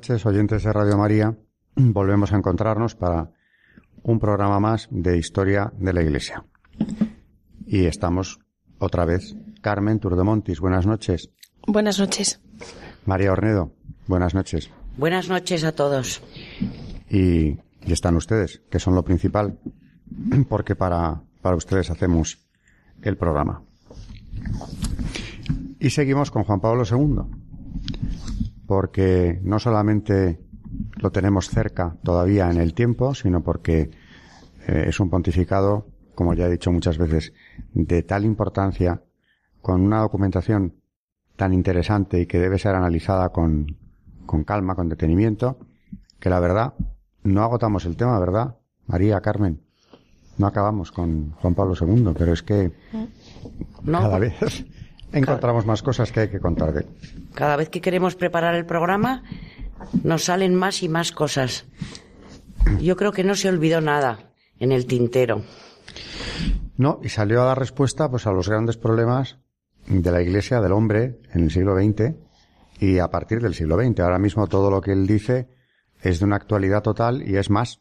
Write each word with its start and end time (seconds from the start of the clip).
Noches, 0.00 0.24
oyentes 0.24 0.62
de 0.62 0.72
Radio 0.72 0.96
María. 0.96 1.36
Volvemos 1.76 2.32
a 2.32 2.36
encontrarnos 2.36 2.94
para 2.94 3.32
un 4.02 4.18
programa 4.18 4.58
más 4.58 4.88
de 4.90 5.18
Historia 5.18 5.74
de 5.76 5.92
la 5.92 6.00
Iglesia. 6.00 6.42
Y 7.66 7.84
estamos 7.84 8.38
otra 8.78 9.04
vez. 9.04 9.36
Carmen 9.60 10.00
Turdemontis, 10.00 10.58
buenas 10.58 10.86
noches. 10.86 11.28
Buenas 11.66 11.98
noches. 11.98 12.40
María 13.04 13.30
Ornedo, 13.30 13.74
buenas 14.06 14.32
noches. 14.32 14.70
Buenas 14.96 15.28
noches 15.28 15.64
a 15.64 15.72
todos. 15.72 16.22
Y, 17.10 17.58
y 17.84 17.92
están 17.92 18.16
ustedes, 18.16 18.62
que 18.70 18.78
son 18.78 18.94
lo 18.94 19.04
principal, 19.04 19.58
porque 20.48 20.76
para, 20.76 21.20
para 21.42 21.56
ustedes 21.56 21.90
hacemos 21.90 22.38
el 23.02 23.18
programa. 23.18 23.64
Y 25.78 25.90
seguimos 25.90 26.30
con 26.30 26.44
Juan 26.44 26.60
Pablo 26.60 26.84
II 26.90 27.39
porque 28.70 29.40
no 29.42 29.58
solamente 29.58 30.38
lo 30.94 31.10
tenemos 31.10 31.50
cerca 31.50 31.96
todavía 32.04 32.48
en 32.52 32.58
el 32.58 32.72
tiempo, 32.72 33.16
sino 33.16 33.42
porque 33.42 33.90
eh, 34.68 34.84
es 34.86 35.00
un 35.00 35.10
pontificado, 35.10 35.88
como 36.14 36.34
ya 36.34 36.46
he 36.46 36.50
dicho 36.52 36.70
muchas 36.70 36.96
veces, 36.96 37.32
de 37.74 38.04
tal 38.04 38.24
importancia, 38.24 39.02
con 39.60 39.80
una 39.80 39.98
documentación 40.02 40.76
tan 41.34 41.52
interesante 41.52 42.20
y 42.20 42.26
que 42.26 42.38
debe 42.38 42.60
ser 42.60 42.76
analizada 42.76 43.30
con, 43.30 43.76
con 44.24 44.44
calma, 44.44 44.76
con 44.76 44.88
detenimiento, 44.88 45.58
que 46.20 46.30
la 46.30 46.38
verdad, 46.38 46.74
no 47.24 47.42
agotamos 47.42 47.86
el 47.86 47.96
tema, 47.96 48.20
¿verdad? 48.20 48.56
María, 48.86 49.20
Carmen. 49.20 49.62
No 50.38 50.46
acabamos 50.46 50.92
con 50.92 51.32
Juan 51.32 51.56
Pablo 51.56 51.74
II, 51.74 52.14
pero 52.16 52.32
es 52.32 52.44
que 52.44 52.70
No, 53.82 53.98
cada 53.98 54.20
vez 54.20 54.64
encontramos 55.12 55.66
más 55.66 55.82
cosas 55.82 56.12
que 56.12 56.20
hay 56.20 56.28
que 56.28 56.40
contar 56.40 56.72
de 56.72 56.80
él. 56.80 56.86
Cada 57.34 57.56
vez 57.56 57.68
que 57.68 57.80
queremos 57.80 58.14
preparar 58.14 58.54
el 58.54 58.66
programa, 58.66 59.22
nos 60.02 60.24
salen 60.24 60.54
más 60.54 60.82
y 60.82 60.88
más 60.88 61.12
cosas. 61.12 61.66
Yo 62.80 62.96
creo 62.96 63.12
que 63.12 63.24
no 63.24 63.34
se 63.34 63.48
olvidó 63.48 63.80
nada 63.80 64.32
en 64.58 64.72
el 64.72 64.86
tintero. 64.86 65.42
No, 66.76 67.00
y 67.02 67.08
salió 67.08 67.42
a 67.42 67.46
dar 67.46 67.58
respuesta 67.58 68.10
pues 68.10 68.26
a 68.26 68.32
los 68.32 68.48
grandes 68.48 68.76
problemas 68.76 69.38
de 69.86 70.10
la 70.10 70.22
Iglesia, 70.22 70.60
del 70.60 70.72
hombre, 70.72 71.20
en 71.32 71.42
el 71.42 71.50
siglo 71.50 71.76
XX 71.76 72.14
y 72.78 72.98
a 72.98 73.08
partir 73.08 73.40
del 73.40 73.54
siglo 73.54 73.76
XX. 73.76 74.00
Ahora 74.00 74.18
mismo 74.18 74.46
todo 74.46 74.70
lo 74.70 74.80
que 74.80 74.92
él 74.92 75.06
dice 75.06 75.48
es 76.02 76.20
de 76.20 76.24
una 76.24 76.36
actualidad 76.36 76.82
total 76.82 77.22
y 77.28 77.36
es 77.36 77.50
más. 77.50 77.80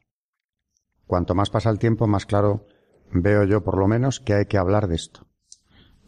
Cuanto 1.08 1.36
más 1.36 1.50
pasa 1.50 1.70
el 1.70 1.80
tiempo, 1.80 2.08
más 2.08 2.26
claro 2.26 2.68
veo 3.12 3.44
yo, 3.44 3.64
por 3.64 3.78
lo 3.78 3.88
menos, 3.88 4.20
que 4.20 4.34
hay 4.34 4.46
que 4.46 4.58
hablar 4.58 4.88
de 4.88 4.96
esto. 4.96 5.29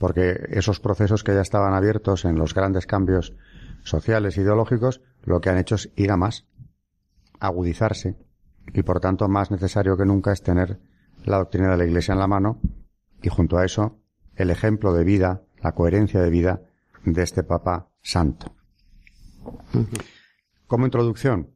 Porque 0.02 0.48
esos 0.50 0.80
procesos 0.80 1.24
que 1.24 1.36
ya 1.36 1.42
estaban 1.42 1.76
abiertos 1.76 2.26
en 2.26 2.36
los 2.36 2.56
grandes 2.56 2.88
cambios 2.88 3.36
sociales 3.84 4.36
ideológicos, 4.36 5.00
lo 5.24 5.42
que 5.42 5.52
han 5.52 5.60
hecho 5.60 5.76
es 5.76 5.92
ir 5.96 6.10
a 6.10 6.18
más, 6.18 6.48
agudizarse, 7.40 8.18
y 8.74 8.82
por 8.82 9.00
tanto 9.00 9.28
más 9.28 9.52
necesario 9.52 9.96
que 9.98 10.06
nunca 10.06 10.32
es 10.32 10.42
tener 10.42 10.80
la 11.24 11.38
doctrina 11.38 11.70
de 11.70 11.78
la 11.78 11.86
Iglesia 11.86 12.14
en 12.14 12.20
la 12.20 12.26
mano 12.26 12.60
y 13.22 13.30
junto 13.30 13.60
a 13.60 13.64
eso 13.64 14.00
el 14.36 14.50
ejemplo 14.50 14.92
de 14.92 15.04
vida, 15.04 15.44
la 15.62 15.74
coherencia 15.74 16.20
de 16.20 16.32
vida 16.32 16.62
de 17.06 17.22
este 17.22 17.44
Papa 17.44 17.90
Santo. 18.02 18.56
Como 20.66 20.86
introducción, 20.86 21.52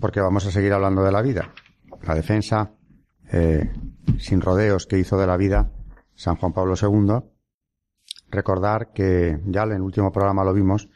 porque 0.00 0.22
vamos 0.22 0.46
a 0.46 0.50
seguir 0.50 0.72
hablando 0.72 1.04
de 1.04 1.12
la 1.12 1.20
vida, 1.20 1.52
la 2.00 2.14
defensa 2.14 2.72
eh, 3.30 3.70
sin 4.18 4.40
rodeos 4.40 4.86
que 4.86 4.98
hizo 4.98 5.18
de 5.18 5.26
la 5.26 5.36
vida 5.36 5.70
San 6.14 6.36
Juan 6.36 6.54
Pablo 6.54 6.76
II, 6.80 7.24
recordar 8.30 8.92
que 8.92 9.40
ya 9.46 9.62
en 9.64 9.72
el 9.72 9.82
último 9.82 10.12
programa 10.12 10.44
lo 10.44 10.52
vimos, 10.52 10.88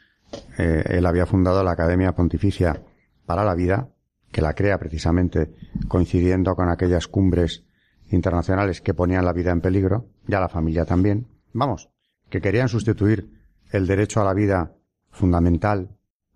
eh, 0.57 0.83
él 0.87 1.05
había 1.05 1.25
fundado 1.25 1.63
la 1.63 1.71
Academia 1.71 2.13
Pontificia 2.13 2.81
para 3.25 3.43
la 3.43 3.55
Vida, 3.55 3.89
que 4.31 4.41
la 4.41 4.53
crea 4.53 4.77
precisamente 4.77 5.51
coincidiendo 5.87 6.55
con 6.55 6.69
aquellas 6.69 7.07
cumbres 7.07 7.63
internacionales 8.09 8.81
que 8.81 8.93
ponían 8.93 9.25
la 9.25 9.33
vida 9.33 9.51
en 9.51 9.61
peligro, 9.61 10.05
ya 10.27 10.39
la 10.39 10.49
familia 10.49 10.85
también. 10.85 11.27
Vamos, 11.53 11.89
que 12.29 12.41
querían 12.41 12.69
sustituir 12.69 13.29
el 13.71 13.87
derecho 13.87 14.21
a 14.21 14.25
la 14.25 14.33
vida 14.33 14.73
fundamental 15.11 15.89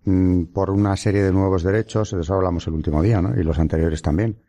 mm, 0.04 0.44
por 0.44 0.70
una 0.70 0.96
serie 0.96 1.22
de 1.22 1.32
nuevos 1.32 1.62
derechos, 1.62 2.10
de 2.10 2.20
eso 2.20 2.34
hablamos 2.34 2.66
el 2.66 2.74
último 2.74 3.02
día, 3.02 3.20
¿no? 3.20 3.38
Y 3.38 3.44
los 3.44 3.58
anteriores 3.58 4.02
también, 4.02 4.40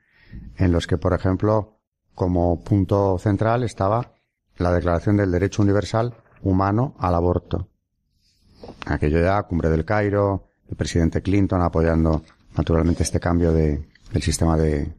en 0.57 0.71
los 0.71 0.87
que, 0.87 0.97
por 0.97 1.13
ejemplo, 1.13 1.77
como 2.15 2.63
punto 2.63 3.17
central 3.19 3.63
estaba 3.63 4.13
la 4.57 4.71
Declaración 4.71 5.17
del 5.17 5.31
Derecho 5.31 5.61
Universal 5.61 6.15
Humano 6.43 6.95
al 6.99 7.15
Aborto. 7.15 7.67
Aquello 8.85 9.21
ya, 9.21 9.41
Cumbre 9.43 9.69
del 9.69 9.85
Cairo, 9.85 10.47
el 10.69 10.75
presidente 10.75 11.21
Clinton 11.21 11.61
apoyando 11.61 12.23
naturalmente 12.55 13.03
este 13.03 13.19
cambio 13.19 13.51
de, 13.51 13.87
del 14.11 14.21
sistema 14.21 14.57
de, 14.57 14.93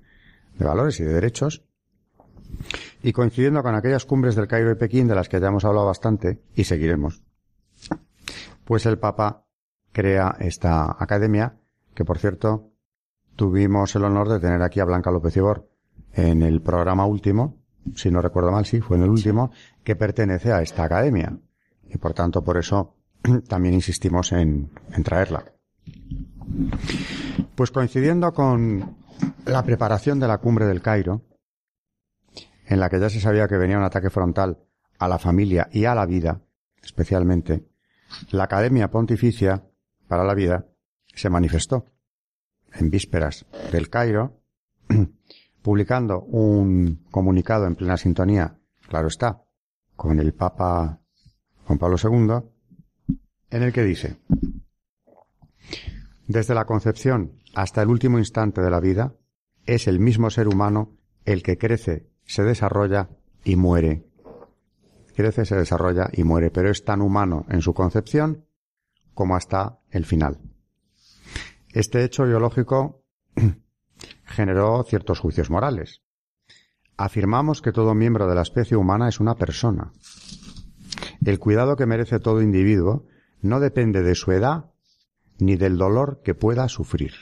de 0.58 0.64
valores 0.64 0.98
y 1.00 1.04
de 1.04 1.12
derechos. 1.12 1.62
Y 3.02 3.12
coincidiendo 3.12 3.62
con 3.62 3.74
aquellas 3.74 4.04
cumbres 4.04 4.36
del 4.36 4.46
Cairo 4.46 4.70
y 4.70 4.76
Pekín 4.76 5.08
de 5.08 5.14
las 5.14 5.28
que 5.28 5.40
ya 5.40 5.48
hemos 5.48 5.64
hablado 5.64 5.86
bastante 5.86 6.42
y 6.54 6.64
seguiremos, 6.64 7.22
pues 8.64 8.86
el 8.86 8.98
Papa 8.98 9.46
crea 9.92 10.36
esta 10.38 10.96
academia, 10.98 11.58
que 11.94 12.04
por 12.04 12.18
cierto 12.18 12.70
tuvimos 13.36 13.94
el 13.96 14.04
honor 14.04 14.28
de 14.28 14.40
tener 14.40 14.62
aquí 14.62 14.80
a 14.80 14.84
Blanca 14.84 15.10
López 15.10 15.36
Ibor 15.36 15.68
en 16.12 16.42
el 16.42 16.60
programa 16.60 17.06
último, 17.06 17.61
si 17.94 18.10
no 18.10 18.22
recuerdo 18.22 18.52
mal, 18.52 18.66
sí, 18.66 18.80
fue 18.80 18.96
en 18.96 19.04
el 19.04 19.10
último, 19.10 19.52
que 19.84 19.96
pertenece 19.96 20.52
a 20.52 20.62
esta 20.62 20.84
academia. 20.84 21.36
Y 21.88 21.98
por 21.98 22.14
tanto, 22.14 22.42
por 22.42 22.56
eso 22.56 22.96
también 23.48 23.74
insistimos 23.74 24.32
en, 24.32 24.70
en 24.92 25.02
traerla. 25.02 25.44
Pues 27.54 27.70
coincidiendo 27.70 28.32
con 28.32 28.96
la 29.46 29.62
preparación 29.62 30.18
de 30.20 30.28
la 30.28 30.38
cumbre 30.38 30.66
del 30.66 30.82
Cairo, 30.82 31.22
en 32.66 32.80
la 32.80 32.88
que 32.88 33.00
ya 33.00 33.10
se 33.10 33.20
sabía 33.20 33.48
que 33.48 33.56
venía 33.56 33.78
un 33.78 33.84
ataque 33.84 34.10
frontal 34.10 34.58
a 34.98 35.08
la 35.08 35.18
familia 35.18 35.68
y 35.72 35.84
a 35.84 35.94
la 35.94 36.06
vida, 36.06 36.40
especialmente, 36.82 37.66
la 38.30 38.44
Academia 38.44 38.90
Pontificia 38.90 39.64
para 40.06 40.24
la 40.24 40.34
Vida 40.34 40.66
se 41.14 41.30
manifestó 41.30 41.92
en 42.72 42.90
vísperas 42.90 43.46
del 43.70 43.90
Cairo, 43.90 44.40
publicando 45.62 46.20
un 46.20 47.04
comunicado 47.10 47.66
en 47.66 47.76
plena 47.76 47.96
sintonía, 47.96 48.58
claro 48.88 49.08
está, 49.08 49.42
con 49.96 50.18
el 50.18 50.34
Papa 50.34 51.00
Juan 51.64 51.78
Pablo 51.78 51.96
II, 52.02 53.16
en 53.50 53.62
el 53.62 53.72
que 53.72 53.84
dice, 53.84 54.16
desde 56.26 56.54
la 56.54 56.64
concepción 56.64 57.38
hasta 57.54 57.82
el 57.82 57.88
último 57.88 58.18
instante 58.18 58.60
de 58.60 58.70
la 58.70 58.80
vida, 58.80 59.14
es 59.66 59.86
el 59.86 60.00
mismo 60.00 60.30
ser 60.30 60.48
humano 60.48 60.96
el 61.24 61.42
que 61.42 61.58
crece, 61.58 62.08
se 62.24 62.42
desarrolla 62.42 63.10
y 63.44 63.56
muere. 63.56 64.04
Crece, 65.14 65.44
se 65.44 65.56
desarrolla 65.56 66.08
y 66.12 66.24
muere, 66.24 66.50
pero 66.50 66.70
es 66.70 66.84
tan 66.84 67.02
humano 67.02 67.44
en 67.48 67.60
su 67.60 67.74
concepción 67.74 68.46
como 69.14 69.36
hasta 69.36 69.78
el 69.90 70.06
final. 70.06 70.38
Este 71.72 72.02
hecho 72.02 72.24
biológico 72.24 73.04
generó 74.32 74.82
ciertos 74.82 75.20
juicios 75.20 75.50
morales. 75.50 76.02
Afirmamos 76.96 77.62
que 77.62 77.72
todo 77.72 77.94
miembro 77.94 78.26
de 78.26 78.34
la 78.34 78.42
especie 78.42 78.76
humana 78.76 79.08
es 79.08 79.20
una 79.20 79.36
persona. 79.36 79.92
El 81.24 81.38
cuidado 81.38 81.76
que 81.76 81.86
merece 81.86 82.18
todo 82.18 82.42
individuo 82.42 83.06
no 83.40 83.60
depende 83.60 84.02
de 84.02 84.14
su 84.14 84.32
edad 84.32 84.72
ni 85.38 85.56
del 85.56 85.78
dolor 85.78 86.20
que 86.24 86.34
pueda 86.34 86.68
sufrir. 86.68 87.12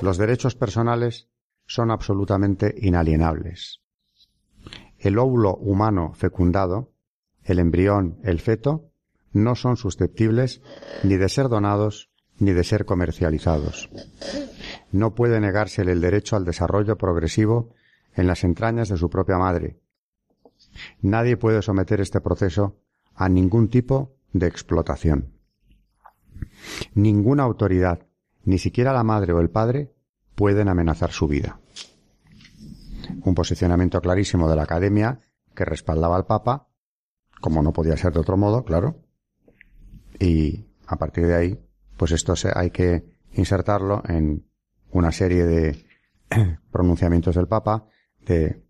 Los 0.00 0.18
derechos 0.18 0.54
personales 0.54 1.28
son 1.66 1.90
absolutamente 1.90 2.74
inalienables. 2.78 3.82
El 4.98 5.18
óvulo 5.18 5.54
humano 5.56 6.12
fecundado, 6.14 6.92
el 7.42 7.58
embrión, 7.58 8.18
el 8.22 8.40
feto, 8.40 8.90
no 9.32 9.54
son 9.54 9.76
susceptibles 9.76 10.62
ni 11.02 11.16
de 11.16 11.28
ser 11.28 11.48
donados 11.48 12.10
ni 12.38 12.52
de 12.52 12.64
ser 12.64 12.84
comercializados. 12.84 13.90
No 14.92 15.14
puede 15.14 15.40
negársele 15.40 15.92
el 15.92 16.00
derecho 16.00 16.36
al 16.36 16.44
desarrollo 16.44 16.96
progresivo 16.96 17.74
en 18.14 18.26
las 18.26 18.44
entrañas 18.44 18.88
de 18.88 18.96
su 18.96 19.10
propia 19.10 19.38
madre. 19.38 19.78
Nadie 21.00 21.36
puede 21.36 21.62
someter 21.62 22.00
este 22.00 22.20
proceso 22.20 22.78
a 23.14 23.28
ningún 23.28 23.68
tipo 23.68 24.16
de 24.32 24.46
explotación. 24.46 25.32
Ninguna 26.94 27.42
autoridad, 27.44 28.06
ni 28.44 28.58
siquiera 28.58 28.92
la 28.92 29.04
madre 29.04 29.32
o 29.32 29.40
el 29.40 29.50
padre, 29.50 29.92
pueden 30.34 30.68
amenazar 30.68 31.10
su 31.10 31.26
vida. 31.26 31.60
Un 33.24 33.34
posicionamiento 33.34 34.00
clarísimo 34.00 34.48
de 34.48 34.56
la 34.56 34.62
Academia 34.62 35.20
que 35.54 35.64
respaldaba 35.64 36.16
al 36.16 36.26
Papa, 36.26 36.68
como 37.40 37.62
no 37.62 37.72
podía 37.72 37.96
ser 37.96 38.12
de 38.12 38.20
otro 38.20 38.36
modo, 38.36 38.64
claro. 38.64 39.02
Y 40.18 40.66
a 40.86 40.96
partir 40.96 41.26
de 41.26 41.34
ahí, 41.34 41.67
pues 41.98 42.12
esto 42.12 42.34
hay 42.54 42.70
que 42.70 43.04
insertarlo 43.32 44.02
en 44.08 44.46
una 44.92 45.12
serie 45.12 45.44
de 45.44 45.84
pronunciamientos 46.70 47.34
del 47.34 47.48
Papa, 47.48 47.86
de 48.24 48.62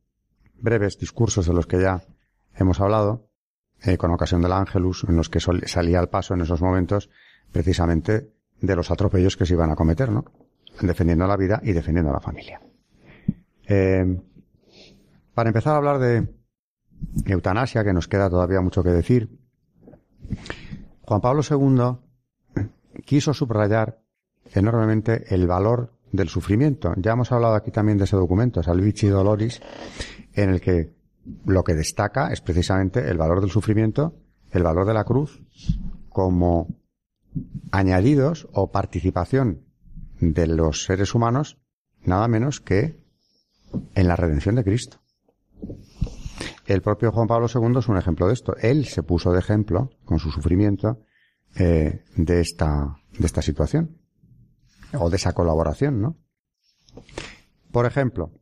breves 0.59 0.99
discursos 0.99 1.47
de 1.47 1.53
los 1.53 1.67
que 1.67 1.81
ya 1.81 2.03
hemos 2.57 2.81
hablado, 2.81 3.29
eh, 3.83 3.97
con 3.97 4.11
ocasión 4.11 4.41
del 4.43 4.53
Ángelus, 4.53 5.05
en 5.05 5.17
los 5.17 5.29
que 5.29 5.41
salía 5.41 6.01
al 6.01 6.09
paso 6.09 6.35
en 6.35 6.41
esos 6.41 6.61
momentos 6.61 7.11
precisamente 7.53 8.33
de 8.61 8.77
los 8.77 8.91
atropellos 8.91 9.37
que 9.37 9.47
se 9.47 9.55
iban 9.55 9.71
a 9.71 9.77
cometer, 9.77 10.11
¿no? 10.11 10.25
Defendiendo 10.81 11.27
la 11.27 11.37
vida 11.37 11.61
y 11.63 11.73
defendiendo 11.73 12.11
a 12.11 12.15
la 12.15 12.21
familia. 12.21 12.61
Eh, 13.69 14.21
para 15.35 15.51
empezar 15.51 15.75
a 15.75 15.77
hablar 15.77 15.99
de 15.99 16.27
eutanasia, 17.27 17.85
que 17.85 17.93
nos 17.93 18.09
queda 18.09 18.31
todavía 18.31 18.61
mucho 18.61 18.83
que 18.83 18.91
decir, 18.91 19.29
Juan 21.03 21.21
Pablo 21.21 21.43
II 21.49 22.08
quiso 23.05 23.35
subrayar 23.35 24.01
enormemente 24.55 25.35
el 25.35 25.47
valor 25.47 25.93
del 26.13 26.29
sufrimiento. 26.29 26.95
Ya 26.97 27.13
hemos 27.13 27.33
hablado 27.33 27.55
aquí 27.55 27.71
también 27.71 27.99
de 27.99 28.05
ese 28.05 28.17
documento, 28.17 28.63
Salvici 28.63 29.09
Doloris, 29.09 29.61
en 30.35 30.51
el 30.51 30.61
que 30.61 30.95
lo 31.45 31.65
que 31.65 31.75
destaca 31.75 32.33
es 32.33 32.41
precisamente 32.41 33.11
el 33.11 33.19
valor 33.19 33.41
del 33.41 33.51
sufrimiento, 33.51 34.15
el 34.51 34.63
valor 34.63 34.87
de 34.87 34.95
la 34.95 35.05
cruz, 35.05 35.43
como 36.09 36.69
añadidos 37.71 38.49
o 38.53 38.73
participación 38.73 39.63
de 40.21 40.47
los 40.47 40.85
seres 40.85 41.15
humanos, 41.15 41.59
nada 42.03 42.27
menos 42.29 42.61
que 42.61 42.99
en 43.95 44.09
la 44.09 44.17
redención 44.17 44.55
de 44.55 44.65
Cristo. 44.65 44.99
El 46.67 46.83
propio 46.83 47.13
Juan 47.13 47.29
Pablo 47.29 47.47
II 47.53 47.79
es 47.79 47.89
un 47.89 47.97
ejemplo 47.97 48.27
de 48.27 48.35
esto. 48.35 48.55
Él 48.61 48.87
se 48.87 49.03
puso 49.03 49.33
de 49.33 49.39
ejemplo, 49.39 49.91
con 50.05 50.19
su 50.19 50.31
sufrimiento, 50.31 51.01
eh, 51.57 52.05
de 52.17 52.41
esta, 52.41 52.99
de 53.19 53.27
esta 53.27 53.43
situación. 53.43 53.99
O 54.95 55.11
de 55.11 55.17
esa 55.17 55.33
colaboración, 55.33 56.01
¿no? 56.01 56.17
Por 57.71 57.85
ejemplo, 57.85 58.33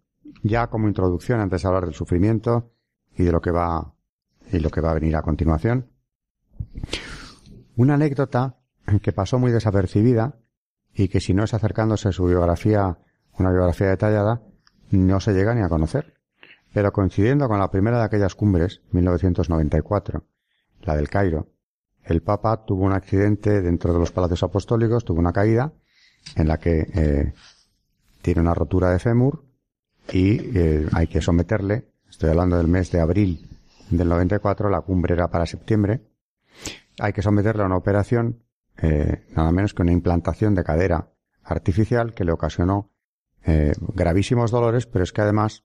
ya 0.42 0.68
como 0.68 0.86
introducción, 0.86 1.40
antes 1.40 1.62
de 1.62 1.68
hablar 1.68 1.84
del 1.86 1.94
sufrimiento 1.94 2.72
y 3.16 3.24
de 3.24 3.32
lo 3.32 3.40
que 3.40 3.50
va, 3.50 3.94
y 4.52 4.60
lo 4.60 4.70
que 4.70 4.80
va 4.80 4.92
a 4.92 4.94
venir 4.94 5.16
a 5.16 5.22
continuación, 5.22 5.90
una 7.74 7.94
anécdota 7.94 8.58
que 9.02 9.12
pasó 9.12 9.38
muy 9.38 9.50
desapercibida 9.50 10.38
y 10.94 11.08
que 11.08 11.20
si 11.20 11.34
no 11.34 11.44
es 11.44 11.52
acercándose 11.52 12.08
a 12.08 12.12
su 12.12 12.24
biografía, 12.24 12.98
una 13.38 13.50
biografía 13.50 13.88
detallada, 13.88 14.42
no 14.90 15.20
se 15.20 15.32
llega 15.32 15.54
ni 15.54 15.62
a 15.62 15.68
conocer. 15.68 16.14
Pero 16.72 16.92
coincidiendo 16.92 17.48
con 17.48 17.58
la 17.58 17.70
primera 17.70 17.98
de 17.98 18.04
aquellas 18.04 18.34
cumbres, 18.34 18.82
1994, 18.92 20.24
la 20.82 20.96
del 20.96 21.08
Cairo, 21.08 21.48
el 22.06 22.22
Papa 22.22 22.64
tuvo 22.64 22.84
un 22.84 22.92
accidente 22.92 23.60
dentro 23.60 23.92
de 23.92 23.98
los 23.98 24.12
palacios 24.12 24.42
apostólicos, 24.42 25.04
tuvo 25.04 25.18
una 25.18 25.32
caída 25.32 25.72
en 26.36 26.48
la 26.48 26.58
que 26.58 26.86
eh, 26.94 27.32
tiene 28.22 28.40
una 28.40 28.54
rotura 28.54 28.90
de 28.90 28.98
fémur 28.98 29.44
y 30.12 30.58
eh, 30.58 30.86
hay 30.92 31.06
que 31.08 31.20
someterle, 31.20 31.92
estoy 32.08 32.30
hablando 32.30 32.56
del 32.56 32.68
mes 32.68 32.90
de 32.90 33.00
abril 33.00 33.48
del 33.90 34.08
94, 34.08 34.70
la 34.70 34.80
cumbre 34.80 35.14
era 35.14 35.28
para 35.28 35.46
septiembre, 35.46 36.02
hay 36.98 37.12
que 37.12 37.22
someterle 37.22 37.62
a 37.62 37.66
una 37.66 37.76
operación, 37.76 38.42
eh, 38.78 39.26
nada 39.34 39.52
menos 39.52 39.74
que 39.74 39.82
una 39.82 39.92
implantación 39.92 40.54
de 40.54 40.64
cadera 40.64 41.10
artificial 41.42 42.14
que 42.14 42.24
le 42.24 42.32
ocasionó 42.32 42.90
eh, 43.44 43.72
gravísimos 43.94 44.50
dolores, 44.50 44.86
pero 44.86 45.04
es 45.04 45.12
que 45.12 45.22
además 45.22 45.64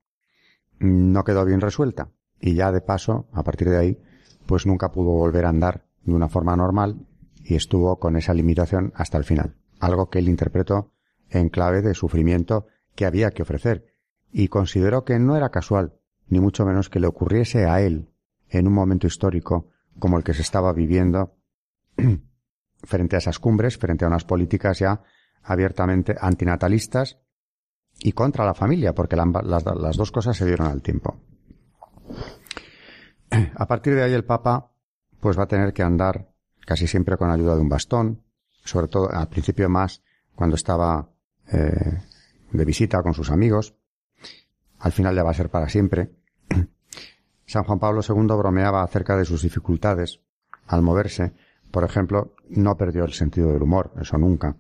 no 0.80 1.24
quedó 1.24 1.46
bien 1.46 1.62
resuelta. 1.62 2.10
Y 2.40 2.56
ya 2.56 2.72
de 2.72 2.82
paso, 2.82 3.28
a 3.34 3.44
partir 3.44 3.70
de 3.70 3.78
ahí, 3.78 4.02
pues 4.46 4.66
nunca 4.66 4.92
pudo 4.92 5.12
volver 5.12 5.46
a 5.46 5.50
andar 5.50 5.86
de 6.04 6.14
una 6.14 6.30
forma 6.30 6.56
normal 6.56 7.06
y 7.44 7.56
estuvo 7.56 8.00
con 8.00 8.16
esa 8.16 8.34
limitación 8.34 8.92
hasta 8.96 9.18
el 9.18 9.24
final. 9.24 9.56
Algo 9.80 10.10
que 10.10 10.20
él 10.20 10.30
interpretó 10.30 10.92
en 11.30 11.50
clave 11.50 11.82
de 11.82 11.94
sufrimiento 11.94 12.68
que 12.96 13.06
había 13.06 13.32
que 13.32 13.44
ofrecer. 13.44 13.86
Y 14.32 14.48
consideró 14.48 15.04
que 15.04 15.20
no 15.20 15.36
era 15.36 15.50
casual, 15.50 15.94
ni 16.28 16.40
mucho 16.40 16.66
menos 16.66 16.90
que 16.90 17.00
le 17.00 17.08
ocurriese 17.08 17.66
a 17.66 17.82
él 17.82 18.10
en 18.50 18.68
un 18.68 18.74
momento 18.74 19.08
histórico 19.08 19.70
como 20.00 20.18
el 20.18 20.24
que 20.24 20.34
se 20.34 20.42
estaba 20.42 20.74
viviendo 20.74 21.36
frente 22.84 23.16
a 23.16 23.20
esas 23.20 23.40
cumbres, 23.40 23.78
frente 23.78 24.06
a 24.06 24.08
unas 24.08 24.24
políticas 24.24 24.80
ya 24.80 25.02
abiertamente 25.44 26.16
antinatalistas 26.20 27.20
y 28.00 28.14
contra 28.14 28.46
la 28.46 28.54
familia, 28.54 28.94
porque 28.94 29.16
las, 29.16 29.98
dos 29.98 30.12
cosas 30.12 30.38
se 30.38 30.46
dieron 30.46 30.68
al 30.68 30.82
tiempo. 30.82 31.20
A 33.56 33.66
partir 33.68 33.96
de 33.96 34.04
ahí 34.04 34.14
el 34.14 34.26
Papa 34.26 34.71
pues 35.22 35.40
va 35.40 35.44
a 35.44 35.48
tener 35.48 35.72
que 35.72 35.84
andar 35.84 36.28
casi 36.66 36.88
siempre 36.88 37.16
con 37.16 37.30
ayuda 37.30 37.56
de 37.56 37.62
un 37.62 37.70
bastón, 37.70 38.24
sobre 38.66 38.88
todo 38.88 39.10
al 39.10 39.30
principio 39.30 39.70
más 39.70 40.02
cuando 40.36 40.56
estaba 40.56 41.10
eh, 41.52 42.02
de 42.52 42.66
visita 42.66 43.02
con 43.02 43.14
sus 43.14 43.30
amigos. 43.30 43.76
Al 44.80 44.92
final 44.92 45.16
ya 45.16 45.24
va 45.24 45.32
a 45.32 45.36
ser 45.36 45.50
para 45.50 45.70
siempre. 45.70 46.12
San 47.46 47.64
Juan 47.64 47.80
Pablo 47.80 48.02
II 48.08 48.36
bromeaba 48.38 48.84
acerca 48.84 49.16
de 49.16 49.26
sus 49.26 49.44
dificultades 49.44 50.22
al 50.68 50.82
moverse. 50.82 51.34
Por 51.70 51.84
ejemplo, 51.84 52.34
no 52.50 52.76
perdió 52.76 53.06
el 53.06 53.14
sentido 53.14 53.54
del 53.54 53.62
humor, 53.62 53.94
eso 54.02 54.18
nunca. 54.18 54.58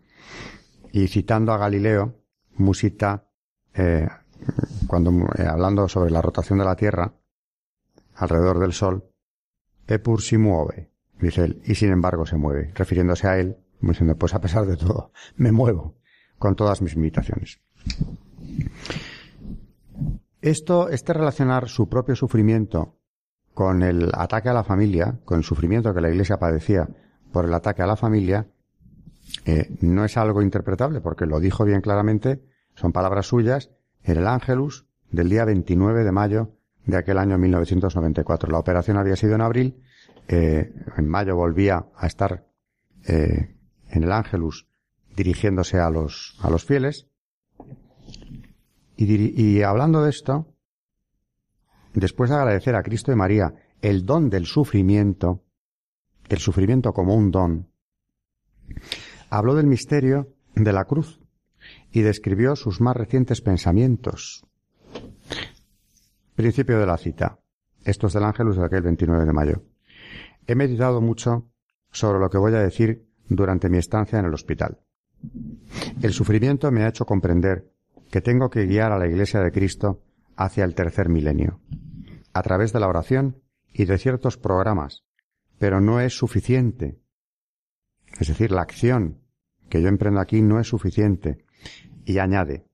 Y 0.91 1.07
citando 1.07 1.53
a 1.53 1.57
Galileo, 1.57 2.15
Musita, 2.57 3.25
eh, 3.73 4.07
cuando 4.87 5.11
eh, 5.37 5.45
hablando 5.47 5.87
sobre 5.87 6.11
la 6.11 6.21
rotación 6.21 6.59
de 6.59 6.65
la 6.65 6.75
Tierra 6.75 7.13
alrededor 8.15 8.59
del 8.59 8.73
Sol, 8.73 9.10
Epur 9.93 10.21
si 10.21 10.37
mueve, 10.37 10.91
dice 11.19 11.43
él, 11.43 11.61
y 11.65 11.75
sin 11.75 11.91
embargo 11.91 12.25
se 12.25 12.37
mueve, 12.37 12.71
refiriéndose 12.75 13.27
a 13.27 13.37
él, 13.37 13.57
diciendo, 13.79 14.15
pues 14.15 14.33
a 14.33 14.41
pesar 14.41 14.65
de 14.65 14.77
todo, 14.77 15.11
me 15.35 15.51
muevo, 15.51 15.95
con 16.37 16.55
todas 16.55 16.81
mis 16.81 16.95
limitaciones. 16.95 17.59
Esto, 20.41 20.89
este 20.89 21.13
relacionar 21.13 21.67
su 21.69 21.89
propio 21.89 22.15
sufrimiento 22.15 22.97
con 23.53 23.83
el 23.83 24.09
ataque 24.13 24.49
a 24.49 24.53
la 24.53 24.63
familia, 24.63 25.19
con 25.25 25.37
el 25.37 25.43
sufrimiento 25.43 25.93
que 25.93 26.01
la 26.01 26.09
Iglesia 26.09 26.39
padecía 26.39 26.89
por 27.31 27.45
el 27.45 27.53
ataque 27.53 27.81
a 27.81 27.87
la 27.87 27.95
familia, 27.95 28.47
eh, 29.45 29.75
no 29.81 30.05
es 30.05 30.17
algo 30.17 30.41
interpretable, 30.41 31.01
porque 31.01 31.25
lo 31.25 31.39
dijo 31.39 31.63
bien 31.65 31.81
claramente, 31.81 32.41
son 32.75 32.91
palabras 32.91 33.27
suyas, 33.27 33.71
en 34.03 34.17
el 34.17 34.27
Ángelus 34.27 34.87
del 35.11 35.29
día 35.29 35.45
29 35.45 36.03
de 36.03 36.11
mayo 36.11 36.51
de 36.85 36.97
aquel 36.97 37.17
año 37.17 37.37
1994. 37.37 38.51
La 38.51 38.59
operación 38.59 38.97
había 38.97 39.15
sido 39.15 39.35
en 39.35 39.41
abril, 39.41 39.83
eh, 40.27 40.73
en 40.97 41.07
mayo 41.07 41.35
volvía 41.35 41.85
a 41.95 42.07
estar 42.07 42.45
eh, 43.07 43.55
en 43.89 44.03
el 44.03 44.11
Ángelus 44.11 44.67
dirigiéndose 45.15 45.79
a 45.79 45.89
los, 45.89 46.37
a 46.41 46.49
los 46.49 46.65
fieles, 46.65 47.07
y, 49.03 49.63
hablando 49.63 50.03
de 50.03 50.11
esto, 50.11 50.53
después 51.93 52.29
de 52.29 52.35
agradecer 52.35 52.75
a 52.75 52.83
Cristo 52.83 53.11
y 53.11 53.15
María 53.15 53.53
el 53.81 54.05
don 54.05 54.29
del 54.29 54.45
sufrimiento, 54.45 55.43
el 56.29 56.37
sufrimiento 56.37 56.93
como 56.93 57.15
un 57.15 57.31
don, 57.31 57.71
habló 59.31 59.55
del 59.55 59.65
misterio 59.65 60.35
de 60.53 60.71
la 60.71 60.85
cruz 60.85 61.19
y 61.91 62.01
describió 62.01 62.55
sus 62.55 62.79
más 62.79 62.95
recientes 62.95 63.41
pensamientos. 63.41 64.45
Principio 66.41 66.79
de 66.79 66.87
la 66.87 66.97
cita. 66.97 67.37
Esto 67.85 68.07
es 68.07 68.13
del 68.13 68.23
Ángelus 68.23 68.57
de 68.57 68.65
aquel 68.65 68.81
29 68.81 69.25
de 69.25 69.31
mayo. 69.31 69.61
He 70.47 70.55
meditado 70.55 70.99
mucho 70.99 71.51
sobre 71.91 72.17
lo 72.17 72.31
que 72.31 72.39
voy 72.39 72.51
a 72.55 72.63
decir 72.63 73.07
durante 73.29 73.69
mi 73.69 73.77
estancia 73.77 74.17
en 74.17 74.25
el 74.25 74.33
hospital. 74.33 74.79
El 76.01 76.13
sufrimiento 76.13 76.71
me 76.71 76.81
ha 76.81 76.87
hecho 76.87 77.05
comprender 77.05 77.71
que 78.09 78.21
tengo 78.21 78.49
que 78.49 78.65
guiar 78.65 78.91
a 78.91 78.97
la 78.97 79.05
Iglesia 79.05 79.39
de 79.39 79.51
Cristo 79.51 80.01
hacia 80.35 80.63
el 80.63 80.73
tercer 80.73 81.09
milenio, 81.09 81.59
a 82.33 82.41
través 82.41 82.73
de 82.73 82.79
la 82.79 82.87
oración 82.87 83.43
y 83.71 83.85
de 83.85 83.99
ciertos 83.99 84.37
programas, 84.37 85.03
pero 85.59 85.79
no 85.79 85.99
es 85.99 86.17
suficiente. 86.17 86.97
Es 88.19 88.29
decir, 88.29 88.51
la 88.51 88.63
acción 88.63 89.21
que 89.69 89.79
yo 89.79 89.89
emprendo 89.89 90.19
aquí 90.19 90.41
no 90.41 90.59
es 90.59 90.67
suficiente. 90.67 91.45
Y 92.03 92.17
añade, 92.17 92.65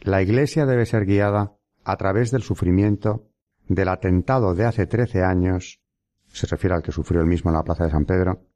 la 0.00 0.22
Iglesia 0.22 0.64
debe 0.64 0.86
ser 0.86 1.06
guiada 1.06 1.56
a 1.84 1.96
través 1.96 2.30
del 2.30 2.42
sufrimiento 2.42 3.28
del 3.68 3.88
atentado 3.88 4.54
de 4.54 4.64
hace 4.64 4.86
trece 4.86 5.22
años, 5.22 5.80
se 6.26 6.46
refiere 6.46 6.74
al 6.74 6.82
que 6.82 6.92
sufrió 6.92 7.20
el 7.20 7.26
mismo 7.26 7.50
en 7.50 7.56
la 7.56 7.64
Plaza 7.64 7.84
de 7.84 7.90
San 7.90 8.04
Pedro, 8.04 8.46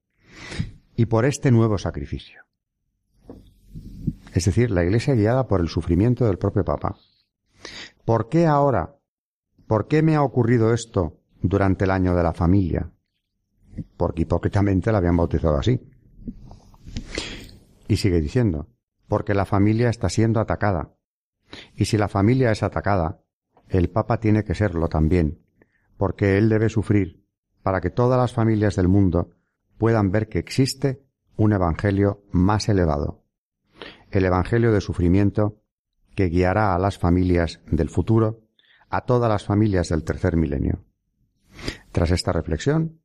y 0.96 1.06
por 1.06 1.24
este 1.24 1.50
nuevo 1.50 1.78
sacrificio 1.78 2.44
es 4.34 4.44
decir, 4.44 4.70
la 4.72 4.82
Iglesia 4.82 5.14
guiada 5.14 5.46
por 5.46 5.60
el 5.60 5.68
sufrimiento 5.68 6.26
del 6.26 6.38
propio 6.38 6.64
Papa. 6.64 6.96
¿por 8.04 8.28
qué 8.28 8.46
ahora? 8.46 8.96
¿Por 9.66 9.86
qué 9.86 10.02
me 10.02 10.16
ha 10.16 10.22
ocurrido 10.22 10.74
esto 10.74 11.20
durante 11.40 11.84
el 11.84 11.92
año 11.92 12.14
de 12.14 12.22
la 12.22 12.34
familia? 12.34 12.90
Porque 13.96 14.22
hipócritamente 14.22 14.90
la 14.92 14.98
habían 14.98 15.16
bautizado 15.16 15.56
así. 15.56 15.80
Y 17.88 17.96
sigue 17.96 18.20
diciendo, 18.20 18.68
porque 19.08 19.34
la 19.34 19.44
familia 19.44 19.88
está 19.88 20.08
siendo 20.08 20.40
atacada. 20.40 20.92
Y 21.74 21.86
si 21.86 21.96
la 21.96 22.08
familia 22.08 22.50
es 22.50 22.62
atacada, 22.62 23.20
el 23.68 23.90
Papa 23.90 24.20
tiene 24.20 24.44
que 24.44 24.54
serlo 24.54 24.88
también, 24.88 25.40
porque 25.96 26.38
él 26.38 26.48
debe 26.48 26.68
sufrir 26.68 27.24
para 27.62 27.80
que 27.80 27.90
todas 27.90 28.18
las 28.18 28.32
familias 28.32 28.76
del 28.76 28.88
mundo 28.88 29.30
puedan 29.78 30.10
ver 30.10 30.28
que 30.28 30.38
existe 30.38 31.02
un 31.36 31.52
Evangelio 31.52 32.22
más 32.30 32.68
elevado, 32.68 33.24
el 34.10 34.24
Evangelio 34.24 34.72
de 34.72 34.80
sufrimiento 34.80 35.60
que 36.14 36.28
guiará 36.28 36.74
a 36.74 36.78
las 36.78 36.98
familias 36.98 37.60
del 37.66 37.88
futuro, 37.88 38.42
a 38.88 39.00
todas 39.02 39.28
las 39.28 39.44
familias 39.44 39.88
del 39.88 40.04
tercer 40.04 40.36
milenio. 40.36 40.84
Tras 41.90 42.10
esta 42.10 42.32
reflexión, 42.32 43.00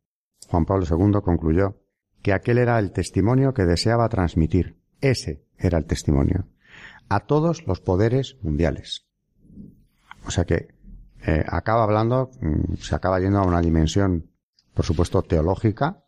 Juan 0.48 0.66
Pablo 0.66 0.86
II 0.86 1.22
concluyó 1.24 1.82
que 2.22 2.34
aquel 2.34 2.58
era 2.58 2.78
el 2.80 2.92
testimonio 2.92 3.54
que 3.54 3.66
deseaba 3.66 4.10
transmitir. 4.10 4.78
Ese 5.02 5.46
era 5.58 5.78
el 5.78 5.86
testimonio. 5.86 6.48
A 7.10 7.22
todos 7.22 7.66
los 7.68 7.82
poderes 7.82 8.38
mundiales. 8.42 9.08
O 10.26 10.32
sea 10.32 10.46
que 10.46 10.76
eh, 11.26 11.44
acaba 11.48 11.84
hablando, 11.84 12.32
mm, 12.40 12.76
se 12.76 12.96
acaba 12.96 13.20
yendo 13.20 13.40
a 13.40 13.46
una 13.46 13.62
dimensión, 13.62 14.30
por 14.74 14.86
supuesto, 14.86 15.22
teológica, 15.24 16.04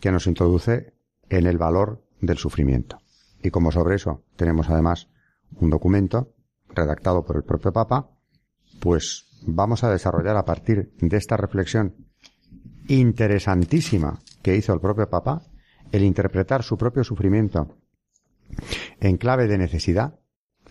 que 0.00 0.10
nos 0.10 0.26
introduce 0.26 0.94
en 1.28 1.46
el 1.46 1.58
valor 1.58 2.02
del 2.20 2.38
sufrimiento. 2.38 2.98
Y 3.42 3.50
como 3.50 3.72
sobre 3.72 3.96
eso 3.96 4.24
tenemos 4.36 4.68
además 4.68 5.08
un 5.56 5.70
documento 5.70 6.34
redactado 6.68 7.24
por 7.24 7.36
el 7.36 7.44
propio 7.44 7.72
Papa, 7.72 8.10
pues 8.80 9.26
vamos 9.42 9.84
a 9.84 9.90
desarrollar 9.90 10.36
a 10.36 10.44
partir 10.44 10.92
de 11.00 11.16
esta 11.16 11.36
reflexión 11.36 11.94
interesantísima 12.88 14.18
que 14.42 14.56
hizo 14.56 14.72
el 14.72 14.80
propio 14.80 15.08
Papa, 15.08 15.42
el 15.92 16.04
interpretar 16.04 16.62
su 16.62 16.76
propio 16.76 17.04
sufrimiento 17.04 17.76
en 19.00 19.16
clave 19.16 19.46
de 19.46 19.58
necesidad, 19.58 20.18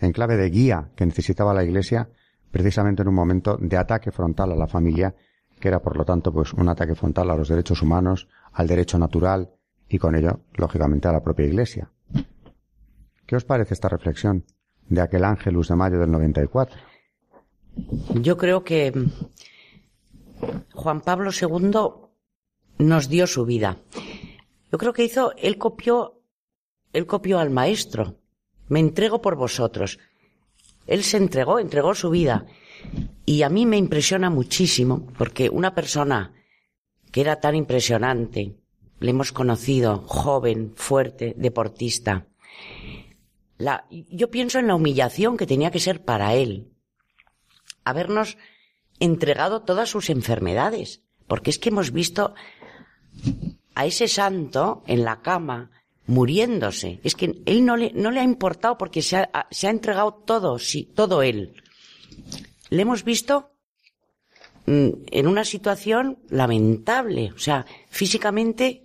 en 0.00 0.12
clave 0.12 0.36
de 0.36 0.50
guía 0.50 0.90
que 0.96 1.06
necesitaba 1.06 1.54
la 1.54 1.64
Iglesia, 1.64 2.08
precisamente 2.50 3.02
en 3.02 3.08
un 3.08 3.14
momento 3.14 3.56
de 3.60 3.76
ataque 3.76 4.10
frontal 4.10 4.52
a 4.52 4.56
la 4.56 4.66
familia, 4.66 5.14
que 5.58 5.68
era 5.68 5.80
por 5.80 5.96
lo 5.96 6.04
tanto 6.04 6.32
pues 6.32 6.52
un 6.52 6.68
ataque 6.68 6.94
frontal 6.94 7.30
a 7.30 7.36
los 7.36 7.48
derechos 7.48 7.82
humanos, 7.82 8.28
al 8.52 8.66
derecho 8.66 8.98
natural 8.98 9.50
y 9.88 9.98
con 9.98 10.14
ello, 10.14 10.40
lógicamente, 10.54 11.08
a 11.08 11.12
la 11.12 11.22
propia 11.22 11.46
Iglesia. 11.46 11.90
¿Qué 13.26 13.36
os 13.36 13.44
parece 13.44 13.74
esta 13.74 13.88
reflexión 13.88 14.44
de 14.88 15.00
aquel 15.00 15.24
Ángelus 15.24 15.68
de 15.68 15.76
mayo 15.76 15.98
del 15.98 16.10
94? 16.10 16.80
Yo 18.14 18.36
creo 18.36 18.64
que 18.64 18.92
Juan 20.72 21.00
Pablo 21.00 21.30
II 21.30 22.08
nos 22.78 23.08
dio 23.08 23.26
su 23.26 23.44
vida. 23.44 23.78
Yo 24.72 24.78
creo 24.78 24.92
que 24.92 25.04
hizo, 25.04 25.32
él 25.36 25.58
copió, 25.58 26.22
él 26.92 27.06
copió 27.06 27.38
al 27.38 27.50
maestro. 27.50 28.19
Me 28.70 28.80
entrego 28.80 29.20
por 29.20 29.36
vosotros. 29.36 29.98
Él 30.86 31.02
se 31.04 31.18
entregó, 31.18 31.58
entregó 31.58 31.94
su 31.94 32.08
vida. 32.08 32.46
Y 33.26 33.42
a 33.42 33.50
mí 33.50 33.66
me 33.66 33.76
impresiona 33.76 34.30
muchísimo, 34.30 35.06
porque 35.18 35.50
una 35.50 35.74
persona 35.74 36.32
que 37.12 37.20
era 37.20 37.40
tan 37.40 37.56
impresionante, 37.56 38.56
le 39.00 39.10
hemos 39.10 39.32
conocido, 39.32 40.04
joven, 40.06 40.72
fuerte, 40.76 41.34
deportista. 41.36 42.28
La, 43.58 43.86
yo 43.90 44.30
pienso 44.30 44.58
en 44.58 44.68
la 44.68 44.76
humillación 44.76 45.36
que 45.36 45.46
tenía 45.46 45.70
que 45.70 45.80
ser 45.80 46.04
para 46.04 46.34
él. 46.34 46.72
Habernos 47.84 48.38
entregado 49.00 49.62
todas 49.62 49.88
sus 49.88 50.10
enfermedades. 50.10 51.02
Porque 51.26 51.50
es 51.50 51.58
que 51.58 51.70
hemos 51.70 51.90
visto 51.90 52.34
a 53.74 53.86
ese 53.86 54.08
santo 54.08 54.82
en 54.86 55.04
la 55.04 55.22
cama 55.22 55.70
muriéndose. 56.06 57.00
Es 57.04 57.14
que 57.14 57.42
él 57.46 57.64
no 57.64 57.76
le, 57.76 57.92
no 57.92 58.10
le 58.10 58.20
ha 58.20 58.24
importado 58.24 58.76
porque 58.78 59.02
se 59.02 59.16
ha, 59.16 59.46
se 59.50 59.66
ha 59.66 59.70
entregado 59.70 60.14
todo, 60.14 60.58
sí, 60.58 60.84
todo 60.94 61.22
él. 61.22 61.54
Le 62.70 62.82
hemos 62.82 63.04
visto 63.04 63.52
mm, 64.66 64.88
en 65.10 65.26
una 65.26 65.44
situación 65.44 66.18
lamentable. 66.28 67.32
O 67.34 67.38
sea, 67.38 67.66
físicamente 67.88 68.84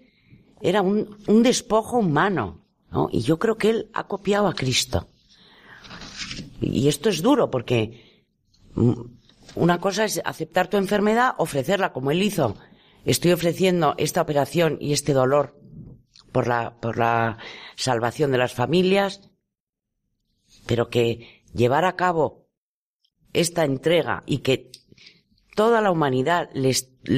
era 0.62 0.82
un, 0.82 1.18
un 1.28 1.44
despojo 1.44 1.98
humano. 1.98 2.66
¿no? 2.92 3.10
Y 3.12 3.22
yo 3.22 3.40
creo 3.40 3.58
que 3.58 3.70
él 3.70 3.90
ha 3.94 4.08
copiado 4.08 4.48
a 4.48 4.54
Cristo. 4.54 5.08
Y 6.62 6.88
esto 6.88 7.10
es 7.10 7.22
duro 7.22 7.50
porque 7.50 8.24
mm, 8.76 8.94
una 9.56 9.80
cosa 9.80 10.06
es 10.06 10.22
aceptar 10.24 10.68
tu 10.68 10.78
enfermedad, 10.78 11.34
ofrecerla 11.38 11.92
como 11.94 12.12
él 12.12 12.22
hizo 12.24 12.56
estoy 13.06 13.32
ofreciendo 13.32 13.94
esta 13.98 14.22
operación 14.22 14.78
y 14.82 14.94
este 14.94 15.14
dolor 15.14 15.56
por 16.36 16.48
la, 16.48 16.76
por 16.82 16.98
la 16.98 17.38
salvación 17.78 18.30
de 18.34 18.38
las 18.38 18.54
familias, 18.54 19.22
pero 20.66 20.90
que 20.90 21.46
llevar 21.54 21.86
a 21.86 21.96
cabo 21.96 22.50
esta 23.32 23.64
entrega 23.64 24.22
y 24.26 24.40
que 24.40 24.70
toda 25.56 25.80
la 25.80 25.92
humanidad 25.92 26.50
le, 26.54 26.72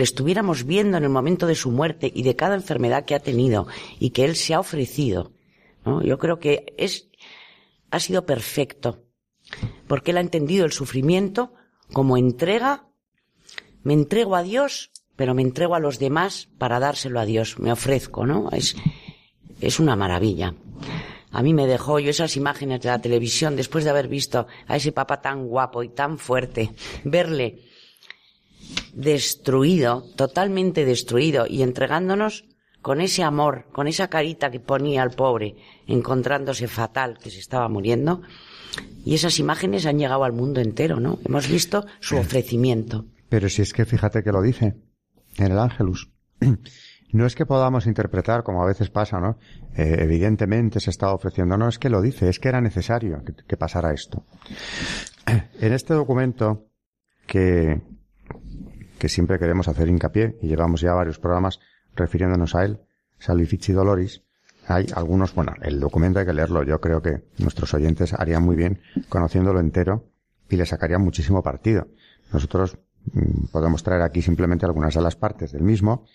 estuviéramos 0.03 0.65
viendo 0.65 0.97
en 0.97 1.03
el 1.03 1.09
momento 1.09 1.47
de 1.47 1.55
su 1.55 1.71
muerte 1.71 2.12
y 2.13 2.21
de 2.21 2.36
cada 2.36 2.53
enfermedad 2.53 3.05
que 3.05 3.15
ha 3.15 3.19
tenido 3.19 3.65
y 3.97 4.12
que 4.12 4.24
él 4.24 4.36
se 4.36 4.53
ha 4.53 4.59
ofrecido. 4.59 5.31
Yo 6.03 6.19
creo 6.19 6.38
que 6.38 6.75
es, 6.77 7.09
ha 7.89 8.00
sido 8.00 8.27
perfecto, 8.27 9.03
porque 9.88 10.12
él 10.12 10.17
ha 10.17 10.21
entendido 10.21 10.63
el 10.63 10.74
sufrimiento 10.74 11.55
como 11.91 12.17
entrega, 12.17 12.88
me 13.81 13.95
entrego 13.95 14.36
a 14.36 14.43
Dios 14.43 14.91
pero 15.17 15.33
me 15.33 15.41
entrego 15.41 15.75
a 15.75 15.79
los 15.79 16.00
demás 16.00 16.47
para 16.57 16.79
dárselo 16.79 17.19
a 17.19 17.25
Dios, 17.25 17.59
me 17.59 17.74
ofrezco, 17.74 18.25
¿no? 18.25 18.50
Es, 18.51 18.77
es 19.61 19.79
una 19.79 19.95
maravilla. 19.95 20.53
A 21.31 21.43
mí 21.43 21.53
me 21.53 21.67
dejó 21.67 21.99
yo 21.99 22.09
esas 22.09 22.37
imágenes 22.37 22.81
de 22.81 22.89
la 22.89 23.01
televisión 23.01 23.55
después 23.55 23.83
de 23.83 23.89
haber 23.89 24.07
visto 24.07 24.47
a 24.67 24.77
ese 24.77 24.91
papá 24.91 25.21
tan 25.21 25.47
guapo 25.47 25.83
y 25.83 25.89
tan 25.89 26.17
fuerte, 26.17 26.73
verle 27.03 27.63
destruido, 28.93 30.03
totalmente 30.15 30.85
destruido 30.85 31.45
y 31.47 31.61
entregándonos 31.61 32.45
con 32.81 33.01
ese 33.01 33.23
amor, 33.23 33.65
con 33.71 33.87
esa 33.87 34.09
carita 34.09 34.49
que 34.49 34.59
ponía 34.59 35.03
al 35.03 35.11
pobre, 35.11 35.55
encontrándose 35.87 36.67
fatal, 36.67 37.17
que 37.21 37.29
se 37.29 37.39
estaba 37.39 37.67
muriendo. 37.67 38.21
Y 39.03 39.15
esas 39.15 39.39
imágenes 39.39 39.85
han 39.85 39.99
llegado 39.99 40.23
al 40.23 40.33
mundo 40.33 40.61
entero, 40.61 40.99
¿no? 40.99 41.19
Hemos 41.25 41.47
visto 41.49 41.85
su 41.99 42.17
ofrecimiento. 42.17 43.05
Pero 43.29 43.49
si 43.49 43.61
es 43.61 43.73
que 43.73 43.85
fíjate 43.85 44.23
que 44.23 44.31
lo 44.31 44.41
dice 44.41 44.75
en 45.37 45.51
el 45.51 45.59
Ángelus. 45.59 46.09
No 47.11 47.25
es 47.25 47.35
que 47.35 47.45
podamos 47.45 47.87
interpretar, 47.87 48.43
como 48.43 48.61
a 48.61 48.65
veces 48.65 48.89
pasa, 48.89 49.19
¿no? 49.19 49.37
Eh, 49.75 49.97
evidentemente 49.99 50.79
se 50.79 50.89
está 50.89 51.11
ofreciendo. 51.13 51.57
No 51.57 51.69
es 51.69 51.79
que 51.79 51.89
lo 51.89 52.01
dice, 52.01 52.29
es 52.29 52.39
que 52.39 52.49
era 52.49 52.61
necesario 52.61 53.23
que, 53.47 53.57
pasara 53.57 53.93
esto. 53.93 54.23
En 55.59 55.73
este 55.73 55.93
documento, 55.93 56.67
que, 57.25 57.81
que 58.99 59.09
siempre 59.09 59.39
queremos 59.39 59.67
hacer 59.67 59.89
hincapié, 59.89 60.37
y 60.41 60.47
llevamos 60.47 60.81
ya 60.81 60.93
varios 60.93 61.19
programas 61.19 61.59
refiriéndonos 61.95 62.55
a 62.55 62.63
él, 62.63 62.79
Salvifici 63.19 63.73
Doloris, 63.73 64.23
hay 64.67 64.85
algunos, 64.93 65.33
bueno, 65.33 65.53
el 65.61 65.79
documento 65.79 66.19
hay 66.19 66.25
que 66.25 66.33
leerlo, 66.33 66.63
yo 66.63 66.79
creo 66.79 67.01
que 67.01 67.23
nuestros 67.39 67.73
oyentes 67.73 68.13
harían 68.13 68.43
muy 68.43 68.55
bien 68.55 68.79
conociéndolo 69.09 69.59
entero 69.59 70.05
y 70.49 70.57
le 70.57 70.65
sacarían 70.65 71.01
muchísimo 71.01 71.41
partido. 71.41 71.87
Nosotros 72.31 72.77
Mm, 73.13 73.45
podemos 73.51 73.83
traer 73.83 74.01
aquí 74.01 74.21
simplemente 74.21 74.65
algunas 74.65 74.93
de 74.93 75.01
las 75.01 75.15
partes 75.15 75.51
del 75.51 75.63
mismo 75.63 76.05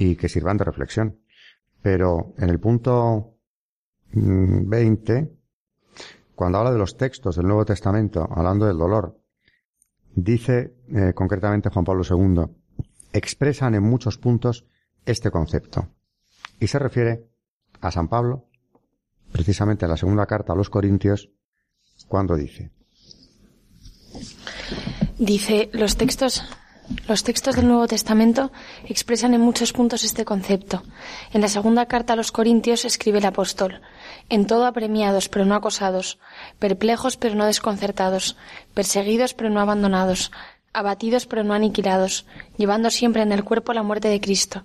y 0.00 0.16
que 0.16 0.30
sirvan 0.30 0.56
de 0.56 0.64
reflexión. 0.64 1.20
Pero 1.82 2.34
en 2.38 2.48
el 2.48 2.58
punto 2.58 3.36
20, 4.12 5.22
mm, 5.22 5.28
cuando 6.34 6.58
habla 6.58 6.72
de 6.72 6.78
los 6.78 6.96
textos 6.96 7.36
del 7.36 7.46
Nuevo 7.46 7.66
Testamento, 7.66 8.26
hablando 8.30 8.66
del 8.66 8.78
dolor, 8.78 9.20
dice 10.14 10.74
eh, 10.88 11.12
concretamente 11.14 11.68
Juan 11.68 11.84
Pablo 11.84 12.02
II, 12.08 12.44
expresan 13.12 13.74
en 13.74 13.82
muchos 13.82 14.16
puntos 14.16 14.66
este 15.04 15.30
concepto. 15.30 15.88
Y 16.58 16.66
se 16.66 16.78
refiere 16.78 17.26
a 17.82 17.90
San 17.90 18.08
Pablo, 18.08 18.46
precisamente 19.32 19.84
en 19.84 19.90
la 19.90 19.96
segunda 19.98 20.26
carta 20.26 20.54
a 20.54 20.56
los 20.56 20.70
Corintios, 20.70 21.30
cuando 22.08 22.36
dice, 22.36 22.70
Dice, 25.18 25.68
los 25.74 25.96
textos, 25.96 26.42
los 27.06 27.22
textos 27.24 27.56
del 27.56 27.66
Nuevo 27.66 27.86
Testamento 27.86 28.52
expresan 28.84 29.34
en 29.34 29.40
muchos 29.40 29.72
puntos 29.72 30.04
este 30.04 30.24
concepto. 30.24 30.82
En 31.32 31.40
la 31.40 31.48
segunda 31.48 31.86
carta 31.86 32.12
a 32.12 32.16
los 32.16 32.32
Corintios 32.32 32.84
escribe 32.84 33.18
el 33.18 33.26
apóstol, 33.26 33.80
en 34.28 34.46
todo 34.46 34.66
apremiados 34.66 35.28
pero 35.28 35.44
no 35.44 35.54
acosados, 35.54 36.18
perplejos 36.58 37.16
pero 37.16 37.34
no 37.34 37.46
desconcertados, 37.46 38.36
perseguidos 38.74 39.34
pero 39.34 39.50
no 39.50 39.60
abandonados, 39.60 40.30
abatidos 40.72 41.26
pero 41.26 41.44
no 41.44 41.54
aniquilados, 41.54 42.26
llevando 42.56 42.90
siempre 42.90 43.22
en 43.22 43.32
el 43.32 43.44
cuerpo 43.44 43.72
la 43.72 43.82
muerte 43.82 44.08
de 44.08 44.20
Cristo, 44.20 44.64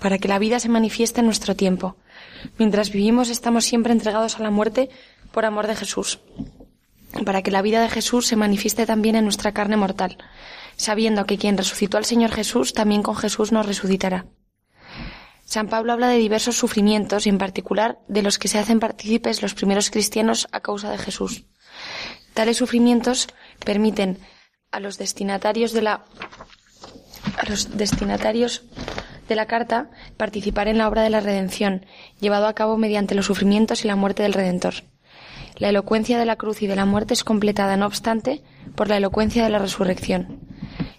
para 0.00 0.18
que 0.18 0.28
la 0.28 0.38
vida 0.38 0.60
se 0.60 0.68
manifieste 0.68 1.20
en 1.20 1.26
nuestro 1.26 1.56
tiempo. 1.56 1.96
Mientras 2.58 2.90
vivimos 2.90 3.28
estamos 3.28 3.64
siempre 3.64 3.92
entregados 3.92 4.36
a 4.36 4.42
la 4.42 4.50
muerte 4.50 4.90
por 5.32 5.44
amor 5.44 5.66
de 5.66 5.76
Jesús. 5.76 6.20
para 7.24 7.40
que 7.40 7.50
la 7.50 7.62
vida 7.62 7.80
de 7.80 7.88
Jesús 7.88 8.26
se 8.26 8.36
manifieste 8.36 8.84
también 8.84 9.16
en 9.16 9.24
nuestra 9.24 9.52
carne 9.52 9.78
mortal, 9.78 10.18
sabiendo 10.76 11.26
que 11.26 11.38
quien 11.38 11.56
resucitó 11.56 11.96
al 11.96 12.04
Señor 12.04 12.32
Jesús 12.32 12.72
también 12.72 13.02
con 13.02 13.16
Jesús 13.16 13.52
nos 13.52 13.66
resucitará. 13.66 14.26
San 15.44 15.68
Pablo 15.68 15.92
habla 15.92 16.08
de 16.08 16.18
diversos 16.18 16.56
sufrimientos 16.56 17.26
y 17.26 17.28
en 17.28 17.38
particular 17.38 18.00
de 18.08 18.22
los 18.22 18.38
que 18.38 18.48
se 18.48 18.58
hacen 18.58 18.80
partícipes 18.80 19.42
los 19.42 19.54
primeros 19.54 19.90
cristianos 19.90 20.48
a 20.50 20.60
causa 20.60 20.90
de 20.90 20.98
Jesús. 20.98 21.44
Tales 22.34 22.56
sufrimientos 22.56 23.28
permiten 23.64 24.18
a 24.72 24.80
los 24.80 24.98
destinatarios 24.98 25.72
de 25.72 25.82
la 25.82 26.04
a 27.36 27.48
los 27.48 27.76
destinatarios 27.76 28.64
de 29.28 29.36
la 29.36 29.46
carta 29.46 29.90
participar 30.16 30.68
en 30.68 30.78
la 30.78 30.88
obra 30.88 31.02
de 31.02 31.10
la 31.10 31.20
redención, 31.20 31.86
llevado 32.20 32.46
a 32.46 32.54
cabo 32.54 32.76
mediante 32.76 33.14
los 33.14 33.26
sufrimientos 33.26 33.84
y 33.84 33.88
la 33.88 33.96
muerte 33.96 34.22
del 34.22 34.32
Redentor. 34.32 34.74
La 35.56 35.70
elocuencia 35.70 36.18
de 36.18 36.26
la 36.26 36.36
cruz 36.36 36.62
y 36.62 36.66
de 36.66 36.76
la 36.76 36.84
muerte 36.84 37.14
es 37.14 37.24
completada, 37.24 37.76
no 37.76 37.86
obstante, 37.86 38.42
por 38.74 38.88
la 38.88 38.98
elocuencia 38.98 39.42
de 39.44 39.50
la 39.50 39.58
resurrección. 39.58 40.40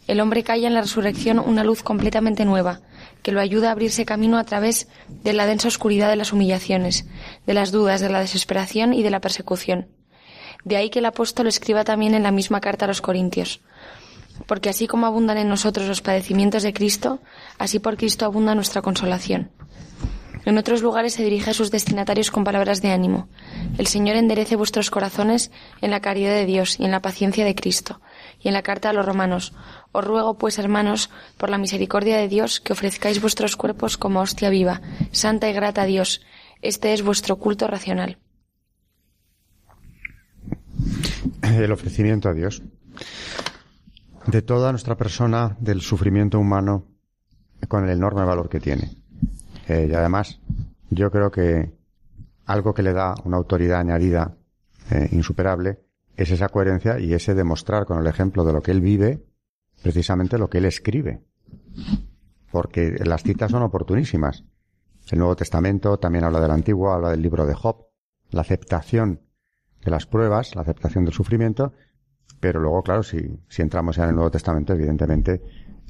El 0.07 0.21
hombre 0.21 0.43
calla 0.43 0.67
en 0.67 0.73
la 0.73 0.81
resurrección 0.81 1.37
una 1.37 1.63
luz 1.63 1.83
completamente 1.83 2.45
nueva, 2.45 2.79
que 3.21 3.33
lo 3.33 3.41
ayuda 3.41 3.69
a 3.69 3.71
abrirse 3.73 4.05
camino 4.05 4.37
a 4.37 4.45
través 4.45 4.87
de 5.09 5.33
la 5.33 5.45
densa 5.45 5.67
oscuridad 5.67 6.09
de 6.09 6.15
las 6.15 6.31
humillaciones, 6.31 7.05
de 7.45 7.53
las 7.53 7.71
dudas, 7.71 7.99
de 7.99 8.09
la 8.09 8.21
desesperación 8.21 8.93
y 8.93 9.03
de 9.03 9.09
la 9.09 9.19
persecución. 9.19 9.87
De 10.63 10.77
ahí 10.77 10.89
que 10.89 10.99
el 10.99 11.05
apóstol 11.05 11.47
escriba 11.47 11.83
también 11.83 12.13
en 12.13 12.23
la 12.23 12.31
misma 12.31 12.61
carta 12.61 12.85
a 12.85 12.87
los 12.87 13.01
Corintios, 13.01 13.61
porque 14.45 14.69
así 14.69 14.87
como 14.87 15.05
abundan 15.07 15.37
en 15.37 15.49
nosotros 15.49 15.87
los 15.87 16.01
padecimientos 16.01 16.63
de 16.63 16.73
Cristo, 16.73 17.19
así 17.57 17.79
por 17.79 17.97
Cristo 17.97 18.25
abunda 18.25 18.55
nuestra 18.55 18.81
consolación. 18.81 19.51
En 20.45 20.57
otros 20.57 20.81
lugares 20.81 21.13
se 21.13 21.23
dirige 21.23 21.49
a 21.49 21.53
sus 21.53 21.71
destinatarios 21.71 22.31
con 22.31 22.45
palabras 22.45 22.81
de 22.81 22.91
ánimo. 22.91 23.27
El 23.77 23.87
Señor 23.87 24.15
enderece 24.15 24.55
vuestros 24.55 24.89
corazones 24.89 25.51
en 25.81 25.91
la 25.91 25.99
caridad 25.99 26.31
de 26.31 26.45
Dios 26.45 26.79
y 26.79 26.85
en 26.85 26.91
la 26.91 27.01
paciencia 27.01 27.43
de 27.43 27.53
Cristo. 27.53 27.99
Y 28.39 28.47
en 28.49 28.53
la 28.53 28.61
carta 28.61 28.89
a 28.89 28.93
los 28.93 29.05
romanos, 29.05 29.53
os 29.91 30.05
ruego 30.05 30.37
pues, 30.37 30.59
hermanos, 30.59 31.09
por 31.37 31.49
la 31.49 31.57
misericordia 31.57 32.17
de 32.17 32.27
Dios, 32.27 32.59
que 32.59 32.73
ofrezcáis 32.73 33.21
vuestros 33.21 33.55
cuerpos 33.55 33.97
como 33.97 34.21
hostia 34.21 34.49
viva, 34.49 34.81
santa 35.11 35.49
y 35.49 35.53
grata 35.53 35.83
a 35.83 35.85
Dios. 35.85 36.21
Este 36.61 36.93
es 36.93 37.03
vuestro 37.03 37.37
culto 37.37 37.67
racional. 37.67 38.17
El 41.41 41.71
ofrecimiento 41.71 42.29
a 42.29 42.33
Dios 42.33 42.61
de 44.27 44.41
toda 44.41 44.71
nuestra 44.71 44.95
persona, 44.95 45.55
del 45.59 45.81
sufrimiento 45.81 46.37
humano, 46.37 46.85
con 47.67 47.85
el 47.85 47.91
enorme 47.91 48.25
valor 48.25 48.49
que 48.49 48.59
tiene. 48.59 48.91
Eh, 49.67 49.87
y 49.89 49.93
además, 49.93 50.39
yo 50.89 51.09
creo 51.09 51.31
que 51.31 51.71
algo 52.45 52.73
que 52.73 52.83
le 52.83 52.93
da 52.93 53.15
una 53.23 53.37
autoridad 53.37 53.79
añadida 53.79 54.35
eh, 54.91 55.09
insuperable 55.11 55.79
es 56.17 56.31
esa 56.31 56.49
coherencia 56.49 56.99
y 56.99 57.13
ese 57.13 57.35
demostrar 57.35 57.85
con 57.85 57.99
el 57.99 58.07
ejemplo 58.07 58.43
de 58.43 58.51
lo 58.51 58.61
que 58.61 58.71
él 58.71 58.81
vive, 58.81 59.23
precisamente 59.81 60.37
lo 60.37 60.49
que 60.49 60.57
él 60.57 60.65
escribe. 60.65 61.21
Porque 62.51 62.95
las 63.05 63.23
citas 63.23 63.51
son 63.51 63.61
oportunísimas. 63.61 64.43
El 65.11 65.19
Nuevo 65.19 65.35
Testamento 65.35 65.97
también 65.99 66.25
habla 66.25 66.41
del 66.41 66.51
Antiguo, 66.51 66.91
habla 66.91 67.11
del 67.11 67.21
libro 67.21 67.45
de 67.45 67.53
Job, 67.53 67.85
la 68.31 68.41
aceptación 68.41 69.21
de 69.85 69.91
las 69.91 70.07
pruebas, 70.07 70.55
la 70.55 70.63
aceptación 70.63 71.05
del 71.05 71.13
sufrimiento, 71.13 71.73
pero 72.39 72.59
luego, 72.59 72.83
claro, 72.83 73.03
si, 73.03 73.39
si 73.47 73.61
entramos 73.61 73.95
ya 73.95 74.03
en 74.03 74.09
el 74.09 74.15
Nuevo 74.15 74.31
Testamento, 74.31 74.73
evidentemente 74.73 75.41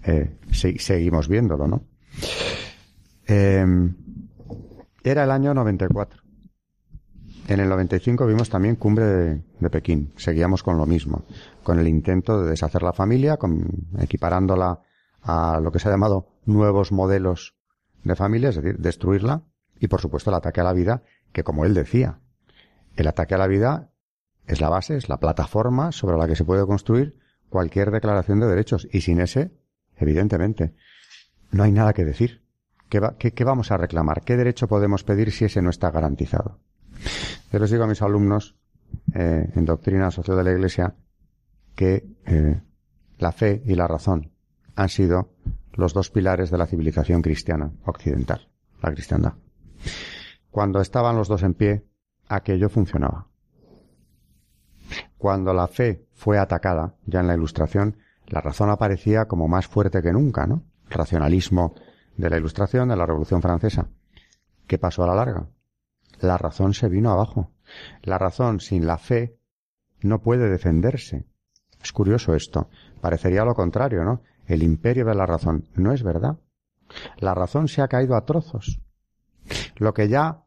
eh, 0.03 0.37
seguimos 0.51 1.27
viéndolo, 1.27 1.67
¿no? 1.67 1.83
Em, 3.25 3.95
era 5.03 5.23
el 5.23 5.31
año 5.31 5.53
94. 5.53 6.26
En 7.47 7.61
el 7.61 7.69
95 7.69 8.25
vimos 8.25 8.49
también 8.49 8.75
Cumbre 8.75 9.05
de, 9.59 9.69
Pekín. 9.69 10.11
Seguíamos 10.17 10.63
con 10.63 10.77
lo 10.77 10.85
mismo, 10.85 11.23
con 11.63 11.79
el 11.79 11.87
intento 11.87 12.41
de 12.41 12.49
deshacer 12.49 12.83
la 12.83 12.91
familia, 12.91 13.37
con, 13.37 13.87
equiparándola 13.99 14.81
a 15.21 15.59
lo 15.61 15.71
que 15.71 15.79
se 15.79 15.87
ha 15.87 15.91
llamado 15.91 16.27
nuevos 16.45 16.91
modelos 16.91 17.55
de 18.03 18.15
familia, 18.15 18.49
es 18.49 18.57
decir, 18.57 18.77
destruirla, 18.79 19.43
y 19.79 19.87
por 19.87 20.01
supuesto 20.01 20.29
el 20.29 20.35
ataque 20.35 20.59
a 20.59 20.65
la 20.65 20.73
vida, 20.73 21.03
que 21.31 21.43
como 21.43 21.63
él 21.63 21.73
decía, 21.73 22.19
el 22.97 23.07
ataque 23.07 23.35
a 23.35 23.37
la 23.37 23.47
vida 23.47 23.91
es 24.45 24.59
la 24.59 24.69
base, 24.69 24.97
es 24.97 25.07
la 25.07 25.19
plataforma 25.19 25.91
sobre 25.91 26.17
la 26.17 26.27
que 26.27 26.35
se 26.35 26.43
puede 26.43 26.65
construir 26.65 27.17
cualquier 27.49 27.91
declaración 27.91 28.39
de 28.39 28.47
derechos. 28.47 28.87
Y 28.91 29.01
sin 29.01 29.21
ese, 29.21 29.51
evidentemente, 29.95 30.73
no 31.51 31.63
hay 31.63 31.71
nada 31.71 31.93
que 31.93 32.05
decir. 32.05 32.43
¿Qué, 32.89 33.43
vamos 33.43 33.71
a 33.71 33.77
reclamar? 33.77 34.21
¿Qué 34.21 34.37
derecho 34.37 34.67
podemos 34.67 35.03
pedir 35.03 35.31
si 35.31 35.45
ese 35.45 35.61
no 35.61 35.69
está 35.69 35.91
garantizado? 35.91 36.59
Yo 37.51 37.59
les 37.59 37.71
digo 37.71 37.83
a 37.83 37.87
mis 37.87 38.01
alumnos 38.01 38.55
eh, 39.13 39.49
en 39.55 39.65
doctrina 39.65 40.11
social 40.11 40.37
de 40.37 40.43
la 40.43 40.51
Iglesia 40.51 40.95
que 41.75 42.05
eh, 42.25 42.61
la 43.19 43.31
fe 43.31 43.61
y 43.65 43.75
la 43.75 43.87
razón 43.87 44.31
han 44.75 44.89
sido 44.89 45.33
los 45.73 45.93
dos 45.93 46.09
pilares 46.09 46.49
de 46.51 46.57
la 46.57 46.65
civilización 46.65 47.21
cristiana 47.21 47.71
occidental, 47.85 48.49
la 48.81 48.91
cristiandad. 48.91 49.33
Cuando 50.51 50.81
estaban 50.81 51.15
los 51.15 51.27
dos 51.27 51.43
en 51.43 51.53
pie, 51.53 51.85
aquello 52.27 52.69
funcionaba. 52.69 53.27
Cuando 55.17 55.53
la 55.53 55.67
fe 55.67 56.05
fue 56.13 56.37
atacada, 56.37 56.95
ya 57.05 57.19
en 57.19 57.27
la 57.27 57.35
Ilustración, 57.35 57.97
la 58.27 58.41
razón 58.41 58.69
aparecía 58.69 59.25
como 59.25 59.47
más 59.47 59.67
fuerte 59.67 60.01
que 60.01 60.11
nunca, 60.11 60.47
¿no? 60.47 60.63
Racionalismo 60.89 61.75
de 62.17 62.29
la 62.29 62.37
Ilustración, 62.37 62.89
de 62.89 62.95
la 62.95 63.05
Revolución 63.05 63.41
Francesa. 63.41 63.87
¿Qué 64.67 64.77
pasó 64.77 65.03
a 65.03 65.07
la 65.07 65.15
larga? 65.15 65.47
La 66.19 66.37
razón 66.37 66.73
se 66.73 66.89
vino 66.89 67.11
abajo. 67.11 67.51
La 68.01 68.17
razón 68.17 68.59
sin 68.59 68.87
la 68.87 68.97
fe 68.97 69.37
no 70.01 70.21
puede 70.21 70.49
defenderse. 70.49 71.25
Es 71.81 71.91
curioso 71.91 72.33
esto. 72.33 72.69
Parecería 73.01 73.45
lo 73.45 73.55
contrario, 73.55 74.03
¿no? 74.03 74.21
El 74.45 74.63
imperio 74.63 75.05
de 75.05 75.15
la 75.15 75.25
razón. 75.25 75.67
No 75.75 75.91
es 75.91 76.03
verdad. 76.03 76.37
La 77.17 77.33
razón 77.33 77.67
se 77.67 77.81
ha 77.81 77.87
caído 77.87 78.15
a 78.15 78.25
trozos. 78.25 78.79
Lo 79.75 79.93
que 79.93 80.07
ya 80.07 80.45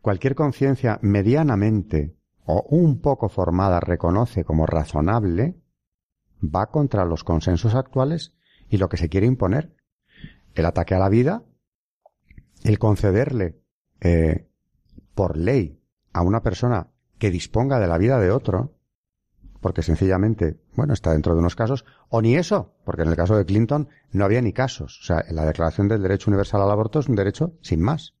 cualquier 0.00 0.34
conciencia 0.34 0.98
medianamente 1.02 2.16
o 2.44 2.66
un 2.68 3.00
poco 3.00 3.28
formada 3.28 3.80
reconoce 3.80 4.44
como 4.44 4.66
razonable, 4.66 5.60
va 6.42 6.66
contra 6.70 7.04
los 7.04 7.22
consensos 7.22 7.74
actuales 7.74 8.34
y 8.68 8.78
lo 8.78 8.88
que 8.88 8.96
se 8.96 9.08
quiere 9.08 9.26
imponer. 9.26 9.74
El 10.54 10.66
ataque 10.66 10.94
a 10.94 10.98
la 10.98 11.08
vida, 11.08 11.44
el 12.64 12.78
concederle 12.78 13.60
eh, 14.00 14.49
por 15.20 15.36
ley 15.36 15.78
a 16.14 16.22
una 16.22 16.42
persona 16.42 16.86
que 17.18 17.30
disponga 17.30 17.78
de 17.78 17.86
la 17.86 17.98
vida 17.98 18.18
de 18.18 18.30
otro, 18.30 18.72
porque 19.60 19.82
sencillamente, 19.82 20.58
bueno, 20.74 20.94
está 20.94 21.12
dentro 21.12 21.34
de 21.34 21.40
unos 21.40 21.56
casos, 21.56 21.84
o 22.08 22.22
ni 22.22 22.36
eso, 22.36 22.72
porque 22.86 23.02
en 23.02 23.10
el 23.10 23.16
caso 23.16 23.36
de 23.36 23.44
Clinton 23.44 23.90
no 24.12 24.24
había 24.24 24.40
ni 24.40 24.54
casos. 24.54 24.98
O 25.02 25.04
sea, 25.04 25.22
la 25.28 25.44
Declaración 25.44 25.88
del 25.88 26.00
Derecho 26.00 26.30
Universal 26.30 26.62
al 26.62 26.70
Aborto 26.70 27.00
es 27.00 27.08
un 27.10 27.16
derecho 27.16 27.52
sin 27.60 27.82
más. 27.82 28.14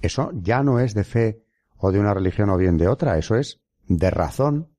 Eso 0.00 0.30
ya 0.32 0.62
no 0.62 0.80
es 0.80 0.94
de 0.94 1.04
fe 1.04 1.44
o 1.76 1.92
de 1.92 2.00
una 2.00 2.14
religión 2.14 2.48
o 2.48 2.56
bien 2.56 2.78
de 2.78 2.88
otra, 2.88 3.18
eso 3.18 3.34
es 3.34 3.60
de 3.86 4.10
razón. 4.10 4.70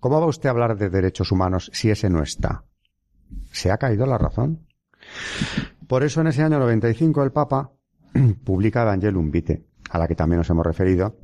¿Cómo 0.00 0.20
va 0.20 0.26
usted 0.26 0.48
a 0.48 0.50
hablar 0.50 0.76
de 0.76 0.90
derechos 0.90 1.30
humanos 1.30 1.70
si 1.74 1.92
ese 1.92 2.10
no 2.10 2.24
está? 2.24 2.64
¿Se 3.52 3.70
ha 3.70 3.78
caído 3.78 4.04
la 4.04 4.18
razón? 4.18 4.66
Por 5.86 6.02
eso 6.02 6.22
en 6.22 6.26
ese 6.26 6.42
año 6.42 6.58
95 6.58 7.22
el 7.22 7.30
Papa 7.30 7.70
publica 8.44 8.82
Evangelum 8.82 9.30
Vitae, 9.30 9.64
a 9.90 9.98
la 9.98 10.08
que 10.08 10.14
también 10.14 10.38
nos 10.38 10.50
hemos 10.50 10.66
referido, 10.66 11.16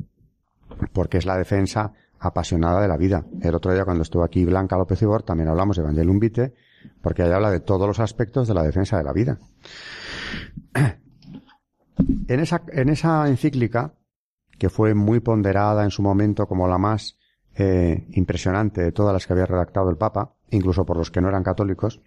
porque 0.92 1.18
es 1.18 1.26
la 1.26 1.36
defensa 1.36 1.92
apasionada 2.18 2.80
de 2.80 2.88
la 2.88 2.96
vida. 2.96 3.24
El 3.40 3.54
otro 3.54 3.72
día 3.72 3.84
cuando 3.84 4.02
estuvo 4.02 4.22
aquí 4.22 4.44
Blanca 4.44 4.76
López 4.76 5.02
Ibor 5.02 5.22
también 5.22 5.48
hablamos 5.48 5.76
de 5.76 5.82
Evangelium 5.82 6.18
Vitae, 6.18 6.54
porque 7.00 7.22
ella 7.22 7.36
habla 7.36 7.50
de 7.50 7.60
todos 7.60 7.86
los 7.86 8.00
aspectos 8.00 8.48
de 8.48 8.54
la 8.54 8.62
defensa 8.62 8.96
de 8.96 9.04
la 9.04 9.12
vida. 9.12 9.38
En 12.28 12.40
esa, 12.40 12.62
en 12.68 12.88
esa 12.88 13.28
encíclica 13.28 13.94
que 14.58 14.70
fue 14.70 14.94
muy 14.94 15.20
ponderada 15.20 15.84
en 15.84 15.90
su 15.90 16.02
momento 16.02 16.46
como 16.46 16.68
la 16.68 16.78
más 16.78 17.18
eh, 17.54 18.06
impresionante 18.12 18.80
de 18.80 18.92
todas 18.92 19.12
las 19.12 19.26
que 19.26 19.32
había 19.32 19.46
redactado 19.46 19.90
el 19.90 19.96
Papa, 19.96 20.34
incluso 20.50 20.84
por 20.84 20.96
los 20.96 21.10
que 21.10 21.20
no 21.20 21.28
eran 21.28 21.42
católicos, 21.42 22.00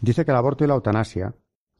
dice 0.00 0.24
que 0.24 0.30
el 0.30 0.36
aborto 0.36 0.64
y 0.64 0.66
la 0.66 0.74
eutanasia, 0.74 1.34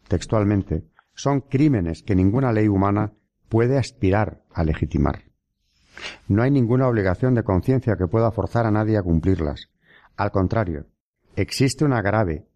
textualmente, 0.09 0.85
son 1.17 1.41
crímenes 1.41 2.03
que 2.03 2.15
ninguna 2.15 2.53
ley 2.53 2.69
humana 2.69 3.13
puede 3.49 3.79
aspirar 3.79 4.43
a 4.53 4.63
legitimar. 4.63 5.25
No 6.29 6.43
hay 6.43 6.51
ninguna 6.51 6.87
obligación 6.87 7.35
de 7.35 7.43
conciencia 7.43 7.97
que 7.97 8.07
pueda 8.07 8.31
forzar 8.31 8.67
a 8.67 8.71
nadie 8.71 8.99
a 8.99 9.03
cumplirlas. 9.03 9.71
Al 10.17 10.31
contrario, 10.31 10.87
existe 11.35 11.85
una 11.85 12.03
grave 12.03 12.47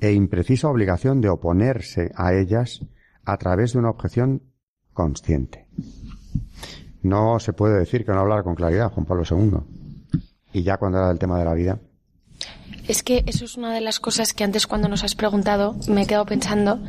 e 0.00 0.12
imprecisa 0.12 0.68
obligación 0.68 1.20
de 1.20 1.28
oponerse 1.28 2.10
a 2.16 2.34
ellas 2.34 2.84
a 3.24 3.36
través 3.36 3.72
de 3.72 3.78
una 3.78 3.90
objeción 3.90 4.42
consciente. 4.92 5.66
No 7.02 7.38
se 7.38 7.52
puede 7.52 7.78
decir 7.78 8.04
que 8.04 8.12
no 8.12 8.20
hablar 8.20 8.42
con 8.42 8.54
claridad, 8.54 8.90
Juan 8.90 9.06
Pablo 9.06 9.24
II. 9.28 10.20
Y 10.52 10.62
ya 10.62 10.76
cuando 10.76 10.98
era 10.98 11.10
el 11.10 11.18
tema 11.18 11.38
de 11.38 11.44
la 11.44 11.54
vida. 11.54 11.78
Es 12.88 13.02
que 13.02 13.22
eso 13.26 13.44
es 13.44 13.56
una 13.56 13.72
de 13.72 13.80
las 13.80 14.00
cosas 14.00 14.32
que 14.32 14.44
antes 14.44 14.66
cuando 14.66 14.88
nos 14.88 15.04
has 15.04 15.14
preguntado 15.14 15.76
me 15.88 16.02
he 16.02 16.06
quedado 16.06 16.26
pensando 16.26 16.80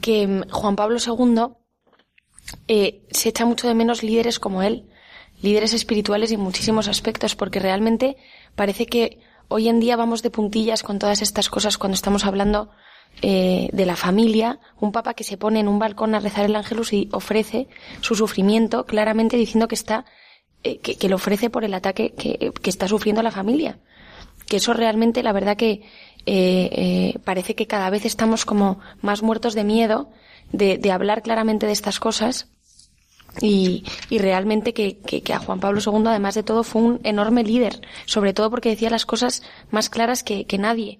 que 0.00 0.42
Juan 0.50 0.76
Pablo 0.76 0.98
II 1.04 1.54
eh, 2.66 3.06
se 3.10 3.28
echa 3.30 3.44
mucho 3.44 3.68
de 3.68 3.74
menos 3.74 4.02
líderes 4.02 4.38
como 4.38 4.62
él. 4.62 4.88
líderes 5.40 5.72
espirituales 5.72 6.32
en 6.32 6.40
muchísimos 6.40 6.88
aspectos, 6.88 7.36
porque 7.36 7.60
realmente 7.60 8.16
parece 8.56 8.86
que 8.86 9.20
hoy 9.46 9.68
en 9.68 9.78
día 9.78 9.96
vamos 9.96 10.22
de 10.22 10.30
puntillas 10.30 10.82
con 10.82 10.98
todas 10.98 11.22
estas 11.22 11.48
cosas 11.48 11.78
cuando 11.78 11.94
estamos 11.94 12.24
hablando 12.24 12.70
eh, 13.22 13.68
de 13.72 13.86
la 13.86 13.96
familia, 13.96 14.60
un 14.80 14.92
papa 14.92 15.14
que 15.14 15.24
se 15.24 15.36
pone 15.36 15.60
en 15.60 15.68
un 15.68 15.78
balcón 15.78 16.14
a 16.14 16.20
rezar 16.20 16.44
el 16.44 16.56
ángelus 16.56 16.92
y 16.92 17.08
ofrece 17.12 17.68
su 18.00 18.14
sufrimiento 18.14 18.84
claramente 18.84 19.36
diciendo 19.36 19.68
que 19.68 19.74
está 19.74 20.04
eh, 20.64 20.78
que, 20.78 21.08
lo 21.08 21.16
ofrece 21.16 21.50
por 21.50 21.64
el 21.64 21.74
ataque 21.74 22.14
que, 22.14 22.52
que, 22.60 22.70
está 22.70 22.88
sufriendo 22.88 23.22
la 23.22 23.30
familia. 23.30 23.78
Que 24.46 24.56
eso 24.56 24.72
realmente, 24.72 25.22
la 25.22 25.32
verdad 25.32 25.56
que 25.56 25.82
eh, 26.26 26.68
eh, 26.72 27.18
parece 27.24 27.54
que 27.54 27.66
cada 27.66 27.90
vez 27.90 28.04
estamos 28.04 28.44
como 28.44 28.80
más 29.00 29.22
muertos 29.22 29.54
de 29.54 29.64
miedo 29.64 30.10
de, 30.52 30.78
de 30.78 30.92
hablar 30.92 31.22
claramente 31.22 31.66
de 31.66 31.72
estas 31.72 32.00
cosas 32.00 32.48
y, 33.40 33.84
y 34.10 34.18
realmente 34.18 34.72
que, 34.74 34.98
que, 34.98 35.32
a 35.32 35.38
Juan 35.38 35.60
Pablo 35.60 35.80
II, 35.84 36.06
además 36.06 36.34
de 36.34 36.42
todo, 36.42 36.64
fue 36.64 36.82
un 36.82 37.00
enorme 37.04 37.44
líder, 37.44 37.80
sobre 38.06 38.32
todo 38.32 38.50
porque 38.50 38.70
decía 38.70 38.90
las 38.90 39.06
cosas 39.06 39.42
más 39.70 39.90
claras 39.90 40.22
que, 40.22 40.46
que 40.46 40.58
nadie. 40.58 40.98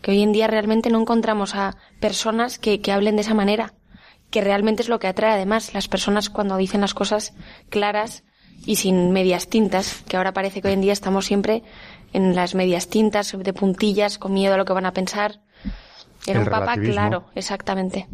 Que 0.00 0.12
hoy 0.12 0.22
en 0.22 0.32
día 0.32 0.46
realmente 0.46 0.90
no 0.90 1.00
encontramos 1.00 1.54
a 1.54 1.76
personas 2.00 2.58
que, 2.58 2.80
que 2.80 2.92
hablen 2.92 3.16
de 3.16 3.22
esa 3.22 3.34
manera, 3.34 3.74
que 4.30 4.40
realmente 4.40 4.82
es 4.82 4.88
lo 4.88 4.98
que 4.98 5.06
atrae 5.06 5.32
además 5.32 5.74
las 5.74 5.88
personas 5.88 6.30
cuando 6.30 6.56
dicen 6.56 6.80
las 6.80 6.94
cosas 6.94 7.34
claras 7.68 8.24
y 8.66 8.76
sin 8.76 9.10
medias 9.12 9.48
tintas, 9.48 10.02
que 10.08 10.16
ahora 10.16 10.32
parece 10.32 10.62
que 10.62 10.68
hoy 10.68 10.74
en 10.74 10.80
día 10.80 10.92
estamos 10.92 11.26
siempre 11.26 11.62
en 12.14 12.34
las 12.34 12.54
medias 12.54 12.88
tintas, 12.88 13.36
de 13.36 13.52
puntillas, 13.52 14.18
con 14.18 14.32
miedo 14.32 14.54
a 14.54 14.56
lo 14.56 14.64
que 14.64 14.72
van 14.72 14.86
a 14.86 14.92
pensar. 14.92 15.40
Era 16.26 16.40
un 16.40 16.46
papa 16.46 16.76
claro, 16.76 17.24
exactamente. 17.34 18.08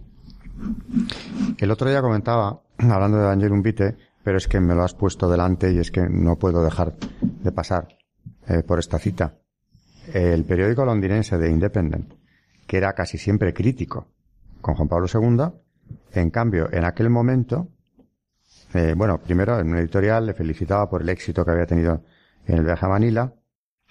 El 1.59 1.71
otro 1.71 1.89
día 1.89 2.01
comentaba, 2.01 2.61
hablando 2.79 3.19
de 3.19 3.25
Daniel 3.25 3.53
Vite, 3.63 3.97
pero 4.25 4.39
es 4.39 4.49
que 4.49 4.59
me 4.59 4.75
lo 4.75 4.83
has 4.83 4.95
puesto 4.95 5.29
delante 5.29 5.73
y 5.73 5.79
es 5.79 5.91
que 5.91 6.09
no 6.09 6.37
puedo 6.37 6.65
dejar 6.65 6.95
de 7.21 7.53
pasar 7.53 7.89
eh, 8.49 8.63
por 8.63 8.79
esta 8.79 8.99
cita. 8.99 9.35
El 10.13 10.45
periódico 10.45 10.85
londinense 10.85 11.39
de 11.39 11.51
Independent, 11.51 12.15
que 12.67 12.79
era 12.79 12.95
casi 12.95 13.19
siempre 13.19 13.55
crítico 13.55 14.09
con 14.61 14.75
Juan 14.75 14.89
Pablo 14.89 15.07
II, 15.13 15.45
en 16.13 16.31
cambio, 16.31 16.69
en 16.73 16.85
aquel 16.85 17.11
momento 17.11 17.69
eh, 18.75 18.95
bueno, 18.97 19.19
primero 19.19 19.59
en 19.59 19.69
un 19.69 19.79
editorial 19.79 20.27
le 20.27 20.35
felicitaba 20.35 20.89
por 20.89 21.03
el 21.03 21.09
éxito 21.09 21.45
que 21.45 21.51
había 21.51 21.67
tenido 21.67 22.05
en 22.47 22.59
el 22.59 22.65
viaje 22.65 22.87
a 22.87 22.89
Manila 22.89 23.35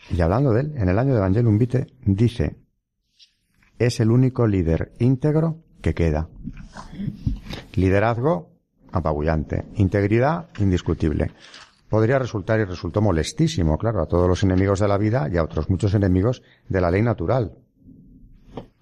y 0.10 0.22
hablando 0.22 0.52
de 0.54 0.62
él, 0.62 0.74
en 0.76 0.90
el 0.90 0.98
año 0.98 1.14
de 1.14 1.20
Evangelum 1.20 1.58
Vitae, 1.58 1.88
dice, 2.04 2.58
es 3.78 4.00
el 4.00 4.12
único 4.12 4.48
líder 4.48 4.94
íntegro 5.00 5.64
que 5.82 5.94
queda. 5.94 6.28
Liderazgo 7.76 8.50
apabullante, 8.92 9.66
integridad 9.76 10.48
indiscutible. 10.60 11.32
Podría 11.88 12.20
resultar 12.20 12.60
y 12.60 12.66
resultó 12.66 13.02
molestísimo, 13.02 13.78
claro, 13.78 14.02
a 14.02 14.08
todos 14.08 14.28
los 14.28 14.44
enemigos 14.44 14.80
de 14.80 14.88
la 14.88 14.98
vida 14.98 15.28
y 15.32 15.38
a 15.38 15.44
otros 15.44 15.70
muchos 15.70 15.94
enemigos 15.94 16.44
de 16.68 16.82
la 16.82 16.92
ley 16.92 17.02
natural. 17.02 17.54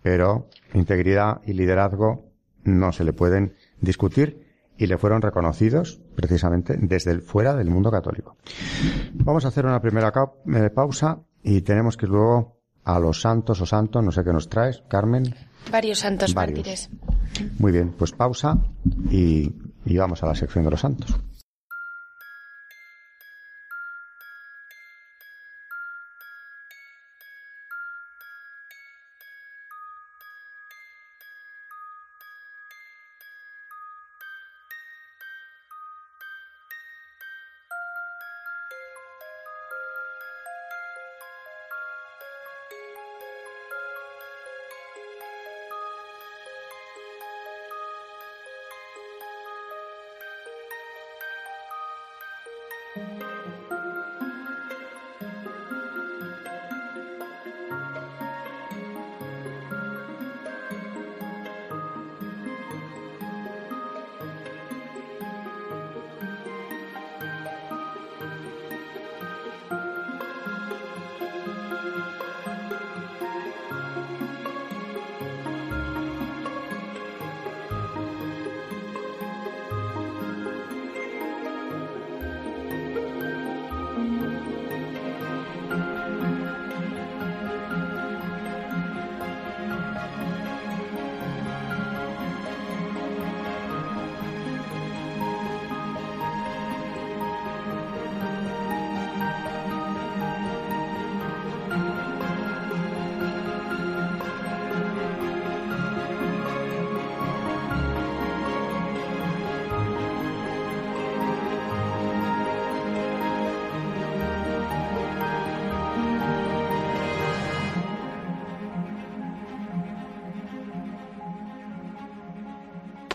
Pero 0.02 0.50
integridad 0.74 1.42
y 1.46 1.54
liderazgo 1.54 2.26
no 2.64 2.92
se 2.92 3.04
le 3.04 3.14
pueden 3.14 3.54
discutir 3.80 4.47
y 4.78 4.88
le 4.88 4.98
fueron 4.98 5.22
reconocidos 5.22 6.00
precisamente 6.16 6.78
desde 6.80 7.12
el, 7.12 7.22
fuera 7.22 7.56
del 7.56 7.70
mundo 7.70 7.92
católico. 7.92 8.38
Vamos 9.14 9.46
a 9.46 9.50
hacer 9.50 9.66
una 9.66 9.82
primera 9.82 10.12
eh, 10.54 10.70
pausa 10.70 11.20
y 11.44 11.62
tenemos 11.62 11.98
que 11.98 12.06
ir 12.06 12.12
luego 12.12 12.58
a 12.84 13.00
los 13.00 13.22
santos 13.22 13.60
o 13.62 13.66
santos, 13.66 14.04
no 14.04 14.12
sé 14.12 14.24
qué 14.24 14.32
nos 14.32 14.50
traes, 14.50 14.84
Carmen. 14.88 15.36
Varios 15.72 16.00
santos 16.00 16.34
mártires. 16.34 16.90
Muy 17.60 17.72
bien, 17.72 17.94
pues 17.98 18.14
pausa 18.14 18.58
y, 19.12 19.54
y 19.86 19.98
vamos 19.98 20.24
a 20.24 20.28
la 20.28 20.36
sección 20.36 20.64
de 20.64 20.72
los 20.72 20.80
santos. 20.80 21.20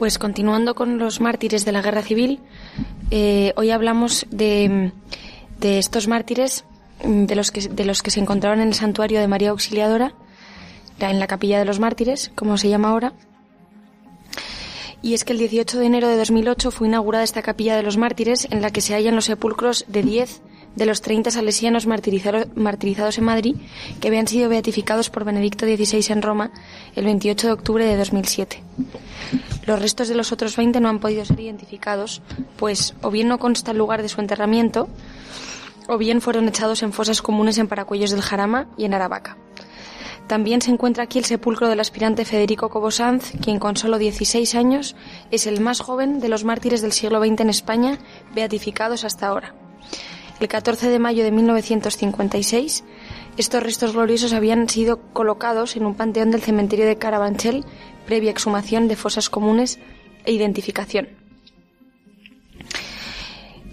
Pues 0.03 0.19
continuando 0.19 0.75
con 0.75 0.99
los 0.99 1.21
mártires 1.21 1.65
de 1.65 1.71
la 1.71 1.81
guerra 1.81 2.03
civil, 2.03 2.41
eh, 3.13 3.53
hoy 3.55 3.71
hablamos 3.71 4.27
de, 4.33 4.91
estos 5.63 6.09
mártires 6.09 6.65
mm, 7.05 7.27
de 7.27 7.37
los, 7.37 7.53
que, 7.53 7.69
de 7.69 7.85
los 7.85 8.03
que 8.03 8.11
se 8.11 8.19
encontraban 8.19 8.61
en 8.61 8.67
el 8.67 8.75
santuario 8.75 9.21
de 9.21 9.29
María 9.29 9.51
Auxiliadora, 9.51 10.13
en 10.99 11.21
la 11.21 11.29
capilla 11.29 11.61
de 11.61 11.67
los 11.67 11.79
mártires, 11.79 12.33
como 12.35 12.59
se 12.59 12.69
llama 12.69 12.89
ahora. 12.89 13.13
Y 15.03 15.15
es 15.15 15.23
que 15.23 15.35
el 15.35 15.39
18 15.39 15.79
de 15.79 15.87
enero 15.87 16.09
de 16.09 16.17
2008 16.17 16.73
fue 16.73 16.89
inaugurada 16.89 17.23
esta 17.23 17.43
capilla 17.43 17.77
de 17.77 17.85
los 17.85 17.97
mártires 17.97 18.49
en 18.51 18.61
la 18.61 18.73
que 18.73 18.81
se 18.81 18.95
hallan 18.95 19.15
los 19.15 19.27
sepulcros 19.27 19.85
de 19.87 20.03
10 20.03 20.43
de 20.77 20.87
los 20.87 21.03
30 21.03 21.31
salesianos 21.31 21.87
martirizados 21.87 23.19
en 23.19 23.25
Madrid 23.25 23.57
que 24.01 24.09
habían 24.09 24.27
sido 24.27 24.49
beatificados 24.49 25.11
por 25.11 25.25
Benedicto 25.25 25.67
XVI 25.67 26.13
en 26.13 26.23
Roma 26.23 26.51
el 26.95 27.05
28 27.05 27.47
de 27.47 27.53
octubre 27.53 27.85
de 27.85 27.97
2007. 27.97 28.63
Los 29.67 29.81
restos 29.81 30.09
de 30.09 30.15
los 30.15 30.33
otros 30.33 30.57
20 30.57 30.81
no 30.81 30.89
han 30.89 30.99
podido 30.99 31.25
ser 31.25 31.41
identificados, 31.41 32.23
pues 32.57 32.95
o 33.03 33.11
bien 33.11 33.29
no 33.29 33.39
consta 33.39 33.71
el 33.71 33.79
lugar 33.79 34.03
de 34.03 34.09
su 34.09 34.21
enterramiento, 34.21 34.89
o 35.89 35.99
bien 35.99 36.21
fueron 36.21 36.49
echados 36.49 36.83
en 36.83 36.93
fosas 36.93 37.23
comunes 37.23 37.59
en 37.59 37.69
Paracuellos 37.69 38.11
del 38.11 38.23
Jarama 38.23 38.67
y 38.77 38.85
en 38.85 38.95
Aravaca. 38.95 39.37
También 40.27 40.63
se 40.63 40.71
encuentra 40.71 41.05
aquí 41.05 41.19
el 41.19 41.25
sepulcro 41.25 41.69
del 41.69 41.81
aspirante 41.81 42.25
Federico 42.25 42.71
Cobosanz, 42.71 43.33
quien 43.43 43.59
con 43.59 43.77
solo 43.77 43.99
16 43.99 44.55
años 44.55 44.97
es 45.31 45.47
el 45.47 45.61
más 45.61 45.81
joven 45.81 46.21
de 46.21 46.29
los 46.29 46.45
mártires 46.45 46.81
del 46.81 46.93
siglo 46.93 47.21
XX 47.21 47.41
en 47.41 47.51
España 47.51 47.99
beatificados 48.35 49.05
hasta 49.05 49.27
ahora. 49.27 49.55
El 50.43 50.49
14 50.49 50.91
de 50.91 50.99
mayo 50.99 51.23
de 51.23 51.31
1956, 51.31 52.83
estos 53.37 53.63
restos 53.63 53.93
gloriosos 53.93 54.33
habían 54.33 54.69
sido 54.69 54.99
colocados 55.13 55.77
en 55.77 55.87
un 55.87 55.95
panteón 55.95 56.33
del 56.33 56.43
cementerio 56.43 56.85
de 56.85 56.99
Carabanchel 56.99 57.65
previa 58.07 58.33
exhumación 58.33 58.89
de 58.89 58.97
fosas 58.97 59.31
comunes 59.31 59.79
e 60.25 60.33
identificación. 60.33 61.11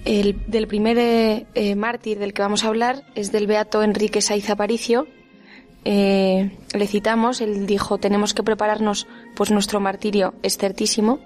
El 0.06 0.46
del 0.46 0.68
primer 0.68 1.00
eh, 1.00 1.48
eh, 1.56 1.74
mártir 1.74 2.20
del 2.20 2.34
que 2.34 2.44
vamos 2.44 2.64
a 2.64 2.68
hablar 2.68 3.04
es 3.16 3.32
del 3.32 3.48
beato 3.48 3.82
Enrique 3.82 4.22
Saiz 4.22 4.48
Aparicio. 4.52 5.08
Eh, 5.86 6.56
le 6.76 6.86
citamos, 6.86 7.42
él 7.42 7.66
dijo, 7.66 7.98
tenemos 7.98 8.36
que 8.36 8.44
prepararnos, 8.44 9.08
pues 9.36 9.50
nuestro 9.50 9.80
martirio 9.80 10.36
es 10.44 10.60
certísimo. 10.60 11.18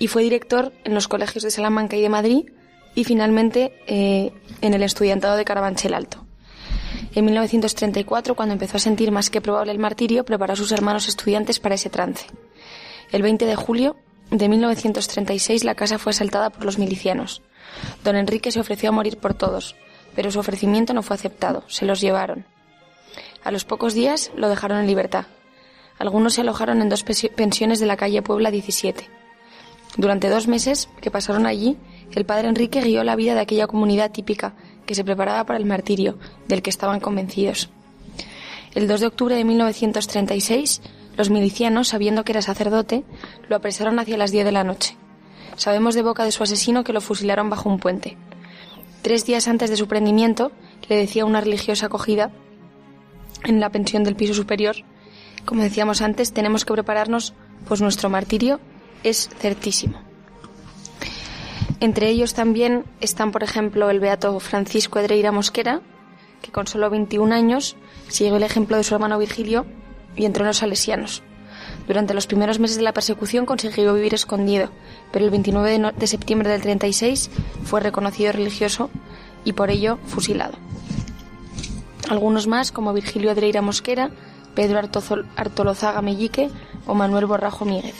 Y 0.00 0.08
fue 0.08 0.24
director 0.24 0.72
en 0.82 0.94
los 0.94 1.06
colegios 1.06 1.44
de 1.44 1.52
Salamanca 1.52 1.96
y 1.96 2.02
de 2.02 2.08
Madrid 2.08 2.46
y 2.94 3.04
finalmente 3.04 3.80
eh, 3.86 4.32
en 4.60 4.74
el 4.74 4.82
estudiantado 4.82 5.36
de 5.36 5.44
Carabanchel 5.44 5.94
Alto. 5.94 6.24
En 7.14 7.24
1934, 7.26 8.34
cuando 8.34 8.54
empezó 8.54 8.78
a 8.78 8.80
sentir 8.80 9.10
más 9.12 9.28
que 9.28 9.40
probable 9.40 9.72
el 9.72 9.78
martirio, 9.78 10.24
preparó 10.24 10.54
a 10.54 10.56
sus 10.56 10.72
hermanos 10.72 11.08
estudiantes 11.08 11.60
para 11.60 11.74
ese 11.74 11.90
trance. 11.90 12.26
El 13.10 13.22
20 13.22 13.44
de 13.44 13.56
julio 13.56 13.96
de 14.30 14.48
1936 14.48 15.64
la 15.64 15.74
casa 15.74 15.98
fue 15.98 16.10
asaltada 16.10 16.50
por 16.50 16.64
los 16.64 16.78
milicianos. 16.78 17.42
Don 18.02 18.16
Enrique 18.16 18.50
se 18.50 18.60
ofreció 18.60 18.88
a 18.88 18.92
morir 18.92 19.18
por 19.18 19.34
todos, 19.34 19.76
pero 20.14 20.30
su 20.30 20.38
ofrecimiento 20.38 20.94
no 20.94 21.02
fue 21.02 21.16
aceptado, 21.16 21.64
se 21.68 21.84
los 21.84 22.00
llevaron. 22.00 22.46
A 23.44 23.50
los 23.50 23.64
pocos 23.64 23.92
días 23.92 24.30
lo 24.36 24.48
dejaron 24.48 24.78
en 24.78 24.86
libertad. 24.86 25.26
Algunos 25.98 26.34
se 26.34 26.40
alojaron 26.40 26.80
en 26.80 26.88
dos 26.88 27.04
pensiones 27.04 27.80
de 27.80 27.86
la 27.86 27.96
calle 27.96 28.22
Puebla 28.22 28.50
17. 28.50 29.08
Durante 29.96 30.30
dos 30.30 30.48
meses 30.48 30.88
que 31.00 31.10
pasaron 31.10 31.46
allí, 31.46 31.76
el 32.14 32.24
padre 32.24 32.48
Enrique 32.48 32.80
guió 32.80 33.04
la 33.04 33.16
vida 33.16 33.34
de 33.34 33.40
aquella 33.40 33.66
comunidad 33.66 34.10
típica 34.10 34.54
que 34.86 34.94
se 34.94 35.04
preparaba 35.04 35.44
para 35.44 35.58
el 35.58 35.64
martirio, 35.64 36.18
del 36.48 36.62
que 36.62 36.70
estaban 36.70 37.00
convencidos. 37.00 37.70
El 38.74 38.88
2 38.88 39.00
de 39.00 39.06
octubre 39.06 39.34
de 39.34 39.44
1936, 39.44 40.82
los 41.16 41.30
milicianos, 41.30 41.88
sabiendo 41.88 42.24
que 42.24 42.32
era 42.32 42.42
sacerdote, 42.42 43.04
lo 43.48 43.56
apresaron 43.56 43.98
hacia 43.98 44.16
las 44.16 44.30
10 44.30 44.44
de 44.44 44.52
la 44.52 44.64
noche. 44.64 44.96
Sabemos 45.56 45.94
de 45.94 46.02
boca 46.02 46.24
de 46.24 46.32
su 46.32 46.42
asesino 46.42 46.84
que 46.84 46.92
lo 46.92 47.00
fusilaron 47.00 47.50
bajo 47.50 47.68
un 47.68 47.78
puente. 47.78 48.16
Tres 49.02 49.26
días 49.26 49.48
antes 49.48 49.68
de 49.68 49.76
su 49.76 49.88
prendimiento, 49.88 50.52
le 50.88 50.96
decía 50.96 51.24
una 51.24 51.40
religiosa 51.40 51.86
acogida 51.86 52.30
en 53.44 53.60
la 53.60 53.70
pensión 53.70 54.04
del 54.04 54.16
piso 54.16 54.34
superior, 54.34 54.76
como 55.44 55.62
decíamos 55.62 56.02
antes, 56.02 56.32
tenemos 56.32 56.64
que 56.64 56.72
prepararnos, 56.72 57.34
pues 57.66 57.80
nuestro 57.80 58.08
martirio 58.08 58.60
es 59.02 59.28
certísimo. 59.38 59.98
Entre 61.82 62.08
ellos 62.08 62.32
también 62.32 62.84
están, 63.00 63.32
por 63.32 63.42
ejemplo, 63.42 63.90
el 63.90 63.98
beato 63.98 64.38
Francisco 64.38 65.00
Edreira 65.00 65.32
Mosquera, 65.32 65.80
que 66.40 66.52
con 66.52 66.68
solo 66.68 66.88
21 66.90 67.34
años 67.34 67.74
siguió 68.06 68.36
el 68.36 68.44
ejemplo 68.44 68.76
de 68.76 68.84
su 68.84 68.94
hermano 68.94 69.18
Virgilio 69.18 69.66
y 70.14 70.24
entró 70.24 70.44
en 70.44 70.46
los 70.46 70.58
salesianos. 70.58 71.24
Durante 71.88 72.14
los 72.14 72.28
primeros 72.28 72.60
meses 72.60 72.76
de 72.76 72.84
la 72.84 72.92
persecución 72.92 73.46
consiguió 73.46 73.94
vivir 73.94 74.14
escondido, 74.14 74.68
pero 75.10 75.24
el 75.24 75.32
29 75.32 75.92
de 75.96 76.06
septiembre 76.06 76.50
del 76.50 76.62
36 76.62 77.30
fue 77.64 77.80
reconocido 77.80 78.30
religioso 78.30 78.88
y 79.44 79.54
por 79.54 79.68
ello 79.70 79.98
fusilado. 80.06 80.54
Algunos 82.08 82.46
más, 82.46 82.70
como 82.70 82.92
Virgilio 82.92 83.32
Adreira 83.32 83.60
Mosquera, 83.60 84.12
Pedro 84.54 84.78
Artolozaga 85.34 86.00
Mellique 86.00 86.48
o 86.86 86.94
Manuel 86.94 87.26
Borrajo 87.26 87.64
Míguez. 87.64 87.96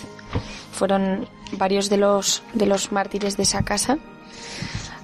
Fueron 0.70 1.26
varios 1.52 1.88
de 1.88 1.96
los, 1.96 2.42
de 2.54 2.66
los 2.66 2.92
mártires 2.92 3.36
de 3.36 3.44
esa 3.44 3.62
casa, 3.62 3.98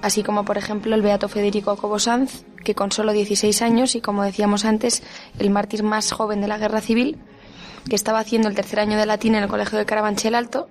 así 0.03 0.23
como 0.23 0.45
por 0.45 0.59
ejemplo 0.59 0.95
el 0.95 1.03
beato 1.03 1.29
Federico 1.29 1.77
Cobosanz, 1.77 2.45
que 2.65 2.75
con 2.75 2.93
solo 2.93 3.13
16 3.13 3.63
años 3.63 3.95
y 3.95 4.01
como 4.01 4.25
decíamos 4.25 4.65
antes, 4.65 5.03
el 5.39 5.51
mártir 5.51 5.83
más 5.83 6.13
joven 6.13 6.41
de 6.41 6.49
la 6.49 6.59
guerra 6.59 6.81
civil, 6.81 7.19
que 7.89 7.97
estaba 7.97 8.19
haciendo 8.19 8.49
el 8.49 8.55
tercer 8.55 8.81
año 8.81 8.99
de 8.99 9.07
latín 9.07 9.35
en 9.35 9.45
el 9.45 9.49
colegio 9.49 9.79
de 9.79 9.87
Carabanchel 9.87 10.35
Alto 10.35 10.69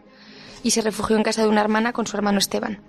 y 0.63 0.72
se 0.72 0.82
refugió 0.82 1.16
en 1.16 1.24
casa 1.24 1.42
de 1.42 1.48
una 1.48 1.62
hermana 1.62 1.94
con 1.94 2.08
su 2.08 2.18
hermano 2.18 2.40
Esteban. 2.40 2.82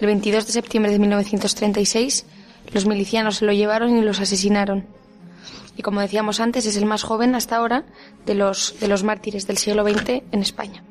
El 0.00 0.06
22 0.06 0.46
de 0.46 0.52
septiembre 0.52 0.92
de 0.92 0.98
1936, 0.98 2.26
los 2.72 2.86
milicianos 2.86 3.36
se 3.36 3.44
lo 3.44 3.52
llevaron 3.52 3.96
y 3.96 4.02
los 4.02 4.20
asesinaron. 4.20 4.86
Y 5.76 5.82
como 5.82 6.00
decíamos 6.00 6.40
antes, 6.40 6.66
es 6.66 6.76
el 6.76 6.86
más 6.86 7.02
joven 7.02 7.34
hasta 7.34 7.56
ahora 7.56 7.84
de 8.26 8.34
los, 8.34 8.78
de 8.80 8.88
los 8.88 9.02
mártires 9.02 9.46
del 9.46 9.58
siglo 9.58 9.84
XX 9.84 10.22
en 10.30 10.40
España. 10.40 10.84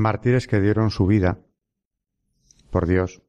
Mártires 0.00 0.46
que 0.46 0.60
dieron 0.60 0.90
su 0.90 1.06
vida 1.06 1.38
por 2.70 2.86
Dios 2.86 3.22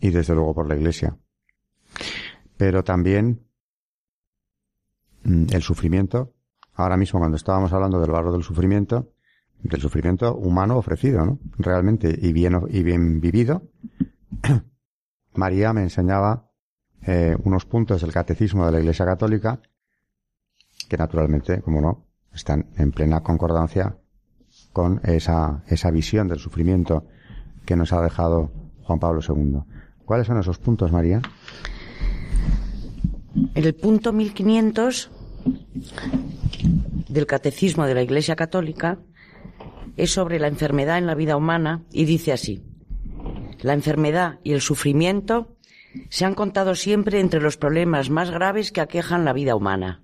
y 0.00 0.10
desde 0.10 0.34
luego 0.34 0.54
por 0.54 0.68
la 0.68 0.76
Iglesia. 0.76 1.16
Pero 2.56 2.84
también 2.84 3.46
mm, 5.24 5.46
el 5.52 5.62
sufrimiento, 5.62 6.34
ahora 6.74 6.96
mismo 6.96 7.20
cuando 7.20 7.36
estábamos 7.36 7.72
hablando 7.72 8.00
del 8.00 8.10
barro 8.10 8.32
del 8.32 8.42
sufrimiento, 8.42 9.12
del 9.62 9.80
sufrimiento 9.80 10.34
humano 10.34 10.76
ofrecido, 10.76 11.24
¿no? 11.24 11.38
Realmente 11.58 12.14
y 12.20 12.32
bien, 12.32 12.60
y 12.68 12.82
bien 12.82 13.20
vivido. 13.20 13.62
María 15.34 15.72
me 15.72 15.82
enseñaba 15.82 16.50
eh, 17.02 17.36
unos 17.44 17.64
puntos 17.66 18.00
del 18.02 18.12
catecismo 18.12 18.66
de 18.66 18.72
la 18.72 18.80
Iglesia 18.80 19.06
Católica 19.06 19.60
que 20.88 20.96
naturalmente, 20.96 21.60
como 21.62 21.80
no, 21.80 22.06
están 22.32 22.70
en 22.76 22.92
plena 22.92 23.22
concordancia 23.22 23.96
con 24.76 25.00
esa, 25.04 25.62
esa 25.68 25.90
visión 25.90 26.28
del 26.28 26.38
sufrimiento 26.38 27.06
que 27.64 27.76
nos 27.76 27.94
ha 27.94 28.02
dejado 28.02 28.52
Juan 28.82 28.98
Pablo 28.98 29.22
II. 29.26 29.60
¿Cuáles 30.04 30.26
son 30.26 30.38
esos 30.38 30.58
puntos, 30.58 30.92
María? 30.92 31.22
El 33.54 33.74
punto 33.74 34.12
1500 34.12 35.10
del 37.08 37.24
Catecismo 37.24 37.86
de 37.86 37.94
la 37.94 38.02
Iglesia 38.02 38.36
Católica 38.36 38.98
es 39.96 40.10
sobre 40.10 40.38
la 40.38 40.48
enfermedad 40.48 40.98
en 40.98 41.06
la 41.06 41.14
vida 41.14 41.38
humana 41.38 41.86
y 41.90 42.04
dice 42.04 42.34
así, 42.34 42.62
la 43.62 43.72
enfermedad 43.72 44.40
y 44.44 44.52
el 44.52 44.60
sufrimiento 44.60 45.56
se 46.10 46.26
han 46.26 46.34
contado 46.34 46.74
siempre 46.74 47.20
entre 47.20 47.40
los 47.40 47.56
problemas 47.56 48.10
más 48.10 48.30
graves 48.30 48.72
que 48.72 48.82
aquejan 48.82 49.24
la 49.24 49.32
vida 49.32 49.56
humana. 49.56 50.02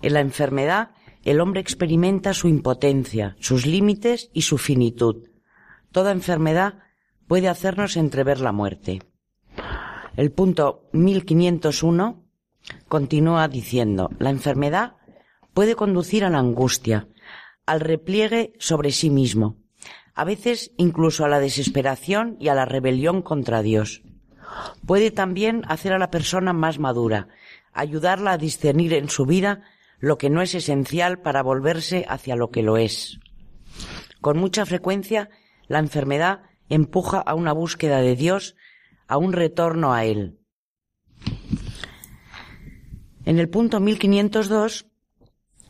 En 0.00 0.12
la 0.12 0.20
enfermedad 0.20 0.90
el 1.26 1.40
hombre 1.40 1.60
experimenta 1.60 2.32
su 2.32 2.46
impotencia, 2.46 3.36
sus 3.40 3.66
límites 3.66 4.30
y 4.32 4.42
su 4.42 4.58
finitud. 4.58 5.28
Toda 5.90 6.12
enfermedad 6.12 6.78
puede 7.26 7.48
hacernos 7.48 7.96
entrever 7.96 8.40
la 8.40 8.52
muerte. 8.52 9.02
El 10.16 10.30
punto 10.30 10.88
1501 10.92 12.24
continúa 12.86 13.48
diciendo, 13.48 14.08
la 14.20 14.30
enfermedad 14.30 14.98
puede 15.52 15.74
conducir 15.74 16.24
a 16.24 16.30
la 16.30 16.38
angustia, 16.38 17.08
al 17.66 17.80
repliegue 17.80 18.52
sobre 18.60 18.92
sí 18.92 19.10
mismo, 19.10 19.56
a 20.14 20.24
veces 20.24 20.70
incluso 20.76 21.24
a 21.24 21.28
la 21.28 21.40
desesperación 21.40 22.36
y 22.38 22.48
a 22.48 22.54
la 22.54 22.66
rebelión 22.66 23.20
contra 23.20 23.62
Dios. 23.62 24.04
Puede 24.86 25.10
también 25.10 25.62
hacer 25.66 25.92
a 25.92 25.98
la 25.98 26.12
persona 26.12 26.52
más 26.52 26.78
madura, 26.78 27.26
ayudarla 27.72 28.32
a 28.32 28.38
discernir 28.38 28.94
en 28.94 29.08
su 29.08 29.26
vida 29.26 29.64
lo 29.98 30.18
que 30.18 30.30
no 30.30 30.42
es 30.42 30.54
esencial 30.54 31.20
para 31.20 31.42
volverse 31.42 32.04
hacia 32.08 32.36
lo 32.36 32.50
que 32.50 32.62
lo 32.62 32.76
es. 32.76 33.18
Con 34.20 34.38
mucha 34.38 34.66
frecuencia, 34.66 35.30
la 35.68 35.78
enfermedad 35.78 36.42
empuja 36.68 37.18
a 37.18 37.34
una 37.34 37.52
búsqueda 37.52 38.00
de 38.00 38.16
Dios, 38.16 38.56
a 39.06 39.18
un 39.18 39.32
retorno 39.32 39.92
a 39.94 40.04
Él. 40.04 40.38
En 43.24 43.38
el 43.38 43.48
punto 43.48 43.80
1502 43.80 44.86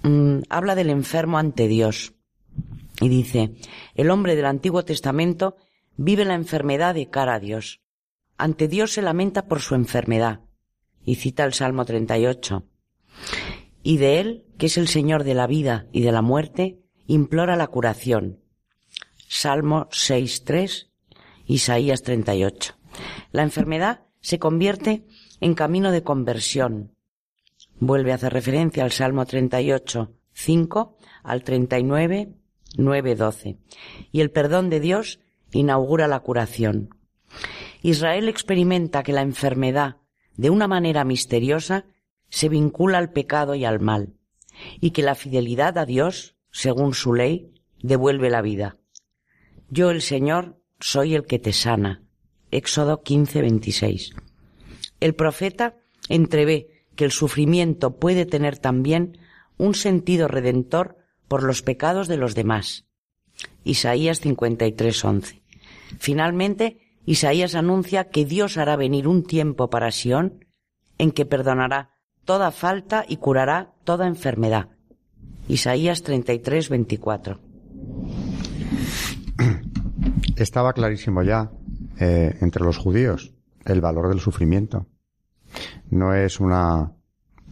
mm, 0.03 0.39
habla 0.49 0.75
del 0.75 0.91
enfermo 0.91 1.39
ante 1.39 1.69
Dios 1.69 2.15
y 3.01 3.09
dice, 3.09 3.55
el 3.95 4.11
hombre 4.11 4.37
del 4.37 4.47
Antiguo 4.47 4.85
Testamento 4.85 5.57
vive 5.97 6.25
la 6.25 6.35
enfermedad 6.35 6.95
de 6.95 7.09
cara 7.11 7.35
a 7.35 7.41
Dios. 7.41 7.81
Ante 8.39 8.69
Dios 8.69 8.93
se 8.93 9.03
lamenta 9.03 9.47
por 9.47 9.61
su 9.61 9.75
enfermedad. 9.75 10.41
Y 11.05 11.17
cita 11.17 11.45
el 11.45 11.53
Salmo 11.53 11.85
38. 11.85 12.65
Y 13.87 13.99
de 13.99 14.19
Él, 14.19 14.45
que 14.59 14.67
es 14.67 14.79
el 14.79 14.89
Señor 14.89 15.23
de 15.23 15.35
la 15.35 15.47
vida 15.47 15.87
y 15.93 16.01
de 16.01 16.11
la 16.11 16.21
muerte, 16.21 16.81
implora 17.07 17.55
la 17.55 17.69
curación. 17.69 18.41
Salmo 19.29 19.87
6.3, 19.91 20.89
Isaías 21.47 22.03
38. 22.03 22.75
La 23.31 23.45
enfermedad 23.45 24.01
se 24.21 24.41
convierte 24.41 25.05
en 25.41 25.55
camino 25.55 25.93
de 25.93 26.03
conversión, 26.03 26.97
Vuelve 27.79 28.11
a 28.11 28.17
hacer 28.17 28.33
referencia 28.33 28.83
al 28.83 28.91
Salmo 28.91 29.25
38, 29.25 30.13
5, 30.33 30.97
al 31.23 31.45
39, 31.45 32.35
9, 32.79 33.15
12. 33.15 33.59
Y 34.11 34.21
el 34.21 34.33
perdón 34.33 34.69
de 34.69 34.81
Dios 34.81 35.21
inaugura 35.53 36.09
la 36.09 36.19
curación. 36.19 36.91
Israel 37.83 38.29
experimenta 38.29 39.05
que 39.05 39.13
la 39.13 39.23
enfermedad, 39.23 39.99
de 40.35 40.51
una 40.51 40.67
manera 40.67 41.05
misteriosa, 41.05 41.85
se 42.29 42.49
vincula 42.49 42.99
al 42.99 43.11
pecado 43.11 43.55
y 43.55 43.65
al 43.65 43.81
mal, 43.81 44.15
y 44.81 44.91
que 44.91 45.03
la 45.03 45.15
fidelidad 45.15 45.79
a 45.79 45.87
Dios, 45.87 46.37
según 46.51 46.95
su 46.95 47.15
ley, 47.15 47.53
devuelve 47.83 48.31
la 48.31 48.43
vida. 48.43 48.77
Yo, 49.69 49.91
el 49.91 50.03
Señor, 50.03 50.61
soy 50.81 51.15
el 51.15 51.25
que 51.25 51.39
te 51.39 51.53
sana. 51.53 52.03
Éxodo 52.51 53.03
15, 53.03 53.41
26. 53.43 54.15
El 55.01 55.15
profeta 55.15 55.77
entrevé 56.09 56.85
que 56.95 57.05
el 57.05 57.13
sufrimiento 57.13 57.97
puede 57.97 58.27
tener 58.27 58.59
también 58.59 59.19
un 59.59 59.75
sentido 59.75 60.29
redentor 60.29 60.97
por 61.29 61.43
los 61.43 61.63
pecados 61.63 62.09
de 62.09 62.17
los 62.17 62.35
demás. 62.35 62.87
Isaías 63.65 64.21
53:11. 64.21 65.43
Finalmente, 65.99 66.79
Isaías 67.05 67.55
anuncia 67.55 68.09
que 68.09 68.25
Dios 68.25 68.57
hará 68.57 68.77
venir 68.77 69.09
un 69.09 69.23
tiempo 69.23 69.71
para 69.71 69.91
Sión 69.91 70.45
en 70.99 71.11
que 71.13 71.27
perdonará 71.27 71.96
toda 72.27 72.51
falta 72.51 73.07
y 73.09 73.17
curará 73.17 73.73
toda 73.85 74.07
enfermedad. 74.07 74.69
Isaías 75.49 76.05
33:24. 76.05 77.39
Estaba 80.37 80.75
clarísimo 80.75 81.23
ya 81.23 81.51
eh, 81.99 82.37
entre 82.43 82.63
los 82.63 82.77
judíos 82.77 83.33
el 83.65 83.81
valor 83.81 84.11
del 84.11 84.21
sufrimiento 84.21 84.87
no 85.91 86.15
es 86.15 86.41
una, 86.41 86.93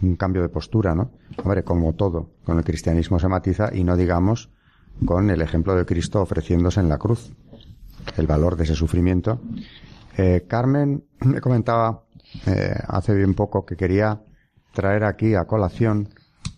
un 0.03 0.17
cambio 0.17 0.43
de 0.43 0.49
postura, 0.49 0.95
¿no? 0.95 1.13
Hombre, 1.43 1.65
como 1.65 1.95
todo, 1.95 2.31
con 2.45 2.59
el 2.59 2.65
cristianismo 2.65 3.19
se 3.19 3.29
matiza 3.29 3.71
y 3.75 3.85
no 3.85 3.97
digamos 3.97 4.51
con 5.05 5.31
el 5.31 5.43
ejemplo 5.43 5.75
de 5.75 5.85
Cristo 5.85 6.23
ofreciéndose 6.23 6.81
en 6.81 6.89
la 6.89 6.99
cruz, 6.99 7.33
el 8.17 8.27
valor 8.27 8.57
de 8.57 8.65
ese 8.65 8.75
sufrimiento. 8.75 9.41
Eh, 10.17 10.45
Carmen 10.49 11.05
me 11.21 11.41
comentaba 11.41 12.05
eh, 12.47 12.75
hace 12.87 13.15
bien 13.15 13.35
poco 13.35 13.67
que 13.67 13.77
quería 13.77 14.23
traer 14.75 15.05
aquí 15.05 15.35
a 15.35 15.45
colación 15.45 16.11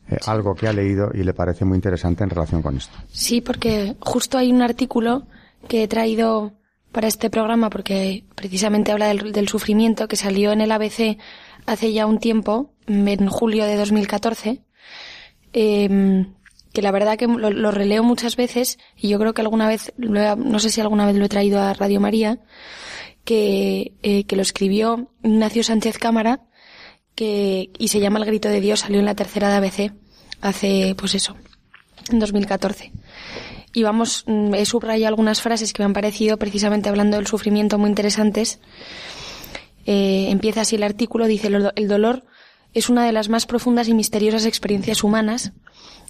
eh, 0.08 0.16
algo 0.26 0.54
que 0.54 0.68
ha 0.68 0.72
leído 0.72 1.10
y 1.14 1.22
le 1.24 1.34
parece 1.34 1.64
muy 1.64 1.76
interesante 1.76 2.24
en 2.24 2.30
relación 2.30 2.62
con 2.62 2.76
esto. 2.76 2.96
Sí, 3.12 3.40
porque 3.40 3.96
justo 4.00 4.38
hay 4.38 4.50
un 4.50 4.62
artículo 4.62 5.26
que 5.68 5.82
he 5.82 5.88
traído 5.88 6.54
para 6.92 7.08
este 7.08 7.28
programa 7.28 7.70
porque 7.70 8.24
precisamente 8.34 8.92
habla 8.92 9.08
del, 9.08 9.48
sufrimiento 9.48 10.08
que 10.08 10.16
salió 10.16 10.52
en 10.52 10.60
el 10.60 10.72
ABC 10.72 11.18
hace 11.66 11.92
ya 11.92 12.06
un 12.06 12.18
tiempo, 12.18 12.72
en 12.86 13.28
julio 13.28 13.64
de 13.64 13.76
2014, 13.76 14.62
em, 15.52 16.32
que 16.72 16.82
la 16.82 16.92
verdad 16.92 17.18
que 17.18 17.26
lo, 17.26 17.70
releo 17.70 18.04
muchas 18.04 18.36
veces 18.36 18.78
y 18.96 19.08
yo 19.08 19.18
creo 19.18 19.34
que 19.34 19.42
alguna 19.42 19.68
vez, 19.68 19.92
no 19.98 20.58
sé 20.60 20.70
si 20.70 20.80
alguna 20.80 21.06
vez 21.06 21.16
lo 21.16 21.24
he 21.24 21.28
traído 21.28 21.60
a 21.60 21.74
Radio 21.74 22.00
María, 22.00 22.38
que, 23.24 23.92
eh, 24.02 24.24
que 24.24 24.36
lo 24.36 24.42
escribió 24.42 25.10
Ignacio 25.24 25.64
Sánchez 25.64 25.98
Cámara 25.98 26.45
que, 27.16 27.70
y 27.76 27.88
se 27.88 27.98
llama 27.98 28.20
El 28.20 28.26
Grito 28.26 28.48
de 28.48 28.60
Dios, 28.60 28.80
salió 28.80 29.00
en 29.00 29.06
la 29.06 29.16
tercera 29.16 29.48
de 29.48 29.56
ABC 29.56 29.92
hace, 30.40 30.94
pues 30.96 31.16
eso, 31.16 31.34
en 32.10 32.20
2014 32.20 32.92
y 33.76 33.82
vamos, 33.82 34.24
mm, 34.26 34.54
he 34.54 34.64
subrayado 34.64 35.08
algunas 35.08 35.42
frases 35.42 35.74
que 35.74 35.82
me 35.82 35.84
han 35.84 35.92
parecido 35.92 36.38
precisamente 36.38 36.88
hablando 36.88 37.18
del 37.18 37.26
sufrimiento 37.26 37.76
muy 37.76 37.90
interesantes. 37.90 38.58
Eh, 39.84 40.28
empieza 40.30 40.62
así 40.62 40.76
el 40.76 40.82
artículo, 40.82 41.26
dice, 41.26 41.48
el 41.48 41.86
dolor 41.86 42.24
es 42.72 42.88
una 42.88 43.04
de 43.04 43.12
las 43.12 43.28
más 43.28 43.44
profundas 43.44 43.88
y 43.88 43.92
misteriosas 43.92 44.46
experiencias 44.46 45.04
humanas. 45.04 45.52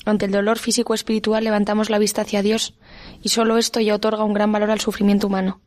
Ante 0.04 0.26
el 0.26 0.30
dolor 0.30 0.60
físico 0.60 0.94
espiritual 0.94 1.42
levantamos 1.42 1.90
la 1.90 1.98
vista 1.98 2.22
hacia 2.22 2.40
Dios 2.40 2.74
y 3.20 3.30
solo 3.30 3.58
esto 3.58 3.80
ya 3.80 3.96
otorga 3.96 4.22
un 4.22 4.32
gran 4.32 4.52
valor 4.52 4.70
al 4.70 4.78
sufrimiento 4.78 5.26
humano. 5.26 5.60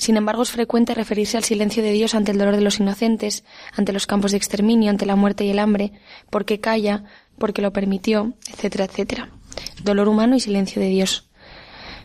Sin 0.00 0.16
embargo, 0.16 0.42
es 0.42 0.50
frecuente 0.50 0.94
referirse 0.94 1.36
al 1.36 1.44
silencio 1.44 1.82
de 1.82 1.92
Dios 1.92 2.14
ante 2.14 2.32
el 2.32 2.38
dolor 2.38 2.56
de 2.56 2.62
los 2.62 2.80
inocentes, 2.80 3.44
ante 3.76 3.92
los 3.92 4.06
campos 4.06 4.30
de 4.30 4.38
exterminio, 4.38 4.88
ante 4.88 5.04
la 5.04 5.14
muerte 5.14 5.44
y 5.44 5.50
el 5.50 5.58
hambre, 5.58 5.92
porque 6.30 6.58
calla, 6.58 7.04
porque 7.36 7.60
lo 7.60 7.74
permitió, 7.74 8.32
etcétera, 8.50 8.86
etcétera. 8.86 9.28
Dolor 9.84 10.08
humano 10.08 10.36
y 10.36 10.40
silencio 10.40 10.80
de 10.80 10.88
Dios. 10.88 11.28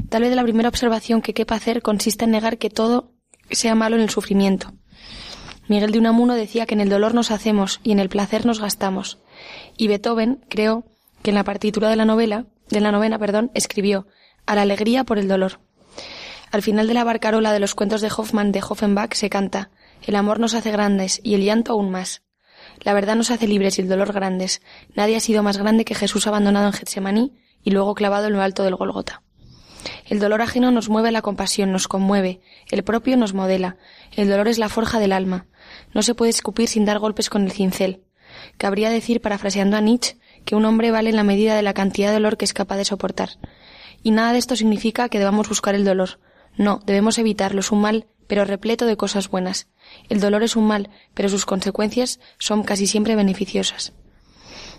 Tal 0.10 0.24
vez 0.24 0.36
la 0.36 0.44
primera 0.44 0.68
observación 0.68 1.22
que 1.22 1.34
quepa 1.34 1.56
hacer 1.56 1.82
consiste 1.82 2.26
en 2.26 2.32
negar 2.32 2.58
que 2.58 2.70
todo 2.70 3.14
sea 3.50 3.76
malo 3.76 3.96
en 3.96 4.02
el 4.02 4.10
sufrimiento. 4.10 4.74
Miguel 5.70 5.94
de 5.94 6.00
Unamuno 6.00 6.34
decía 6.34 6.66
que 6.66 6.74
en 6.74 6.82
el 6.82 6.90
dolor 6.90 7.14
nos 7.14 7.32
hacemos 7.32 7.80
y 7.82 7.94
en 7.94 8.00
el 8.00 8.10
placer 8.10 8.46
nos 8.46 8.60
gastamos. 8.60 9.20
Y 9.78 9.88
Beethoven 9.88 10.44
creo 10.50 10.84
que 11.24 11.30
en 11.30 11.36
la 11.36 11.46
partitura 11.46 11.90
de 11.90 11.96
la 11.96 12.04
novela, 12.04 12.46
de 12.68 12.82
la 12.82 12.92
novena, 12.92 13.18
perdón, 13.20 13.52
escribió 13.54 14.06
a 14.46 14.54
la 14.54 14.64
alegría 14.64 15.06
por 15.06 15.18
el 15.18 15.30
dolor. 15.30 15.62
Al 16.52 16.62
final 16.62 16.88
de 16.88 16.94
la 16.94 17.04
barcarola 17.04 17.52
de 17.52 17.60
los 17.60 17.76
cuentos 17.76 18.02
de 18.02 18.12
Hoffmann 18.16 18.52
de 18.52 18.64
Hoffenbach 18.68 19.14
se 19.14 19.30
canta 19.30 19.72
El 20.06 20.16
amor 20.16 20.40
nos 20.40 20.54
hace 20.54 20.72
grandes 20.72 21.20
y 21.24 21.36
el 21.36 21.44
llanto 21.44 21.74
aún 21.74 21.92
más. 21.92 22.24
La 22.82 22.94
verdad 22.94 23.16
nos 23.16 23.32
hace 23.32 23.48
libres 23.48 23.78
y 23.78 23.82
el 23.82 23.90
dolor 23.90 24.14
grandes. 24.14 24.62
Nadie 24.94 25.16
ha 25.16 25.20
sido 25.20 25.44
más 25.44 25.58
grande 25.58 25.86
que 25.86 25.96
Jesús 25.96 26.28
abandonado 26.28 26.68
en 26.68 26.74
Getsemaní 26.74 27.34
y 27.64 27.72
luego 27.72 27.96
clavado 27.96 28.28
en 28.28 28.34
lo 28.34 28.42
alto 28.42 28.64
del 28.64 28.76
Golgota. 28.76 29.22
El 30.08 30.20
dolor 30.20 30.42
ajeno 30.42 30.72
nos 30.72 30.90
mueve 30.90 31.12
la 31.12 31.22
compasión, 31.22 31.72
nos 31.72 31.88
conmueve, 31.88 32.42
el 32.72 32.84
propio 32.84 33.18
nos 33.18 33.34
modela, 33.34 33.78
el 34.16 34.30
dolor 34.30 34.48
es 34.48 34.58
la 34.58 34.70
forja 34.70 35.00
del 35.00 35.12
alma. 35.12 35.48
No 35.94 36.02
se 36.02 36.16
puede 36.16 36.32
escupir 36.32 36.68
sin 36.68 36.86
dar 36.86 37.00
golpes 37.00 37.30
con 37.30 37.44
el 37.44 37.52
cincel. 37.52 38.04
Cabría 38.58 38.90
decir, 38.90 39.22
parafraseando 39.22 39.78
a 39.78 39.82
Nietzsche, 39.82 40.18
que 40.44 40.56
un 40.56 40.66
hombre 40.66 40.92
vale 40.92 41.10
en 41.10 41.16
la 41.16 41.24
medida 41.24 41.56
de 41.56 41.62
la 41.62 41.74
cantidad 41.74 42.10
de 42.10 42.16
dolor 42.16 42.38
que 42.38 42.46
es 42.46 42.54
capaz 42.54 42.78
de 42.78 42.86
soportar. 42.86 43.30
Y 44.04 44.12
nada 44.12 44.34
de 44.34 44.40
esto 44.40 44.56
significa 44.56 45.10
que 45.10 45.20
debamos 45.20 45.50
buscar 45.50 45.76
el 45.76 45.86
dolor. 45.86 46.20
No, 46.58 46.82
debemos 46.86 47.18
evitarlo. 47.18 47.60
Es 47.60 47.72
un 47.72 47.82
mal, 47.82 48.08
pero 48.28 48.46
repleto 48.46 48.86
de 48.86 48.98
cosas 48.98 49.30
buenas. 49.30 49.68
El 50.10 50.20
dolor 50.20 50.44
es 50.44 50.56
un 50.56 50.68
mal, 50.68 50.90
pero 51.14 51.30
sus 51.30 51.46
consecuencias 51.46 52.20
son 52.38 52.64
casi 52.64 52.88
siempre 52.88 53.16
beneficiosas. 53.16 53.94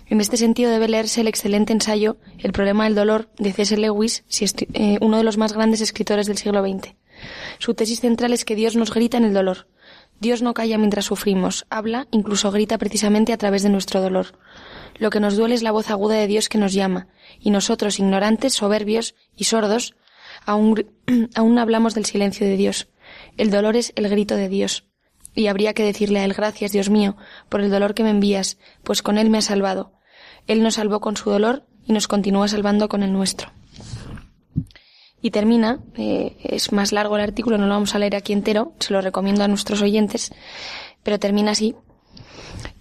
En 0.09 0.21
este 0.21 0.37
sentido 0.37 0.71
debe 0.71 0.87
leerse 0.87 1.21
el 1.21 1.27
excelente 1.27 1.73
ensayo 1.73 2.17
El 2.37 2.53
problema 2.53 2.85
del 2.85 2.95
dolor 2.95 3.29
de 3.37 3.51
C.S. 3.51 3.75
Lewis, 3.75 4.23
eh, 4.73 4.97
uno 5.01 5.17
de 5.17 5.23
los 5.23 5.37
más 5.37 5.53
grandes 5.53 5.81
escritores 5.81 6.27
del 6.27 6.37
siglo 6.37 6.61
XX. 6.61 6.95
Su 7.59 7.73
tesis 7.73 7.99
central 7.99 8.31
es 8.31 8.45
que 8.45 8.55
Dios 8.55 8.75
nos 8.75 8.93
grita 8.93 9.17
en 9.17 9.25
el 9.25 9.33
dolor. 9.33 9.67
Dios 10.19 10.41
no 10.41 10.53
calla 10.53 10.77
mientras 10.77 11.05
sufrimos, 11.05 11.65
habla, 11.69 12.07
incluso 12.11 12.51
grita 12.51 12.77
precisamente 12.77 13.33
a 13.33 13.37
través 13.37 13.63
de 13.63 13.69
nuestro 13.69 14.01
dolor. 14.01 14.39
Lo 14.97 15.09
que 15.09 15.19
nos 15.19 15.35
duele 15.35 15.55
es 15.55 15.61
la 15.61 15.71
voz 15.71 15.91
aguda 15.91 16.15
de 16.15 16.27
Dios 16.27 16.49
que 16.49 16.57
nos 16.57 16.73
llama, 16.73 17.07
y 17.39 17.51
nosotros, 17.51 17.99
ignorantes, 17.99 18.53
soberbios 18.53 19.13
y 19.35 19.43
sordos, 19.43 19.95
aún, 20.47 20.83
aún 21.35 21.59
hablamos 21.59 21.93
del 21.93 22.05
silencio 22.05 22.47
de 22.47 22.57
Dios. 22.57 22.87
El 23.37 23.51
dolor 23.51 23.75
es 23.75 23.93
el 23.95 24.09
grito 24.09 24.35
de 24.35 24.49
Dios. 24.49 24.87
Y 25.35 25.45
habría 25.45 25.75
que 25.75 25.83
decirle 25.83 26.19
a 26.19 26.25
Él 26.25 26.33
gracias, 26.33 26.71
Dios 26.71 26.89
mío, 26.89 27.15
por 27.47 27.61
el 27.61 27.69
dolor 27.69 27.93
que 27.93 28.01
me 28.01 28.09
envías, 28.09 28.57
pues 28.83 29.03
con 29.03 29.19
Él 29.19 29.29
me 29.29 29.37
has 29.37 29.45
salvado, 29.45 29.97
él 30.47 30.63
nos 30.63 30.75
salvó 30.75 31.01
con 31.01 31.17
su 31.17 31.29
dolor 31.29 31.63
y 31.85 31.93
nos 31.93 32.07
continúa 32.07 32.47
salvando 32.47 32.87
con 32.87 33.03
el 33.03 33.11
nuestro. 33.11 33.51
Y 35.21 35.31
termina, 35.31 35.79
eh, 35.95 36.37
es 36.41 36.71
más 36.71 36.91
largo 36.93 37.17
el 37.17 37.23
artículo, 37.23 37.57
no 37.57 37.67
lo 37.67 37.73
vamos 37.73 37.95
a 37.95 37.99
leer 37.99 38.15
aquí 38.15 38.33
entero, 38.33 38.73
se 38.79 38.93
lo 38.93 39.01
recomiendo 39.01 39.43
a 39.43 39.47
nuestros 39.47 39.81
oyentes, 39.81 40.31
pero 41.03 41.19
termina 41.19 41.51
así. 41.51 41.75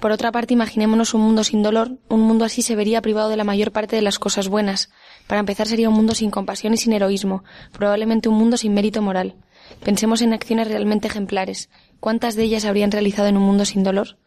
Por 0.01 0.13
otra 0.13 0.31
parte, 0.31 0.55
imaginémonos 0.55 1.15
un 1.15 1.23
mundo 1.23 1.43
sin 1.43 1.63
dolor. 1.63 1.99
Un 2.09 2.21
mundo 2.21 2.45
así 2.45 2.63
se 2.63 2.77
vería 2.77 3.03
privado 3.03 3.29
de 3.29 3.37
la 3.37 3.45
mayor 3.45 3.73
parte 3.73 3.97
de 3.97 4.03
las 4.03 4.19
cosas 4.19 4.49
buenas. 4.49 4.91
Para 5.27 5.41
empezar, 5.41 5.67
sería 5.67 5.89
un 5.89 5.95
mundo 5.95 6.15
sin 6.15 6.31
compasión 6.31 6.75
y 6.75 6.77
sin 6.77 6.93
heroísmo, 6.93 7.45
probablemente 7.73 8.29
un 8.29 8.37
mundo 8.37 8.57
sin 8.57 8.75
mérito 8.75 9.03
moral. 9.03 9.35
Pensemos 9.85 10.23
en 10.23 10.33
acciones 10.33 10.69
realmente 10.69 11.09
ejemplares. 11.09 11.71
¿Cuántas 12.01 12.37
de 12.37 12.45
ellas 12.45 12.65
habrían 12.65 12.93
realizado 12.93 13.29
en 13.29 13.37
un 13.37 13.43
mundo 13.43 13.65
sin 13.65 13.83
dolor? 13.83 14.19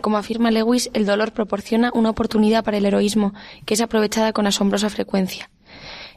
Como 0.00 0.16
afirma 0.16 0.50
Lewis, 0.50 0.90
el 0.94 1.06
dolor 1.06 1.32
proporciona 1.32 1.90
una 1.92 2.10
oportunidad 2.10 2.64
para 2.64 2.78
el 2.78 2.86
heroísmo, 2.86 3.34
que 3.66 3.74
es 3.74 3.80
aprovechada 3.80 4.32
con 4.32 4.46
asombrosa 4.46 4.90
frecuencia. 4.90 5.50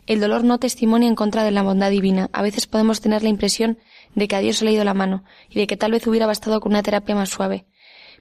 El 0.08 0.20
dolor 0.20 0.44
no 0.44 0.60
testimonia 0.60 1.08
en 1.08 1.16
contra 1.16 1.44
de 1.44 1.52
la 1.52 1.64
bondad 1.64 1.90
divina. 1.90 2.30
A 2.34 2.42
veces 2.42 2.68
podemos 2.68 3.02
tener 3.02 3.24
la 3.24 3.30
impresión 3.30 3.78
de 4.16 4.28
que 4.28 4.36
a 4.36 4.40
Dios 4.40 4.58
se 4.58 4.66
le 4.66 4.72
ha 4.72 4.74
ido 4.74 4.84
la 4.84 4.94
mano 4.94 5.24
y 5.50 5.60
de 5.60 5.68
que 5.68 5.78
tal 5.78 5.92
vez 5.92 6.06
hubiera 6.08 6.26
bastado 6.26 6.60
con 6.60 6.72
una 6.72 6.84
terapia 6.84 7.16
más 7.16 7.30
suave. 7.30 7.66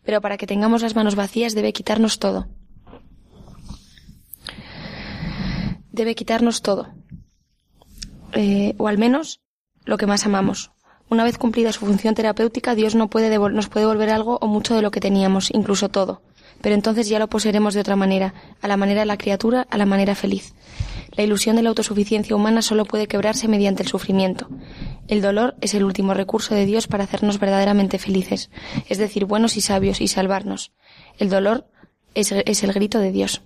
Pero 0.05 0.21
para 0.21 0.37
que 0.37 0.47
tengamos 0.47 0.83
las 0.83 0.95
manos 0.95 1.15
vacías 1.15 1.55
debe 1.55 1.73
quitarnos 1.73 2.19
todo. 2.19 2.49
Debe 5.93 6.15
quitarnos 6.15 6.63
todo. 6.63 6.89
Eh, 8.33 8.75
o 8.79 8.89
al 8.89 8.99
menos 8.99 9.41
lo 9.85 9.99
que 9.99 10.07
más 10.07 10.25
amamos. 10.27 10.71
Una 11.09 11.25
vez 11.25 11.39
cumplida 11.39 11.73
su 11.73 11.85
función 11.85 12.15
terapéutica, 12.15 12.77
Dios 12.77 12.95
no 12.95 13.11
puede 13.11 13.37
nos 13.37 13.69
puede 13.69 13.85
devolver 13.85 14.11
algo 14.11 14.39
o 14.41 14.47
mucho 14.47 14.77
de 14.77 14.83
lo 14.83 14.93
que 14.93 15.01
teníamos, 15.01 15.51
incluso 15.53 15.89
todo. 15.89 16.23
Pero 16.63 16.75
entonces 16.75 17.09
ya 17.09 17.19
lo 17.19 17.29
poseeremos 17.29 17.75
de 17.75 17.81
otra 17.81 17.97
manera, 17.97 18.35
a 18.61 18.69
la 18.69 18.77
manera 18.77 19.01
de 19.01 19.07
la 19.07 19.17
criatura, 19.17 19.67
a 19.71 19.77
la 19.77 19.87
manera 19.87 20.15
feliz. 20.15 20.55
La 21.13 21.25
ilusión 21.25 21.57
de 21.57 21.63
la 21.63 21.71
autosuficiencia 21.71 22.37
humana 22.37 22.63
solo 22.63 22.85
puede 22.85 23.09
quebrarse 23.09 23.49
mediante 23.49 23.83
el 23.83 23.89
sufrimiento. 23.89 24.49
El 25.09 25.23
dolor 25.23 25.57
es 25.61 25.75
el 25.75 25.85
último 25.85 26.15
recurso 26.15 26.55
de 26.55 26.67
Dios 26.67 26.87
para 26.87 27.05
hacernos 27.05 27.41
verdaderamente 27.41 27.99
felices, 27.99 28.51
es 28.89 28.99
decir, 28.99 29.25
buenos 29.25 29.57
y 29.57 29.61
sabios 29.61 30.01
y 30.01 30.09
salvarnos. 30.09 30.73
El 31.19 31.29
dolor 31.29 31.67
es, 32.15 32.33
el 32.33 32.73
grito 32.73 32.99
de 32.99 33.13
Dios. 33.13 33.43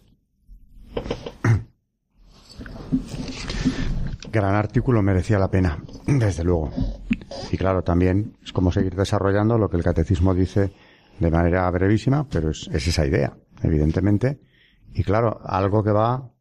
Gran 4.30 4.54
artículo 4.54 5.02
merecía 5.02 5.38
la 5.38 5.50
pena, 5.50 5.82
desde 6.06 6.44
luego. 6.44 6.70
Y 7.50 7.56
claro, 7.56 7.82
también 7.82 8.36
es 8.44 8.52
como 8.52 8.72
seguir 8.72 8.94
desarrollando 8.94 9.58
lo 9.58 9.70
que 9.70 9.76
el 9.76 9.84
catecismo 9.84 10.34
dice 10.34 10.72
de 11.18 11.30
manera 11.30 11.70
brevísima, 11.70 12.26
pero 12.28 12.50
es 12.50 12.68
esa 12.68 13.06
idea, 13.06 13.36
evidentemente. 13.62 14.40
Y 14.92 15.02
claro, 15.02 15.40
algo 15.44 15.82
que 15.82 15.92
va 15.92 16.34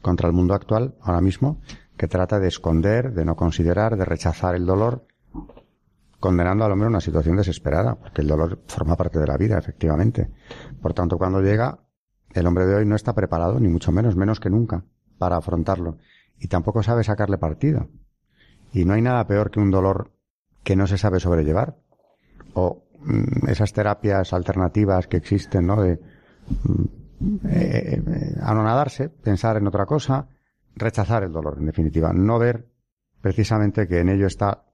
contra 0.00 0.28
el 0.28 0.34
mundo 0.34 0.54
actual 0.54 0.94
ahora 1.00 1.20
mismo, 1.20 1.60
que 1.96 2.08
trata 2.08 2.38
de 2.38 2.48
esconder, 2.48 3.12
de 3.12 3.24
no 3.24 3.36
considerar, 3.36 3.96
de 3.96 4.04
rechazar 4.04 4.54
el 4.54 4.66
dolor, 4.66 5.06
condenando 6.18 6.64
al 6.64 6.72
hombre 6.72 6.86
a 6.86 6.90
una 6.90 7.00
situación 7.00 7.36
desesperada, 7.36 7.96
porque 7.96 8.22
el 8.22 8.28
dolor 8.28 8.60
forma 8.66 8.96
parte 8.96 9.18
de 9.18 9.26
la 9.26 9.36
vida, 9.36 9.58
efectivamente. 9.58 10.30
Por 10.80 10.94
tanto, 10.94 11.18
cuando 11.18 11.40
llega, 11.40 11.80
el 12.32 12.46
hombre 12.46 12.66
de 12.66 12.76
hoy 12.76 12.86
no 12.86 12.96
está 12.96 13.12
preparado, 13.14 13.60
ni 13.60 13.68
mucho 13.68 13.92
menos, 13.92 14.16
menos 14.16 14.40
que 14.40 14.50
nunca, 14.50 14.84
para 15.18 15.36
afrontarlo. 15.36 15.98
Y 16.38 16.48
tampoco 16.48 16.82
sabe 16.82 17.04
sacarle 17.04 17.38
partido. 17.38 17.88
Y 18.72 18.84
no 18.84 18.94
hay 18.94 19.02
nada 19.02 19.26
peor 19.26 19.50
que 19.50 19.60
un 19.60 19.70
dolor 19.70 20.12
que 20.64 20.76
no 20.76 20.86
se 20.86 20.98
sabe 20.98 21.20
sobrellevar. 21.20 21.76
O 22.54 22.84
mm, 23.00 23.48
esas 23.48 23.72
terapias 23.72 24.32
alternativas 24.32 25.06
que 25.06 25.18
existen, 25.18 25.66
¿no? 25.66 25.82
De 25.82 26.00
mm, 26.64 27.01
eh, 27.48 28.02
eh, 28.06 28.34
anonadarse, 28.40 29.08
pensar 29.08 29.56
en 29.56 29.66
otra 29.66 29.86
cosa, 29.86 30.28
rechazar 30.74 31.22
el 31.22 31.32
dolor, 31.32 31.56
en 31.58 31.66
definitiva. 31.66 32.12
No 32.12 32.38
ver 32.38 32.68
precisamente 33.20 33.86
que 33.86 34.00
en 34.00 34.08
ello 34.08 34.26
está 34.26 34.64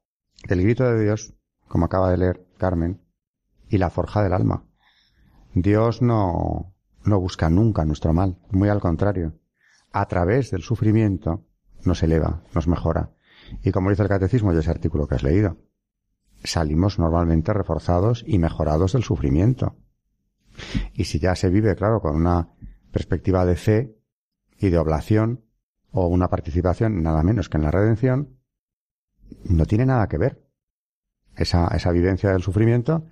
el 0.48 0.62
grito 0.62 0.84
de 0.84 1.02
Dios, 1.02 1.34
como 1.66 1.86
acaba 1.86 2.10
de 2.10 2.18
leer 2.18 2.46
Carmen, 2.56 3.00
y 3.68 3.78
la 3.78 3.90
forja 3.90 4.22
del 4.22 4.32
alma. 4.32 4.64
Dios 5.54 6.02
no, 6.02 6.74
no 7.04 7.20
busca 7.20 7.50
nunca 7.50 7.84
nuestro 7.84 8.12
mal, 8.12 8.38
muy 8.50 8.68
al 8.68 8.80
contrario. 8.80 9.34
A 9.92 10.06
través 10.06 10.50
del 10.50 10.62
sufrimiento 10.62 11.44
nos 11.84 12.02
eleva, 12.02 12.42
nos 12.54 12.68
mejora. 12.68 13.10
Y 13.62 13.72
como 13.72 13.90
dice 13.90 14.02
el 14.02 14.08
catecismo 14.08 14.52
y 14.52 14.58
ese 14.58 14.70
artículo 14.70 15.06
que 15.06 15.14
has 15.14 15.22
leído, 15.22 15.56
salimos 16.44 16.98
normalmente 16.98 17.52
reforzados 17.52 18.24
y 18.26 18.38
mejorados 18.38 18.92
del 18.92 19.02
sufrimiento. 19.02 19.76
Y 20.94 21.04
si 21.04 21.18
ya 21.18 21.34
se 21.34 21.50
vive, 21.50 21.74
claro, 21.76 22.00
con 22.00 22.16
una 22.16 22.48
perspectiva 22.92 23.44
de 23.44 23.56
fe 23.56 23.96
y 24.58 24.70
de 24.70 24.78
oblación 24.78 25.44
o 25.90 26.06
una 26.06 26.28
participación 26.28 27.02
nada 27.02 27.22
menos 27.22 27.48
que 27.48 27.56
en 27.56 27.64
la 27.64 27.70
redención, 27.70 28.38
no 29.44 29.66
tiene 29.66 29.86
nada 29.86 30.08
que 30.08 30.18
ver 30.18 30.42
esa, 31.36 31.68
esa 31.68 31.92
vivencia 31.92 32.30
del 32.30 32.42
sufrimiento 32.42 33.06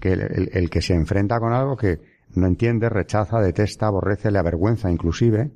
que 0.00 0.12
el, 0.12 0.70
que 0.70 0.82
se 0.82 0.94
enfrenta 0.94 1.40
con 1.40 1.52
algo 1.52 1.76
que 1.76 2.00
no 2.34 2.46
entiende, 2.46 2.88
rechaza, 2.88 3.40
detesta, 3.40 3.86
aborrece, 3.86 4.30
le 4.30 4.38
avergüenza 4.38 4.90
inclusive, 4.90 5.50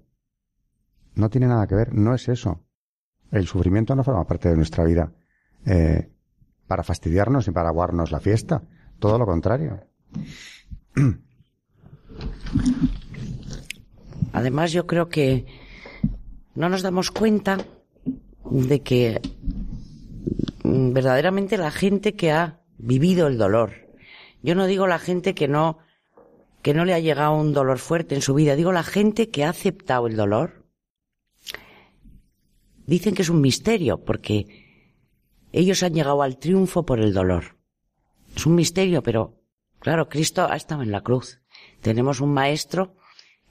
no 1.15 1.31
tiene 1.31 1.47
nada 1.47 1.67
que 1.67 1.75
ver, 1.75 1.95
no 1.95 2.15
es 2.15 2.29
eso. 2.29 2.65
El 3.31 3.47
sufrimiento 3.47 3.95
no 3.95 4.05
forma 4.05 4.27
parte 4.27 4.49
de 4.49 4.57
nuestra 4.57 4.85
vida 4.85 5.13
eh, 5.67 6.11
para 6.67 6.83
fastidiarnos 6.83 7.47
y 7.49 7.51
para 7.51 7.69
aguarnos 7.69 8.11
la 8.11 8.21
fiesta, 8.21 8.63
todo 8.99 9.19
lo 9.19 9.27
contrario. 9.27 9.81
Además, 14.33 14.73
yo 14.73 14.87
creo 14.87 15.09
que 15.09 15.47
no 16.55 16.69
nos 16.69 16.83
damos 16.83 17.11
cuenta 17.11 17.59
de 18.51 18.81
que 18.81 19.21
mm, 20.65 20.93
verdaderamente 20.93 21.57
la 21.57 21.71
gente 21.71 22.15
que 22.15 22.33
ha 22.33 22.61
vivido 22.79 23.27
el 23.27 23.39
dolor, 23.39 23.89
yo 24.43 24.55
no 24.55 24.67
digo 24.67 24.87
la 24.87 24.99
gente 24.99 25.35
que 25.35 25.49
no 25.49 25.79
que 26.63 26.75
no 26.75 26.85
le 26.85 26.95
ha 26.95 27.01
llegado 27.01 27.35
un 27.35 27.53
dolor 27.53 27.79
fuerte 27.79 28.15
en 28.15 28.23
su 28.23 28.35
vida, 28.35 28.55
digo 28.55 28.73
la 28.73 28.85
gente 28.85 29.31
que 29.31 29.45
ha 29.45 29.51
aceptado 29.51 30.07
el 30.07 30.17
dolor. 30.17 30.65
Dicen 32.87 33.15
que 33.15 33.23
es 33.23 33.29
un 33.29 33.41
misterio 33.41 33.99
porque 33.99 34.47
ellos 35.53 35.83
han 35.83 35.95
llegado 35.95 36.23
al 36.23 36.39
triunfo 36.39 36.85
por 36.85 37.01
el 37.01 37.13
dolor. 37.13 37.57
Es 38.37 38.47
un 38.47 38.55
misterio, 38.55 39.03
pero 39.03 39.42
claro, 39.83 40.09
Cristo 40.09 40.47
ha 40.49 40.57
estado 40.57 40.83
en 40.83 40.93
la 40.93 41.03
cruz. 41.03 41.41
Tenemos 41.81 42.21
un 42.21 42.33
maestro 42.33 42.95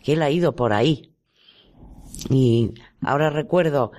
que 0.03 0.13
él 0.13 0.21
ha 0.21 0.29
ido 0.29 0.55
por 0.55 0.73
ahí. 0.73 1.13
Y 2.29 2.73
ahora 3.01 3.29
recuerdo 3.29 3.91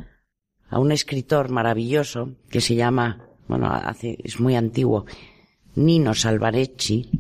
a 0.69 0.79
un 0.79 0.91
escritor 0.91 1.51
maravilloso 1.51 2.37
que 2.51 2.61
se 2.61 2.75
llama, 2.75 3.29
bueno, 3.47 3.71
hace, 3.71 4.19
es 4.25 4.41
muy 4.41 4.57
antiguo, 4.57 5.05
Nino 5.75 6.15
Salvarecci, 6.15 7.11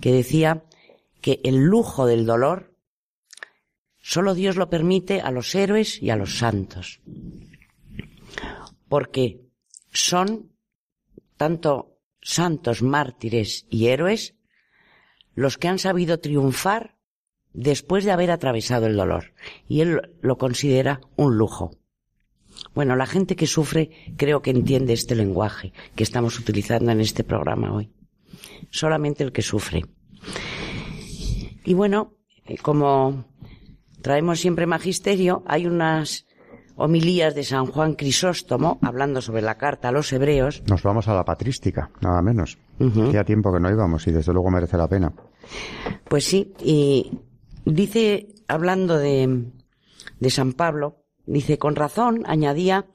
que 0.00 0.12
decía 0.12 0.64
que 1.20 1.40
el 1.44 1.56
lujo 1.56 2.06
del 2.06 2.26
dolor 2.26 2.74
solo 3.98 4.34
Dios 4.34 4.56
lo 4.56 4.68
permite 4.68 5.20
a 5.20 5.30
los 5.30 5.54
héroes 5.54 6.02
y 6.02 6.10
a 6.10 6.16
los 6.16 6.38
santos. 6.38 7.00
Porque 8.88 9.40
son 9.92 10.52
tanto 11.36 11.98
santos, 12.20 12.82
mártires 12.82 13.66
y 13.70 13.86
héroes 13.86 14.34
los 15.34 15.58
que 15.58 15.68
han 15.68 15.78
sabido 15.78 16.20
triunfar 16.20 16.96
después 17.52 18.04
de 18.04 18.12
haber 18.12 18.30
atravesado 18.30 18.86
el 18.86 18.96
dolor. 18.96 19.34
Y 19.68 19.80
él 19.80 20.00
lo 20.20 20.38
considera 20.38 21.00
un 21.16 21.36
lujo. 21.36 21.72
Bueno, 22.74 22.96
la 22.96 23.06
gente 23.06 23.36
que 23.36 23.46
sufre 23.46 23.90
creo 24.16 24.42
que 24.42 24.50
entiende 24.50 24.92
este 24.92 25.14
lenguaje 25.14 25.72
que 25.94 26.02
estamos 26.02 26.38
utilizando 26.38 26.90
en 26.90 27.00
este 27.00 27.24
programa 27.24 27.72
hoy. 27.72 27.90
Solamente 28.70 29.24
el 29.24 29.32
que 29.32 29.42
sufre. 29.42 29.84
Y 31.64 31.74
bueno, 31.74 32.14
eh, 32.44 32.56
como 32.58 33.24
traemos 34.00 34.40
siempre 34.40 34.66
magisterio, 34.66 35.42
hay 35.46 35.66
unas 35.66 36.26
homilías 36.82 37.36
de 37.36 37.44
San 37.44 37.66
Juan 37.66 37.94
Crisóstomo 37.94 38.80
hablando 38.82 39.22
sobre 39.22 39.40
la 39.40 39.56
carta 39.56 39.88
a 39.88 39.92
los 39.92 40.12
hebreos. 40.12 40.64
Nos 40.66 40.82
vamos 40.82 41.06
a 41.06 41.14
la 41.14 41.24
patrística, 41.24 41.90
nada 42.00 42.20
menos. 42.22 42.58
Hacía 42.80 43.22
tiempo 43.22 43.52
que 43.52 43.60
no 43.60 43.70
íbamos 43.70 44.04
y 44.08 44.10
desde 44.10 44.32
luego 44.32 44.50
merece 44.50 44.76
la 44.76 44.88
pena. 44.88 45.12
Pues 46.08 46.24
sí, 46.24 46.52
y 46.60 47.20
dice, 47.64 48.34
hablando 48.48 48.98
de, 48.98 49.44
de 50.18 50.30
San 50.30 50.54
Pablo, 50.54 51.04
dice, 51.24 51.56
con 51.56 51.76
razón 51.76 52.24
añadía 52.26 52.86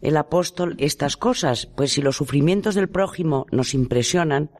el 0.00 0.16
apóstol 0.16 0.76
estas 0.78 1.16
cosas, 1.16 1.66
pues 1.66 1.92
si 1.92 2.00
los 2.00 2.16
sufrimientos 2.16 2.76
del 2.76 2.88
prójimo 2.88 3.46
nos 3.50 3.74
impresionan, 3.74 4.52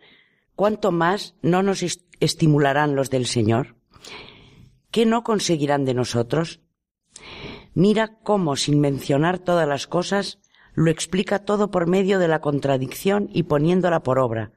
¿cuánto 0.57 0.91
más 0.91 1.37
no 1.41 1.62
nos 1.62 1.85
estimularán 2.18 2.97
los 2.97 3.11
del 3.11 3.26
Señor? 3.26 3.76
¿Qué 4.91 5.07
no 5.07 5.22
conseguirán 5.22 5.85
de 5.85 5.95
nosotros? 5.95 6.64
Mira 7.75 8.18
cómo, 8.22 8.55
sin 8.57 8.81
mencionar 8.81 9.41
todas 9.41 9.68
las 9.68 9.87
cosas, 9.87 10.39
lo 10.75 10.91
explica 10.91 11.41
todo 11.41 11.70
por 11.70 11.89
medio 11.89 12.18
de 12.18 12.29
la 12.29 12.41
contradicción 12.41 13.29
y 13.33 13.45
poniéndola 13.45 14.03
por 14.03 14.18
obra, 14.18 14.53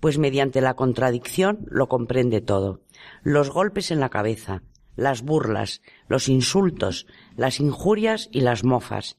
pues 0.00 0.18
mediante 0.18 0.60
la 0.60 0.74
contradicción 0.74 1.66
lo 1.68 1.88
comprende 1.88 2.40
todo. 2.40 2.80
Los 3.22 3.50
golpes 3.50 3.90
en 3.90 4.00
la 4.00 4.08
cabeza, 4.08 4.62
las 4.96 5.22
burlas, 5.22 5.82
los 6.08 6.28
insultos, 6.28 7.06
las 7.36 7.60
injurias 7.60 8.28
y 8.32 8.40
las 8.40 8.64
mofas. 8.64 9.18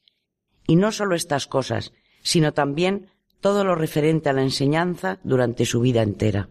Y 0.68 0.76
no 0.76 0.92
solo 0.92 1.16
estas 1.16 1.48
cosas, 1.48 1.94
sino 2.22 2.54
también 2.54 3.12
todo 3.42 3.64
lo 3.64 3.76
referente 3.76 4.30
a 4.30 4.34
la 4.34 4.42
enseñanza 4.42 5.20
durante 5.24 5.66
su 5.66 5.82
vida 5.82 6.02
entera. 6.02 6.50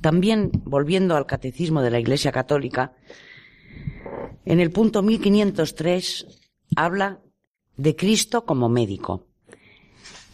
También, 0.00 0.50
volviendo 0.64 1.14
al 1.16 1.26
catecismo 1.26 1.80
de 1.80 1.90
la 1.90 2.00
Iglesia 2.00 2.32
Católica, 2.32 2.92
en 4.44 4.60
el 4.60 4.70
punto 4.70 5.02
1503 5.02 6.26
habla 6.76 7.20
de 7.76 7.96
Cristo 7.96 8.44
como 8.44 8.68
médico. 8.68 9.26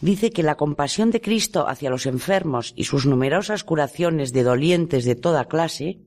Dice 0.01 0.31
que 0.31 0.43
la 0.43 0.55
compasión 0.55 1.11
de 1.11 1.21
Cristo 1.21 1.67
hacia 1.67 1.89
los 1.89 2.05
enfermos 2.05 2.73
y 2.75 2.85
sus 2.85 3.05
numerosas 3.05 3.63
curaciones 3.63 4.31
de 4.31 4.43
dolientes 4.43 5.03
de 5.03 5.15
toda 5.15 5.45
clase, 5.45 5.99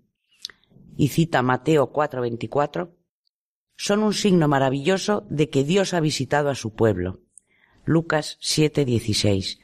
y 0.96 1.09
cita 1.09 1.42
Mateo 1.42 1.92
4:24, 1.92 2.96
son 3.76 4.03
un 4.03 4.14
signo 4.14 4.48
maravilloso 4.48 5.26
de 5.28 5.50
que 5.50 5.64
Dios 5.64 5.94
ha 5.94 6.00
visitado 6.00 6.48
a 6.48 6.55
su 6.55 6.74
pueblo. 6.74 7.20
Lucas 7.84 8.38
7:16, 8.40 9.59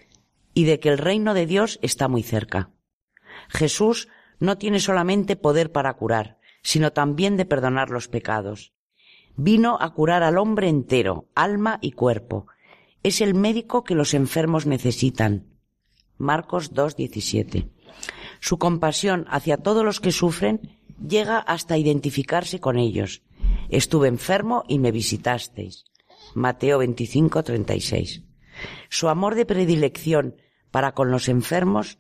y 0.53 0.65
de 0.65 0.79
que 0.79 0.91
el 0.91 0.99
reino 0.99 1.35
de 1.35 1.47
Dios 1.47 1.79
está 1.83 2.09
muy 2.09 2.23
cerca. 2.23 2.71
Jesús 3.49 4.09
no 4.41 4.59
tiene 4.59 4.81
solamente 4.81 5.37
poder 5.37 5.73
para 5.73 5.95
curar, 5.95 6.38
sino 6.69 6.93
también 6.93 7.39
de 7.39 7.47
perdonar 7.47 7.89
los 7.89 8.09
pecados. 8.09 8.75
Vino 9.37 9.79
a 9.81 9.95
curar 9.95 10.23
al 10.23 10.37
hombre 10.37 10.69
entero, 10.69 11.27
alma 11.35 11.79
y 11.81 11.93
cuerpo. 11.93 12.47
Es 13.03 13.23
el 13.23 13.33
médico 13.33 13.85
que 13.85 13.95
los 13.95 14.13
enfermos 14.13 14.67
necesitan. 14.67 15.47
Marcos 16.19 16.75
2:17. 16.75 17.71
Su 18.41 18.59
compasión 18.59 19.25
hacia 19.31 19.57
todos 19.57 19.83
los 19.83 19.99
que 19.99 20.13
sufren 20.13 20.79
llega 21.01 21.39
hasta 21.39 21.79
identificarse 21.79 22.61
con 22.61 22.77
ellos. 22.77 23.23
Estuve 23.71 24.09
enfermo 24.09 24.65
y 24.69 24.79
me 24.79 24.93
visitasteis. 24.93 25.87
Mateo 26.35 26.81
25:36. 26.81 28.25
Su 28.91 29.09
amor 29.09 29.37
de 29.37 29.47
predilección 29.47 30.37
para 30.71 30.93
con 30.93 31.11
los 31.11 31.31
enfermos 31.31 31.99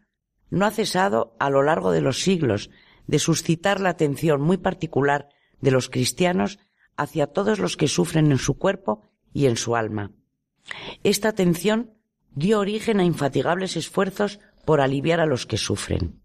no 0.50 0.66
ha 0.66 0.70
cesado 0.70 1.34
a 1.38 1.48
lo 1.48 1.62
largo 1.62 1.90
de 1.90 2.02
los 2.02 2.20
siglos 2.20 2.68
de 3.08 3.18
suscitar 3.18 3.80
la 3.80 3.88
atención 3.88 4.40
muy 4.40 4.58
particular 4.58 5.28
de 5.60 5.72
los 5.72 5.88
cristianos 5.88 6.60
hacia 6.96 7.26
todos 7.26 7.58
los 7.58 7.76
que 7.76 7.88
sufren 7.88 8.30
en 8.30 8.38
su 8.38 8.58
cuerpo 8.58 9.02
y 9.32 9.46
en 9.46 9.56
su 9.56 9.74
alma. 9.74 10.12
Esta 11.02 11.28
atención 11.28 11.94
dio 12.34 12.60
origen 12.60 13.00
a 13.00 13.04
infatigables 13.04 13.76
esfuerzos 13.76 14.38
por 14.64 14.80
aliviar 14.80 15.20
a 15.20 15.26
los 15.26 15.46
que 15.46 15.56
sufren. 15.56 16.20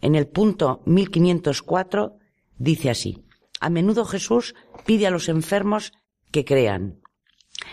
En 0.00 0.14
el 0.14 0.26
punto 0.26 0.82
1504 0.84 2.18
dice 2.58 2.90
así, 2.90 3.24
a 3.60 3.70
menudo 3.70 4.04
Jesús 4.04 4.54
pide 4.84 5.06
a 5.06 5.10
los 5.10 5.28
enfermos 5.28 5.92
que 6.30 6.44
crean. 6.44 7.00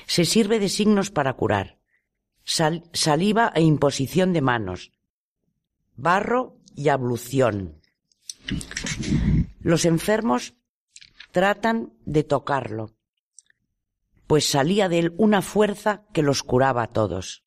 Se 0.06 0.26
sirve 0.26 0.60
de 0.60 0.70
signos 0.70 1.10
para 1.12 1.34
curar, 1.34 1.78
saliva 2.44 3.52
e 3.56 3.62
imposición 3.62 4.34
de 4.34 4.42
manos, 4.42 4.92
barro 5.96 6.58
y 6.76 6.90
ablución. 6.90 7.82
Los 9.62 9.86
enfermos 9.86 10.54
tratan 11.32 11.94
de 12.06 12.24
tocarlo, 12.24 12.92
pues 14.28 14.50
salía 14.50 14.90
de 14.90 15.00
él 15.00 15.14
una 15.18 15.42
fuerza 15.42 16.06
que 16.14 16.22
los 16.22 16.44
curaba 16.44 16.84
a 16.84 16.92
todos. 16.92 17.44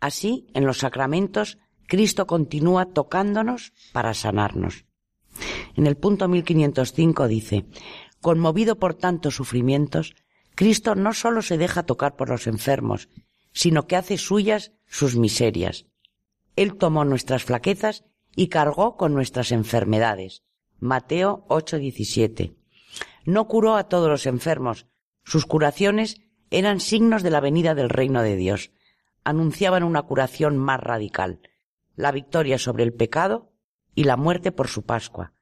Así, 0.00 0.48
en 0.54 0.66
los 0.66 0.78
sacramentos, 0.78 1.58
Cristo 1.86 2.26
continúa 2.26 2.86
tocándonos 2.86 3.72
para 3.92 4.14
sanarnos. 4.14 4.86
En 5.76 5.86
el 5.86 5.96
punto 5.96 6.28
1505 6.28 7.28
dice, 7.28 7.66
conmovido 8.20 8.78
por 8.78 8.94
tantos 8.94 9.34
sufrimientos, 9.34 10.14
Cristo 10.54 10.94
no 10.94 11.12
sólo 11.14 11.42
se 11.42 11.58
deja 11.58 11.84
tocar 11.84 12.16
por 12.16 12.28
los 12.28 12.46
enfermos, 12.46 13.08
sino 13.52 13.86
que 13.86 13.96
hace 13.96 14.18
suyas 14.18 14.72
sus 14.86 15.16
miserias. 15.16 15.86
Él 16.56 16.76
tomó 16.76 17.04
nuestras 17.04 17.44
flaquezas 17.44 18.04
y 18.36 18.48
cargó 18.48 18.96
con 18.96 19.14
nuestras 19.14 19.52
enfermedades. 19.52 20.42
Mateo 20.78 21.44
8:17. 21.48 22.54
No 23.24 23.48
curó 23.48 23.76
a 23.76 23.88
todos 23.88 24.08
los 24.08 24.26
enfermos. 24.26 24.86
Sus 25.24 25.46
curaciones 25.46 26.20
eran 26.50 26.80
signos 26.80 27.22
de 27.22 27.30
la 27.30 27.40
venida 27.40 27.74
del 27.74 27.90
reino 27.90 28.22
de 28.22 28.36
Dios. 28.36 28.72
Anunciaban 29.24 29.82
una 29.82 30.02
curación 30.02 30.56
más 30.56 30.80
radical, 30.80 31.40
la 31.94 32.12
victoria 32.12 32.58
sobre 32.58 32.84
el 32.84 32.94
pecado 32.94 33.52
y 33.94 34.04
la 34.04 34.16
muerte 34.16 34.52
por 34.52 34.68
su 34.68 34.82
Pascua. 34.82 35.34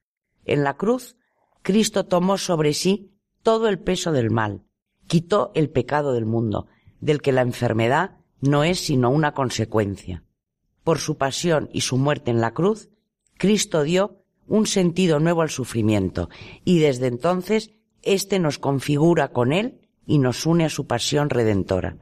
En 0.45 0.63
la 0.63 0.75
cruz, 0.75 1.15
Cristo 1.61 2.05
tomó 2.05 2.37
sobre 2.37 2.73
sí 2.73 3.15
todo 3.43 3.67
el 3.69 3.79
peso 3.79 4.11
del 4.11 4.31
mal, 4.31 4.63
quitó 5.07 5.51
el 5.55 5.69
pecado 5.69 6.13
del 6.13 6.25
mundo, 6.25 6.67
del 6.99 7.21
que 7.21 7.31
la 7.31 7.41
enfermedad 7.41 8.17
no 8.41 8.63
es 8.63 8.79
sino 8.79 9.09
una 9.09 9.33
consecuencia. 9.33 10.23
Por 10.89 10.97
su 10.97 11.17
pasión 11.17 11.69
y 11.71 11.81
su 11.81 11.97
muerte 11.97 12.31
en 12.31 12.41
la 12.41 12.49
cruz, 12.49 12.89
Cristo 13.37 13.83
dio 13.83 14.23
un 14.47 14.65
sentido 14.65 15.19
nuevo 15.19 15.43
al 15.43 15.51
sufrimiento 15.51 16.29
y 16.65 16.79
desde 16.79 17.05
entonces 17.05 17.69
éste 18.01 18.39
nos 18.39 18.57
configura 18.57 19.27
con 19.27 19.53
Él 19.53 19.81
y 20.07 20.17
nos 20.17 20.47
une 20.47 20.65
a 20.65 20.69
su 20.69 20.87
pasión 20.87 21.29
redentora. 21.29 21.95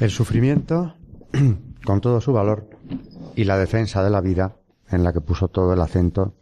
El 0.00 0.10
sufrimiento, 0.10 0.94
con 1.84 2.00
todo 2.00 2.18
su 2.22 2.32
valor, 2.32 2.70
y 3.36 3.44
la 3.44 3.58
defensa 3.58 4.02
de 4.02 4.08
la 4.08 4.22
vida, 4.22 4.56
en 4.90 5.04
la 5.04 5.12
que 5.12 5.20
puso 5.20 5.48
todo 5.48 5.74
el 5.74 5.80
acento 5.82 6.36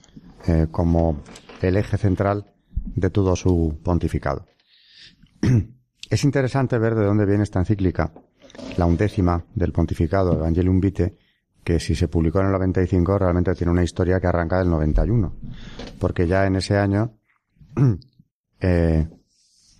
eh, 0.47 0.69
como 0.71 1.23
el 1.61 1.77
eje 1.77 1.99
central 1.99 2.55
de 2.95 3.11
todo 3.11 3.35
su 3.35 3.81
pontificado. 3.83 4.47
Es 6.09 6.25
interesante 6.25 6.79
ver 6.79 6.95
de 6.95 7.05
dónde 7.05 7.27
viene 7.27 7.43
esta 7.43 7.59
encíclica, 7.59 8.13
la 8.77 8.87
undécima 8.87 9.45
del 9.55 9.73
pontificado 9.73 10.35
Evangelium 10.35 10.81
Vitae, 10.81 11.17
que 11.65 11.81
si 11.81 11.97
se 11.97 12.07
publicó 12.07 12.39
en 12.41 12.47
el 12.47 12.53
95 12.53 13.19
realmente 13.19 13.55
tiene 13.55 13.73
una 13.73 13.83
historia 13.83 14.21
que 14.21 14.29
arranca 14.29 14.59
del 14.59 14.71
91, 14.71 15.35
porque 15.99 16.29
ya 16.29 16.47
en 16.47 16.57
ese 16.57 16.77
año, 16.77 17.19
eh, 18.61 19.09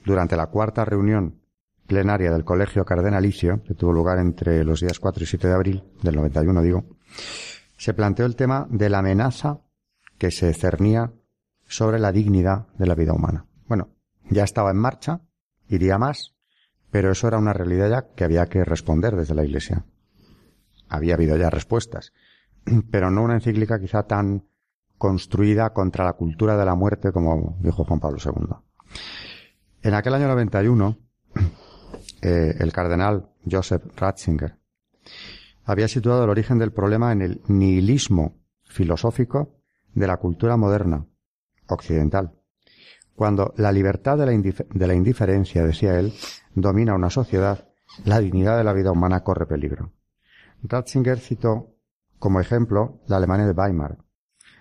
durante 0.05 0.37
la 0.37 0.49
cuarta 0.49 0.85
reunión 0.85 1.41
plenaria 1.87 2.33
del 2.33 2.45
Colegio 2.45 2.85
Cardenalicio, 2.85 3.63
que 3.63 3.75
tuvo 3.75 3.93
lugar 3.93 4.19
entre 4.19 4.65
los 4.65 4.81
días 4.81 4.99
4 4.99 5.23
y 5.23 5.27
7 5.27 5.47
de 5.47 5.55
abril 5.55 5.85
del 6.03 6.17
91, 6.17 6.61
digo, 6.63 6.85
se 7.77 7.95
planteó 7.95 8.27
el 8.27 8.35
tema 8.35 8.67
de 8.69 8.91
la 8.91 8.99
amenaza 8.99 9.61
que 10.19 10.33
se 10.33 10.53
cernía 10.55 11.13
sobre 11.69 12.01
la 12.01 12.11
dignidad 12.11 12.67
de 12.79 12.87
la 12.87 12.97
vida 12.97 13.13
humana. 13.13 13.47
Bueno, 13.69 13.91
ya 14.29 14.43
estaba 14.43 14.73
en 14.73 14.79
marcha, 14.79 15.21
iría 15.69 15.99
más, 15.99 16.35
pero 16.91 17.11
eso 17.11 17.29
era 17.29 17.39
una 17.39 17.53
realidad 17.53 17.91
ya 17.91 18.15
que 18.15 18.25
había 18.25 18.47
que 18.47 18.65
responder 18.65 19.17
desde 19.17 19.35
la 19.35 19.45
Iglesia. 19.45 19.85
Había 20.89 21.15
habido 21.15 21.37
ya 21.37 21.51
respuestas, 21.51 22.13
pero 22.91 23.11
no 23.11 23.23
una 23.23 23.35
encíclica 23.35 23.79
quizá 23.79 24.05
tan 24.05 24.47
construida 24.99 25.73
contra 25.73 26.05
la 26.05 26.15
cultura 26.15 26.57
de 26.57 26.65
la 26.65 26.75
muerte 26.75 27.13
como 27.13 27.59
dijo 27.61 27.85
Juan 27.85 28.01
Pablo 28.01 28.19
II. 28.25 28.57
En 29.83 29.95
aquel 29.95 30.15
año 30.15 30.29
91, 30.29 30.99
eh, 32.23 32.55
el 32.59 32.73
cardenal 32.73 33.31
Joseph 33.49 33.85
Ratzinger 33.97 34.59
había 35.65 35.89
situado 35.89 36.25
el 36.25 36.31
origen 36.31 36.59
del 36.59 36.73
problema 36.73 37.13
en 37.13 37.23
el 37.23 37.43
nihilismo 37.49 38.39
filosófico 38.65 39.59
de 39.95 40.07
la 40.07 40.17
cultura 40.17 40.57
moderna 40.57 41.07
occidental 41.69 42.33
cuando 43.17 43.55
la 43.57 43.73
libertad 43.73 44.19
de 44.19 44.27
la, 44.27 44.95
indiferencia, 44.95 45.65
decía 45.65 45.99
él, 45.99 46.13
domina 46.55 46.95
una 46.95 47.11
sociedad, 47.11 47.67
la 48.05 48.21
dignidad 48.21 48.59
de 48.59 48.65
la 48.65 48.75
vida 48.75 48.93
humana 48.93 49.25
corre 49.25 49.47
peligro. 49.47 49.93
Ratzinger 50.63 51.19
citó 51.19 51.75
como 52.19 52.41
ejemplo 52.41 53.01
la 53.07 53.17
Alemania 53.17 53.47
de 53.47 53.53
Weimar, 53.53 53.99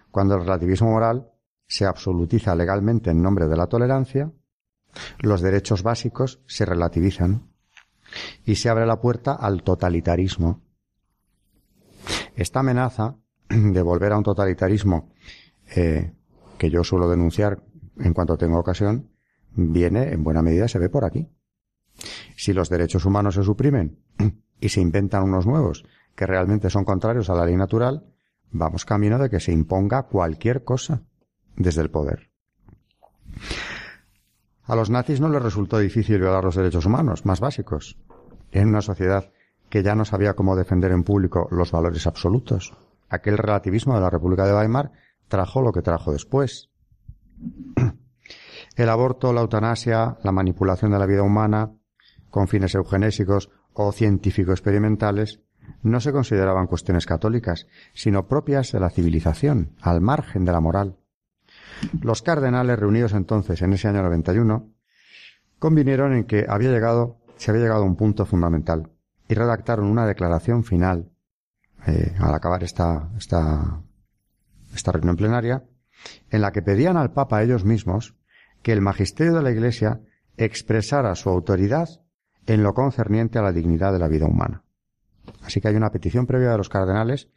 cuando 0.09 0.35
el 0.35 0.41
relativismo 0.41 0.91
moral 0.91 1.29
se 1.67 1.85
absolutiza 1.85 2.55
legalmente 2.55 3.09
en 3.09 3.21
nombre 3.21 3.47
de 3.47 3.57
la 3.57 3.67
tolerancia, 3.67 4.31
los 5.19 5.41
derechos 5.41 5.83
básicos 5.83 6.41
se 6.47 6.63
relativizan 6.65 7.49
y 8.45 8.55
se 8.55 8.69
abre 8.69 8.85
la 8.85 9.01
puerta 9.01 9.33
al 9.33 9.63
totalitarismo. 9.63 10.61
Esta 12.35 12.61
amenaza 12.61 13.17
de 13.49 13.81
volver 13.81 14.13
a 14.13 14.17
un 14.17 14.23
totalitarismo 14.23 15.11
eh, 15.75 16.13
que 16.57 16.69
yo 16.69 16.85
suelo 16.85 17.09
denunciar 17.09 17.61
en 17.99 18.13
cuanto 18.13 18.37
tengo 18.37 18.59
ocasión, 18.59 19.09
viene, 19.55 20.11
en 20.11 20.23
buena 20.23 20.41
medida, 20.41 20.67
se 20.67 20.79
ve 20.79 20.89
por 20.89 21.05
aquí. 21.05 21.29
Si 22.35 22.53
los 22.53 22.69
derechos 22.69 23.05
humanos 23.05 23.35
se 23.35 23.43
suprimen 23.43 23.99
y 24.59 24.69
se 24.69 24.81
inventan 24.81 25.23
unos 25.23 25.45
nuevos 25.45 25.85
que 26.15 26.25
realmente 26.25 26.69
son 26.69 26.85
contrarios 26.85 27.29
a 27.29 27.35
la 27.35 27.45
ley 27.45 27.55
natural, 27.55 28.05
vamos 28.51 28.85
camino 28.85 29.19
de 29.19 29.29
que 29.29 29.39
se 29.39 29.51
imponga 29.51 30.03
cualquier 30.03 30.63
cosa 30.63 31.03
desde 31.55 31.81
el 31.81 31.91
poder. 31.91 32.29
A 34.63 34.75
los 34.75 34.89
nazis 34.89 35.19
no 35.19 35.29
les 35.29 35.41
resultó 35.41 35.77
difícil 35.77 36.19
violar 36.19 36.43
los 36.43 36.55
derechos 36.55 36.85
humanos 36.85 37.25
más 37.25 37.39
básicos 37.39 37.97
en 38.51 38.69
una 38.69 38.81
sociedad 38.81 39.31
que 39.69 39.83
ya 39.83 39.95
no 39.95 40.05
sabía 40.05 40.35
cómo 40.35 40.55
defender 40.55 40.91
en 40.91 41.03
público 41.03 41.47
los 41.51 41.71
valores 41.71 42.07
absolutos. 42.07 42.73
Aquel 43.09 43.37
relativismo 43.37 43.95
de 43.95 44.01
la 44.01 44.09
República 44.09 44.45
de 44.45 44.55
Weimar 44.55 44.91
trajo 45.27 45.61
lo 45.61 45.71
que 45.71 45.81
trajo 45.81 46.11
después, 46.11 46.71
el 48.75 48.89
aborto, 48.89 49.33
la 49.33 49.41
eutanasia, 49.41 50.17
la 50.23 50.31
manipulación 50.31 50.91
de 50.91 50.99
la 50.99 51.05
vida 51.05 51.23
humana 51.23 51.71
con 52.29 52.47
fines 52.47 52.75
eugenésicos 52.75 53.49
o 53.73 53.91
científico-experimentales 53.91 55.41
no 55.81 55.99
se 55.99 56.11
consideraban 56.11 56.67
cuestiones 56.67 57.05
católicas, 57.05 57.67
sino 57.93 58.27
propias 58.27 58.71
de 58.71 58.79
la 58.79 58.89
civilización, 58.89 59.75
al 59.81 60.01
margen 60.01 60.45
de 60.45 60.51
la 60.51 60.59
moral. 60.59 60.97
Los 62.01 62.21
cardenales 62.21 62.79
reunidos 62.79 63.13
entonces 63.13 63.61
en 63.61 63.73
ese 63.73 63.87
año 63.87 64.01
91 64.03 64.73
convinieron 65.59 66.13
en 66.13 66.25
que 66.25 66.45
había 66.47 66.71
llegado, 66.71 67.17
se 67.37 67.51
había 67.51 67.63
llegado 67.63 67.83
a 67.83 67.87
un 67.87 67.95
punto 67.95 68.25
fundamental 68.25 68.91
y 69.27 69.33
redactaron 69.33 69.87
una 69.87 70.05
declaración 70.05 70.63
final 70.63 71.11
eh, 71.87 72.15
al 72.19 72.33
acabar 72.33 72.63
esta, 72.63 73.11
esta, 73.17 73.81
esta 74.73 74.91
reunión 74.91 75.15
plenaria 75.15 75.63
en 76.29 76.41
la 76.41 76.51
que 76.51 76.61
pedían 76.61 76.97
al 76.97 77.11
Papa 77.11 77.43
ellos 77.43 77.65
mismos 77.65 78.15
que 78.61 78.73
el 78.73 78.81
magisterio 78.81 79.33
de 79.33 79.43
la 79.43 79.51
Iglesia 79.51 80.01
expresara 80.37 81.15
su 81.15 81.29
autoridad 81.29 81.87
en 82.45 82.63
lo 82.63 82.73
concerniente 82.73 83.39
a 83.39 83.41
la 83.41 83.51
dignidad 83.51 83.93
de 83.93 83.99
la 83.99 84.07
vida 84.07 84.25
humana. 84.25 84.63
Así 85.41 85.61
que 85.61 85.67
hay 85.67 85.75
una 85.75 85.91
petición 85.91 86.25
previa 86.25 86.51
de 86.51 86.57
los 86.57 86.69
cardenales, 86.69 87.29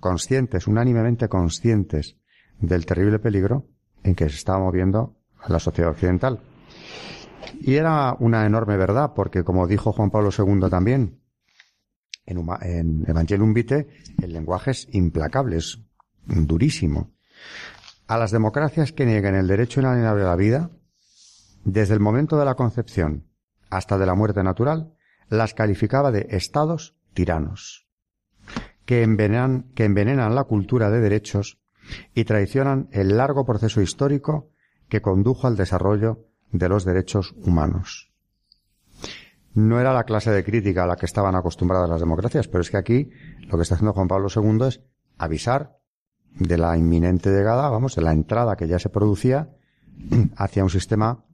conscientes, 0.00 0.66
unánimemente 0.66 1.28
conscientes 1.28 2.16
del 2.60 2.86
terrible 2.86 3.18
peligro 3.18 3.66
en 4.02 4.14
que 4.14 4.28
se 4.28 4.36
estaba 4.36 4.58
moviendo 4.58 5.16
la 5.48 5.58
sociedad 5.58 5.90
occidental. 5.90 6.40
Y 7.60 7.74
era 7.74 8.14
una 8.18 8.46
enorme 8.46 8.76
verdad, 8.76 9.12
porque 9.14 9.44
como 9.44 9.66
dijo 9.66 9.92
Juan 9.92 10.10
Pablo 10.10 10.30
II 10.36 10.68
también, 10.70 11.20
en, 12.26 13.04
Evangelium 13.06 13.54
Vitae, 13.54 13.88
el 14.22 14.32
lenguaje 14.32 14.72
es 14.72 14.88
implacable, 14.92 15.56
es 15.56 15.80
durísimo. 16.26 17.12
A 18.08 18.16
las 18.16 18.30
democracias 18.30 18.92
que 18.92 19.04
nieguen 19.04 19.34
el 19.34 19.46
derecho 19.46 19.80
inalienable 19.80 20.22
a 20.22 20.28
la 20.28 20.36
vida, 20.36 20.70
desde 21.64 21.92
el 21.92 22.00
momento 22.00 22.38
de 22.38 22.46
la 22.46 22.54
concepción 22.54 23.28
hasta 23.68 23.98
de 23.98 24.06
la 24.06 24.14
muerte 24.14 24.42
natural, 24.42 24.94
las 25.28 25.52
calificaba 25.52 26.10
de 26.10 26.26
estados 26.30 26.96
tiranos, 27.12 27.86
que 28.86 29.02
envenenan, 29.02 29.70
que 29.74 29.84
envenenan 29.84 30.34
la 30.34 30.44
cultura 30.44 30.88
de 30.88 31.00
derechos 31.00 31.60
y 32.14 32.24
traicionan 32.24 32.88
el 32.92 33.18
largo 33.18 33.44
proceso 33.44 33.82
histórico 33.82 34.52
que 34.88 35.02
condujo 35.02 35.46
al 35.46 35.58
desarrollo 35.58 36.24
de 36.50 36.70
los 36.70 36.86
derechos 36.86 37.34
humanos. 37.44 38.10
No 39.52 39.80
era 39.80 39.92
la 39.92 40.04
clase 40.04 40.30
de 40.30 40.44
crítica 40.44 40.84
a 40.84 40.86
la 40.86 40.96
que 40.96 41.04
estaban 41.04 41.36
acostumbradas 41.36 41.90
las 41.90 42.00
democracias, 42.00 42.48
pero 42.48 42.62
es 42.62 42.70
que 42.70 42.78
aquí 42.78 43.10
lo 43.48 43.58
que 43.58 43.64
está 43.64 43.74
haciendo 43.74 43.92
Juan 43.92 44.08
Pablo 44.08 44.28
II 44.34 44.66
es 44.66 44.80
avisar 45.18 45.76
de 46.38 46.58
la 46.58 46.76
inminente 46.76 47.30
llegada, 47.30 47.68
vamos, 47.68 47.94
de 47.94 48.02
la 48.02 48.12
entrada 48.12 48.56
que 48.56 48.68
ya 48.68 48.78
se 48.78 48.88
producía 48.88 49.50
hacia 50.36 50.62
un 50.62 50.70
sistema 50.70 51.24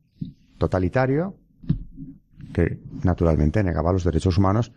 totalitario 0.58 1.36
que 2.52 2.80
naturalmente 3.02 3.62
negaba 3.62 3.92
los 3.92 4.04
derechos 4.04 4.38
humanos, 4.38 4.72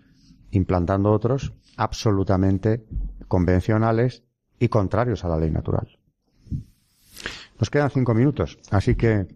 implantando 0.51 1.11
otros 1.11 1.53
absolutamente 1.77 2.85
convencionales 3.27 4.23
y 4.59 4.69
contrarios 4.69 5.23
a 5.23 5.29
la 5.29 5.37
ley 5.37 5.51
natural. 5.51 5.87
Nos 7.59 7.69
quedan 7.69 7.91
cinco 7.91 8.13
minutos, 8.13 8.59
así 8.71 8.95
que 8.95 9.27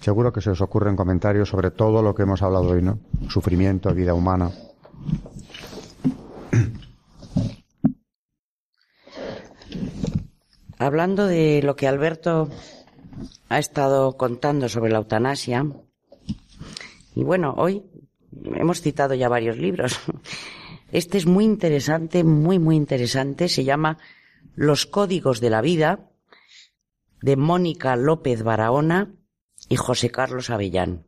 seguro 0.00 0.32
que 0.32 0.40
se 0.40 0.50
os 0.50 0.60
ocurren 0.60 0.96
comentarios 0.96 1.48
sobre 1.48 1.70
todo 1.70 2.02
lo 2.02 2.14
que 2.14 2.22
hemos 2.22 2.42
hablado 2.42 2.68
hoy, 2.68 2.82
¿no? 2.82 2.98
Sufrimiento, 3.28 3.92
vida 3.94 4.14
humana. 4.14 4.50
Hablando 10.78 11.26
de 11.26 11.62
lo 11.62 11.74
que 11.74 11.86
Alberto 11.86 12.50
ha 13.48 13.58
estado 13.58 14.16
contando 14.16 14.68
sobre 14.68 14.92
la 14.92 14.98
eutanasia, 14.98 15.66
y 17.14 17.24
bueno, 17.24 17.54
hoy 17.56 17.82
hemos 18.54 18.82
citado 18.82 19.14
ya 19.14 19.28
varios 19.28 19.56
libros. 19.56 19.98
Este 20.92 21.18
es 21.18 21.26
muy 21.26 21.44
interesante, 21.44 22.22
muy, 22.22 22.58
muy 22.58 22.76
interesante. 22.76 23.48
Se 23.48 23.64
llama 23.64 23.98
Los 24.54 24.86
Códigos 24.86 25.40
de 25.40 25.50
la 25.50 25.60
Vida, 25.60 26.10
de 27.22 27.36
Mónica 27.36 27.96
López 27.96 28.42
Barahona 28.42 29.12
y 29.68 29.76
José 29.76 30.10
Carlos 30.10 30.50
Avellán. 30.50 31.06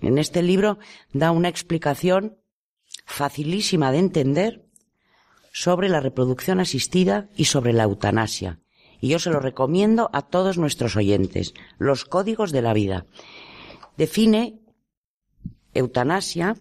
En 0.00 0.18
este 0.18 0.42
libro 0.42 0.78
da 1.12 1.32
una 1.32 1.48
explicación 1.48 2.36
facilísima 3.04 3.90
de 3.90 3.98
entender 3.98 4.66
sobre 5.52 5.88
la 5.88 6.00
reproducción 6.00 6.60
asistida 6.60 7.28
y 7.34 7.46
sobre 7.46 7.72
la 7.72 7.84
eutanasia. 7.84 8.60
Y 9.00 9.08
yo 9.08 9.18
se 9.18 9.30
lo 9.30 9.40
recomiendo 9.40 10.10
a 10.12 10.22
todos 10.22 10.58
nuestros 10.58 10.96
oyentes. 10.96 11.54
Los 11.78 12.04
códigos 12.04 12.52
de 12.52 12.62
la 12.62 12.72
vida. 12.72 13.06
Define 13.96 14.60
eutanasia 15.74 16.56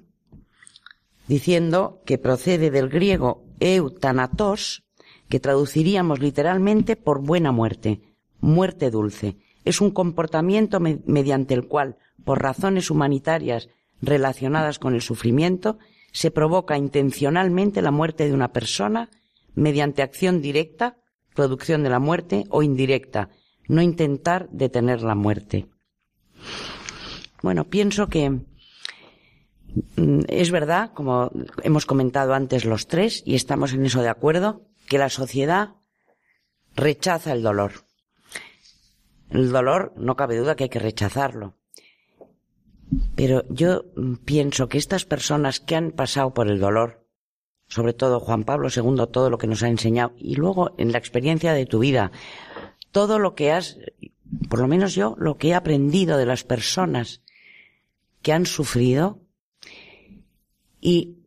diciendo 1.28 2.02
que 2.06 2.18
procede 2.18 2.72
del 2.72 2.90
griego 2.90 3.44
eutanatos, 3.60 4.84
que 5.30 5.40
traduciríamos 5.40 6.20
literalmente 6.20 6.96
por 6.96 7.22
buena 7.22 7.52
muerte, 7.52 8.02
muerte 8.42 8.92
dulce. 8.92 9.38
Es 9.64 9.82
un 9.82 9.92
comportamiento 9.92 10.80
mediante 10.80 11.54
el 11.56 11.68
cual, 11.68 11.98
por 12.24 12.42
razones 12.42 12.92
humanitarias 12.92 13.70
relacionadas 14.02 14.78
con 14.78 14.94
el 14.94 15.02
sufrimiento, 15.02 15.80
se 16.12 16.32
provoca 16.32 16.78
intencionalmente 16.78 17.82
la 17.82 17.92
muerte 17.92 18.26
de 18.26 18.34
una 18.34 18.54
persona 18.54 19.10
mediante 19.56 20.02
acción 20.02 20.42
directa, 20.42 20.98
producción 21.36 21.84
de 21.84 21.90
la 21.90 22.00
muerte, 22.00 22.46
o 22.50 22.64
indirecta, 22.64 23.30
no 23.68 23.82
intentar 23.82 24.50
detener 24.50 25.04
la 25.04 25.16
muerte. 25.16 25.68
Bueno, 27.44 27.66
pienso 27.66 28.08
que 28.08 28.40
Mm, 29.98 30.22
es 30.28 30.52
verdad, 30.52 30.92
como 30.94 31.32
hemos 31.64 31.86
comentado 31.86 32.34
antes 32.34 32.66
los 32.66 32.88
tres, 32.88 33.24
y 33.26 33.36
estamos 33.36 33.74
en 33.74 33.86
eso 33.86 34.02
de 34.02 34.10
acuerdo, 34.10 34.62
que 34.88 34.98
la 34.98 35.10
sociedad 35.10 35.76
rechaza 36.76 37.34
el 37.34 37.42
dolor. 37.42 37.74
El 39.30 39.52
dolor, 39.52 39.94
no 39.98 40.16
cabe 40.16 40.38
duda 40.38 40.56
que 40.56 40.66
hay 40.66 40.70
que 40.70 40.80
rechazarlo. 40.80 41.56
Pero 43.16 43.44
yo 43.50 43.86
mm, 43.96 44.16
pienso 44.26 44.70
que 44.70 44.78
estas 44.78 45.06
personas 45.06 45.60
que 45.60 45.76
han 45.76 45.92
pasado 45.92 46.34
por 46.34 46.48
el 46.48 46.60
dolor, 46.60 47.05
sobre 47.68 47.94
todo 47.94 48.20
Juan 48.20 48.44
Pablo 48.44 48.70
II, 48.70 49.08
todo 49.12 49.30
lo 49.30 49.38
que 49.38 49.48
nos 49.48 49.64
ha 49.64 49.70
enseñado, 49.70 50.14
y 50.18 50.36
luego 50.36 50.76
en 50.78 50.92
la 50.92 50.98
experiencia 50.98 51.54
de 51.54 51.66
tu 51.66 51.80
vida, 51.80 52.12
todo 52.92 53.20
lo 53.20 53.36
que 53.36 53.52
has, 53.52 53.78
por 54.50 54.60
lo 54.60 54.68
menos 54.68 54.96
yo, 54.96 55.16
lo 55.18 55.38
que 55.38 55.50
he 55.50 55.54
aprendido 55.54 56.18
de 56.18 56.26
las 56.26 56.44
personas 56.44 57.22
que 58.22 58.34
han 58.34 58.46
sufrido, 58.46 59.20
y 60.80 61.18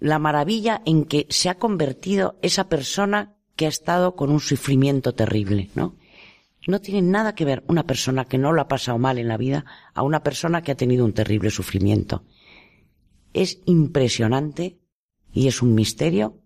la 0.00 0.18
maravilla 0.18 0.82
en 0.84 1.04
que 1.04 1.26
se 1.30 1.48
ha 1.48 1.58
convertido 1.58 2.38
esa 2.42 2.68
persona 2.68 3.36
que 3.56 3.66
ha 3.66 3.68
estado 3.68 4.14
con 4.14 4.30
un 4.30 4.40
sufrimiento 4.40 5.14
terrible, 5.14 5.70
¿no? 5.74 5.96
No 6.66 6.80
tiene 6.80 7.00
nada 7.00 7.34
que 7.34 7.46
ver 7.46 7.64
una 7.66 7.84
persona 7.84 8.26
que 8.26 8.36
no 8.36 8.52
lo 8.52 8.60
ha 8.60 8.68
pasado 8.68 8.98
mal 8.98 9.18
en 9.18 9.28
la 9.28 9.38
vida 9.38 9.64
a 9.94 10.02
una 10.02 10.22
persona 10.22 10.60
que 10.60 10.72
ha 10.72 10.76
tenido 10.76 11.06
un 11.06 11.14
terrible 11.14 11.50
sufrimiento. 11.50 12.24
Es 13.32 13.60
impresionante 13.64 14.76
y 15.32 15.48
es 15.48 15.62
un 15.62 15.74
misterio 15.74 16.38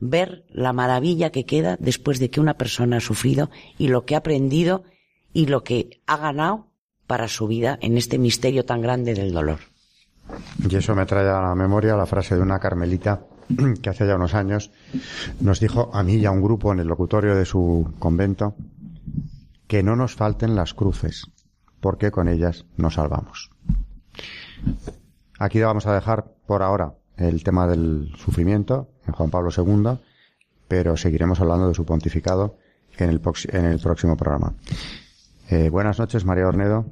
ver 0.00 0.44
la 0.50 0.72
maravilla 0.72 1.30
que 1.30 1.44
queda 1.44 1.76
después 1.80 2.18
de 2.18 2.30
que 2.30 2.40
una 2.40 2.54
persona 2.54 2.98
ha 2.98 3.00
sufrido 3.00 3.50
y 3.78 3.88
lo 3.88 4.04
que 4.04 4.14
ha 4.14 4.18
aprendido 4.18 4.84
y 5.32 5.46
lo 5.46 5.64
que 5.64 6.00
ha 6.06 6.16
ganado 6.16 6.68
para 7.06 7.28
su 7.28 7.46
vida 7.46 7.78
en 7.80 7.96
este 7.96 8.18
misterio 8.18 8.64
tan 8.64 8.80
grande 8.80 9.14
del 9.14 9.32
dolor. 9.32 9.60
Y 10.68 10.76
eso 10.76 10.94
me 10.94 11.06
trae 11.06 11.28
a 11.28 11.40
la 11.40 11.54
memoria 11.54 11.96
la 11.96 12.06
frase 12.06 12.36
de 12.36 12.42
una 12.42 12.58
carmelita 12.58 13.22
que 13.82 13.90
hace 13.90 14.06
ya 14.06 14.16
unos 14.16 14.34
años 14.34 14.70
nos 15.40 15.60
dijo 15.60 15.90
a 15.92 16.02
mí 16.02 16.16
y 16.16 16.26
a 16.26 16.30
un 16.30 16.42
grupo 16.42 16.72
en 16.72 16.80
el 16.80 16.86
locutorio 16.86 17.34
de 17.34 17.46
su 17.46 17.94
convento 17.98 18.54
que 19.66 19.82
no 19.82 19.96
nos 19.96 20.14
falten 20.14 20.54
las 20.54 20.74
cruces, 20.74 21.26
porque 21.80 22.10
con 22.10 22.28
ellas 22.28 22.64
nos 22.76 22.94
salvamos. 22.94 23.50
Aquí 25.38 25.60
vamos 25.60 25.86
a 25.86 25.94
dejar 25.94 26.32
por 26.46 26.62
ahora 26.62 26.94
el 27.18 27.42
tema 27.42 27.66
del 27.66 28.12
sufrimiento 28.16 28.88
en 29.06 29.12
Juan 29.12 29.30
Pablo 29.30 29.50
II, 29.56 29.98
pero 30.66 30.96
seguiremos 30.96 31.40
hablando 31.40 31.68
de 31.68 31.74
su 31.74 31.84
pontificado 31.84 32.56
en 32.96 33.10
el, 33.10 33.20
en 33.50 33.64
el 33.64 33.80
próximo 33.80 34.16
programa. 34.16 34.54
Eh, 35.50 35.70
buenas 35.70 35.98
noches, 35.98 36.24
María 36.24 36.46
Ornedo. 36.46 36.86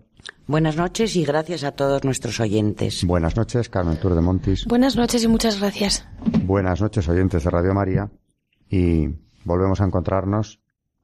Buenas 0.46 0.76
noches 0.76 1.16
y 1.16 1.24
gracias 1.24 1.64
a 1.64 1.72
todos 1.72 2.04
nuestros 2.04 2.38
oyentes. 2.40 3.04
Buenas 3.04 3.36
noches, 3.36 3.68
Carmen 3.68 3.96
Tour 3.96 4.14
de 4.14 4.20
Montis. 4.20 4.64
Buenas 4.66 4.96
noches 4.96 5.24
y 5.24 5.28
muchas 5.28 5.58
gracias. 5.60 6.06
Buenas 6.44 6.80
noches, 6.80 7.08
oyentes 7.08 7.44
de 7.44 7.50
Radio 7.50 7.74
María. 7.74 8.10
Y 8.70 9.08
volvemos 9.44 9.80
a 9.80 9.84
encontrarnos 9.84 10.60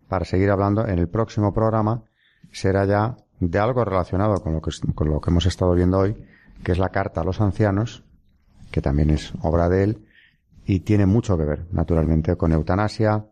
para 0.08 0.24
seguir 0.24 0.50
hablando 0.50 0.86
en 0.86 0.98
el 0.98 1.08
próximo 1.08 1.52
programa. 1.52 2.04
Será 2.52 2.84
ya 2.84 3.16
de 3.40 3.58
algo 3.58 3.84
relacionado 3.84 4.40
con 4.42 4.52
lo 4.52 4.62
que, 4.62 4.70
con 4.94 5.08
lo 5.08 5.20
que 5.20 5.30
hemos 5.30 5.46
estado 5.46 5.74
viendo 5.74 5.98
hoy, 5.98 6.16
que 6.62 6.72
es 6.72 6.78
la 6.78 6.90
carta 6.90 7.22
a 7.22 7.24
los 7.24 7.40
ancianos, 7.40 8.04
que 8.72 8.82
también 8.82 9.10
es 9.10 9.32
obra 9.42 9.68
de 9.68 9.84
él, 9.84 10.06
y 10.64 10.80
tiene 10.80 11.06
mucho 11.06 11.36
que 11.36 11.44
ver, 11.44 11.66
naturalmente, 11.70 12.36
con 12.36 12.52
eutanasia, 12.52 13.26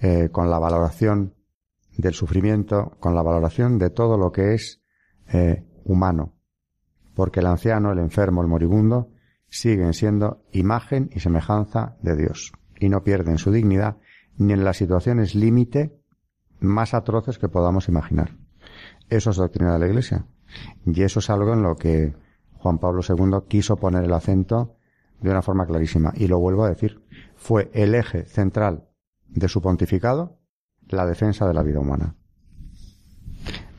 eh, 0.00 0.30
con 0.32 0.50
la 0.50 0.58
valoración 0.58 1.34
del 1.96 2.14
sufrimiento, 2.14 2.96
con 2.98 3.14
la 3.14 3.22
valoración 3.22 3.78
de 3.78 3.90
todo 3.90 4.18
lo 4.18 4.32
que 4.32 4.54
es 4.54 4.82
eh, 5.32 5.64
humano, 5.84 6.34
porque 7.14 7.40
el 7.40 7.46
anciano, 7.46 7.92
el 7.92 7.98
enfermo, 7.98 8.42
el 8.42 8.48
moribundo, 8.48 9.10
siguen 9.48 9.94
siendo 9.94 10.42
imagen 10.52 11.10
y 11.12 11.20
semejanza 11.20 11.96
de 12.02 12.16
Dios 12.16 12.52
y 12.78 12.88
no 12.88 13.04
pierden 13.04 13.38
su 13.38 13.52
dignidad 13.52 13.96
ni 14.36 14.52
en 14.52 14.64
las 14.64 14.76
situaciones 14.76 15.34
límite 15.34 15.96
más 16.60 16.94
atroces 16.94 17.38
que 17.38 17.48
podamos 17.48 17.88
imaginar. 17.88 18.36
Eso 19.08 19.30
es 19.30 19.36
doctrina 19.36 19.74
de 19.74 19.78
la 19.78 19.86
Iglesia. 19.86 20.26
Y 20.84 21.02
eso 21.02 21.20
es 21.20 21.30
algo 21.30 21.52
en 21.52 21.62
lo 21.62 21.76
que 21.76 22.14
Juan 22.54 22.78
Pablo 22.78 23.00
II 23.06 23.46
quiso 23.48 23.76
poner 23.76 24.04
el 24.04 24.12
acento 24.12 24.75
de 25.20 25.30
una 25.30 25.42
forma 25.42 25.66
clarísima. 25.66 26.12
Y 26.14 26.28
lo 26.28 26.38
vuelvo 26.38 26.64
a 26.64 26.68
decir, 26.68 27.02
fue 27.34 27.70
el 27.72 27.94
eje 27.94 28.24
central 28.24 28.88
de 29.28 29.48
su 29.48 29.60
pontificado 29.60 30.38
la 30.88 31.06
defensa 31.06 31.46
de 31.46 31.54
la 31.54 31.62
vida 31.62 31.80
humana. 31.80 32.14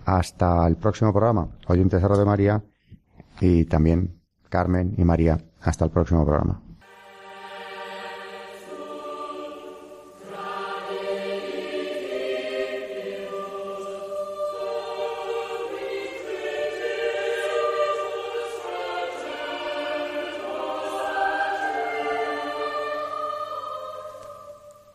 Hasta 0.05 0.65
el 0.67 0.77
próximo 0.77 1.11
programa, 1.11 1.49
oyentes 1.67 2.01
de 2.01 2.07
de 2.07 2.25
María 2.25 2.63
y 3.41 3.65
también 3.65 4.21
Carmen 4.49 4.93
y 4.97 5.03
María. 5.03 5.37
Hasta 5.61 5.85
el 5.85 5.91
próximo 5.91 6.25
programa. 6.25 6.66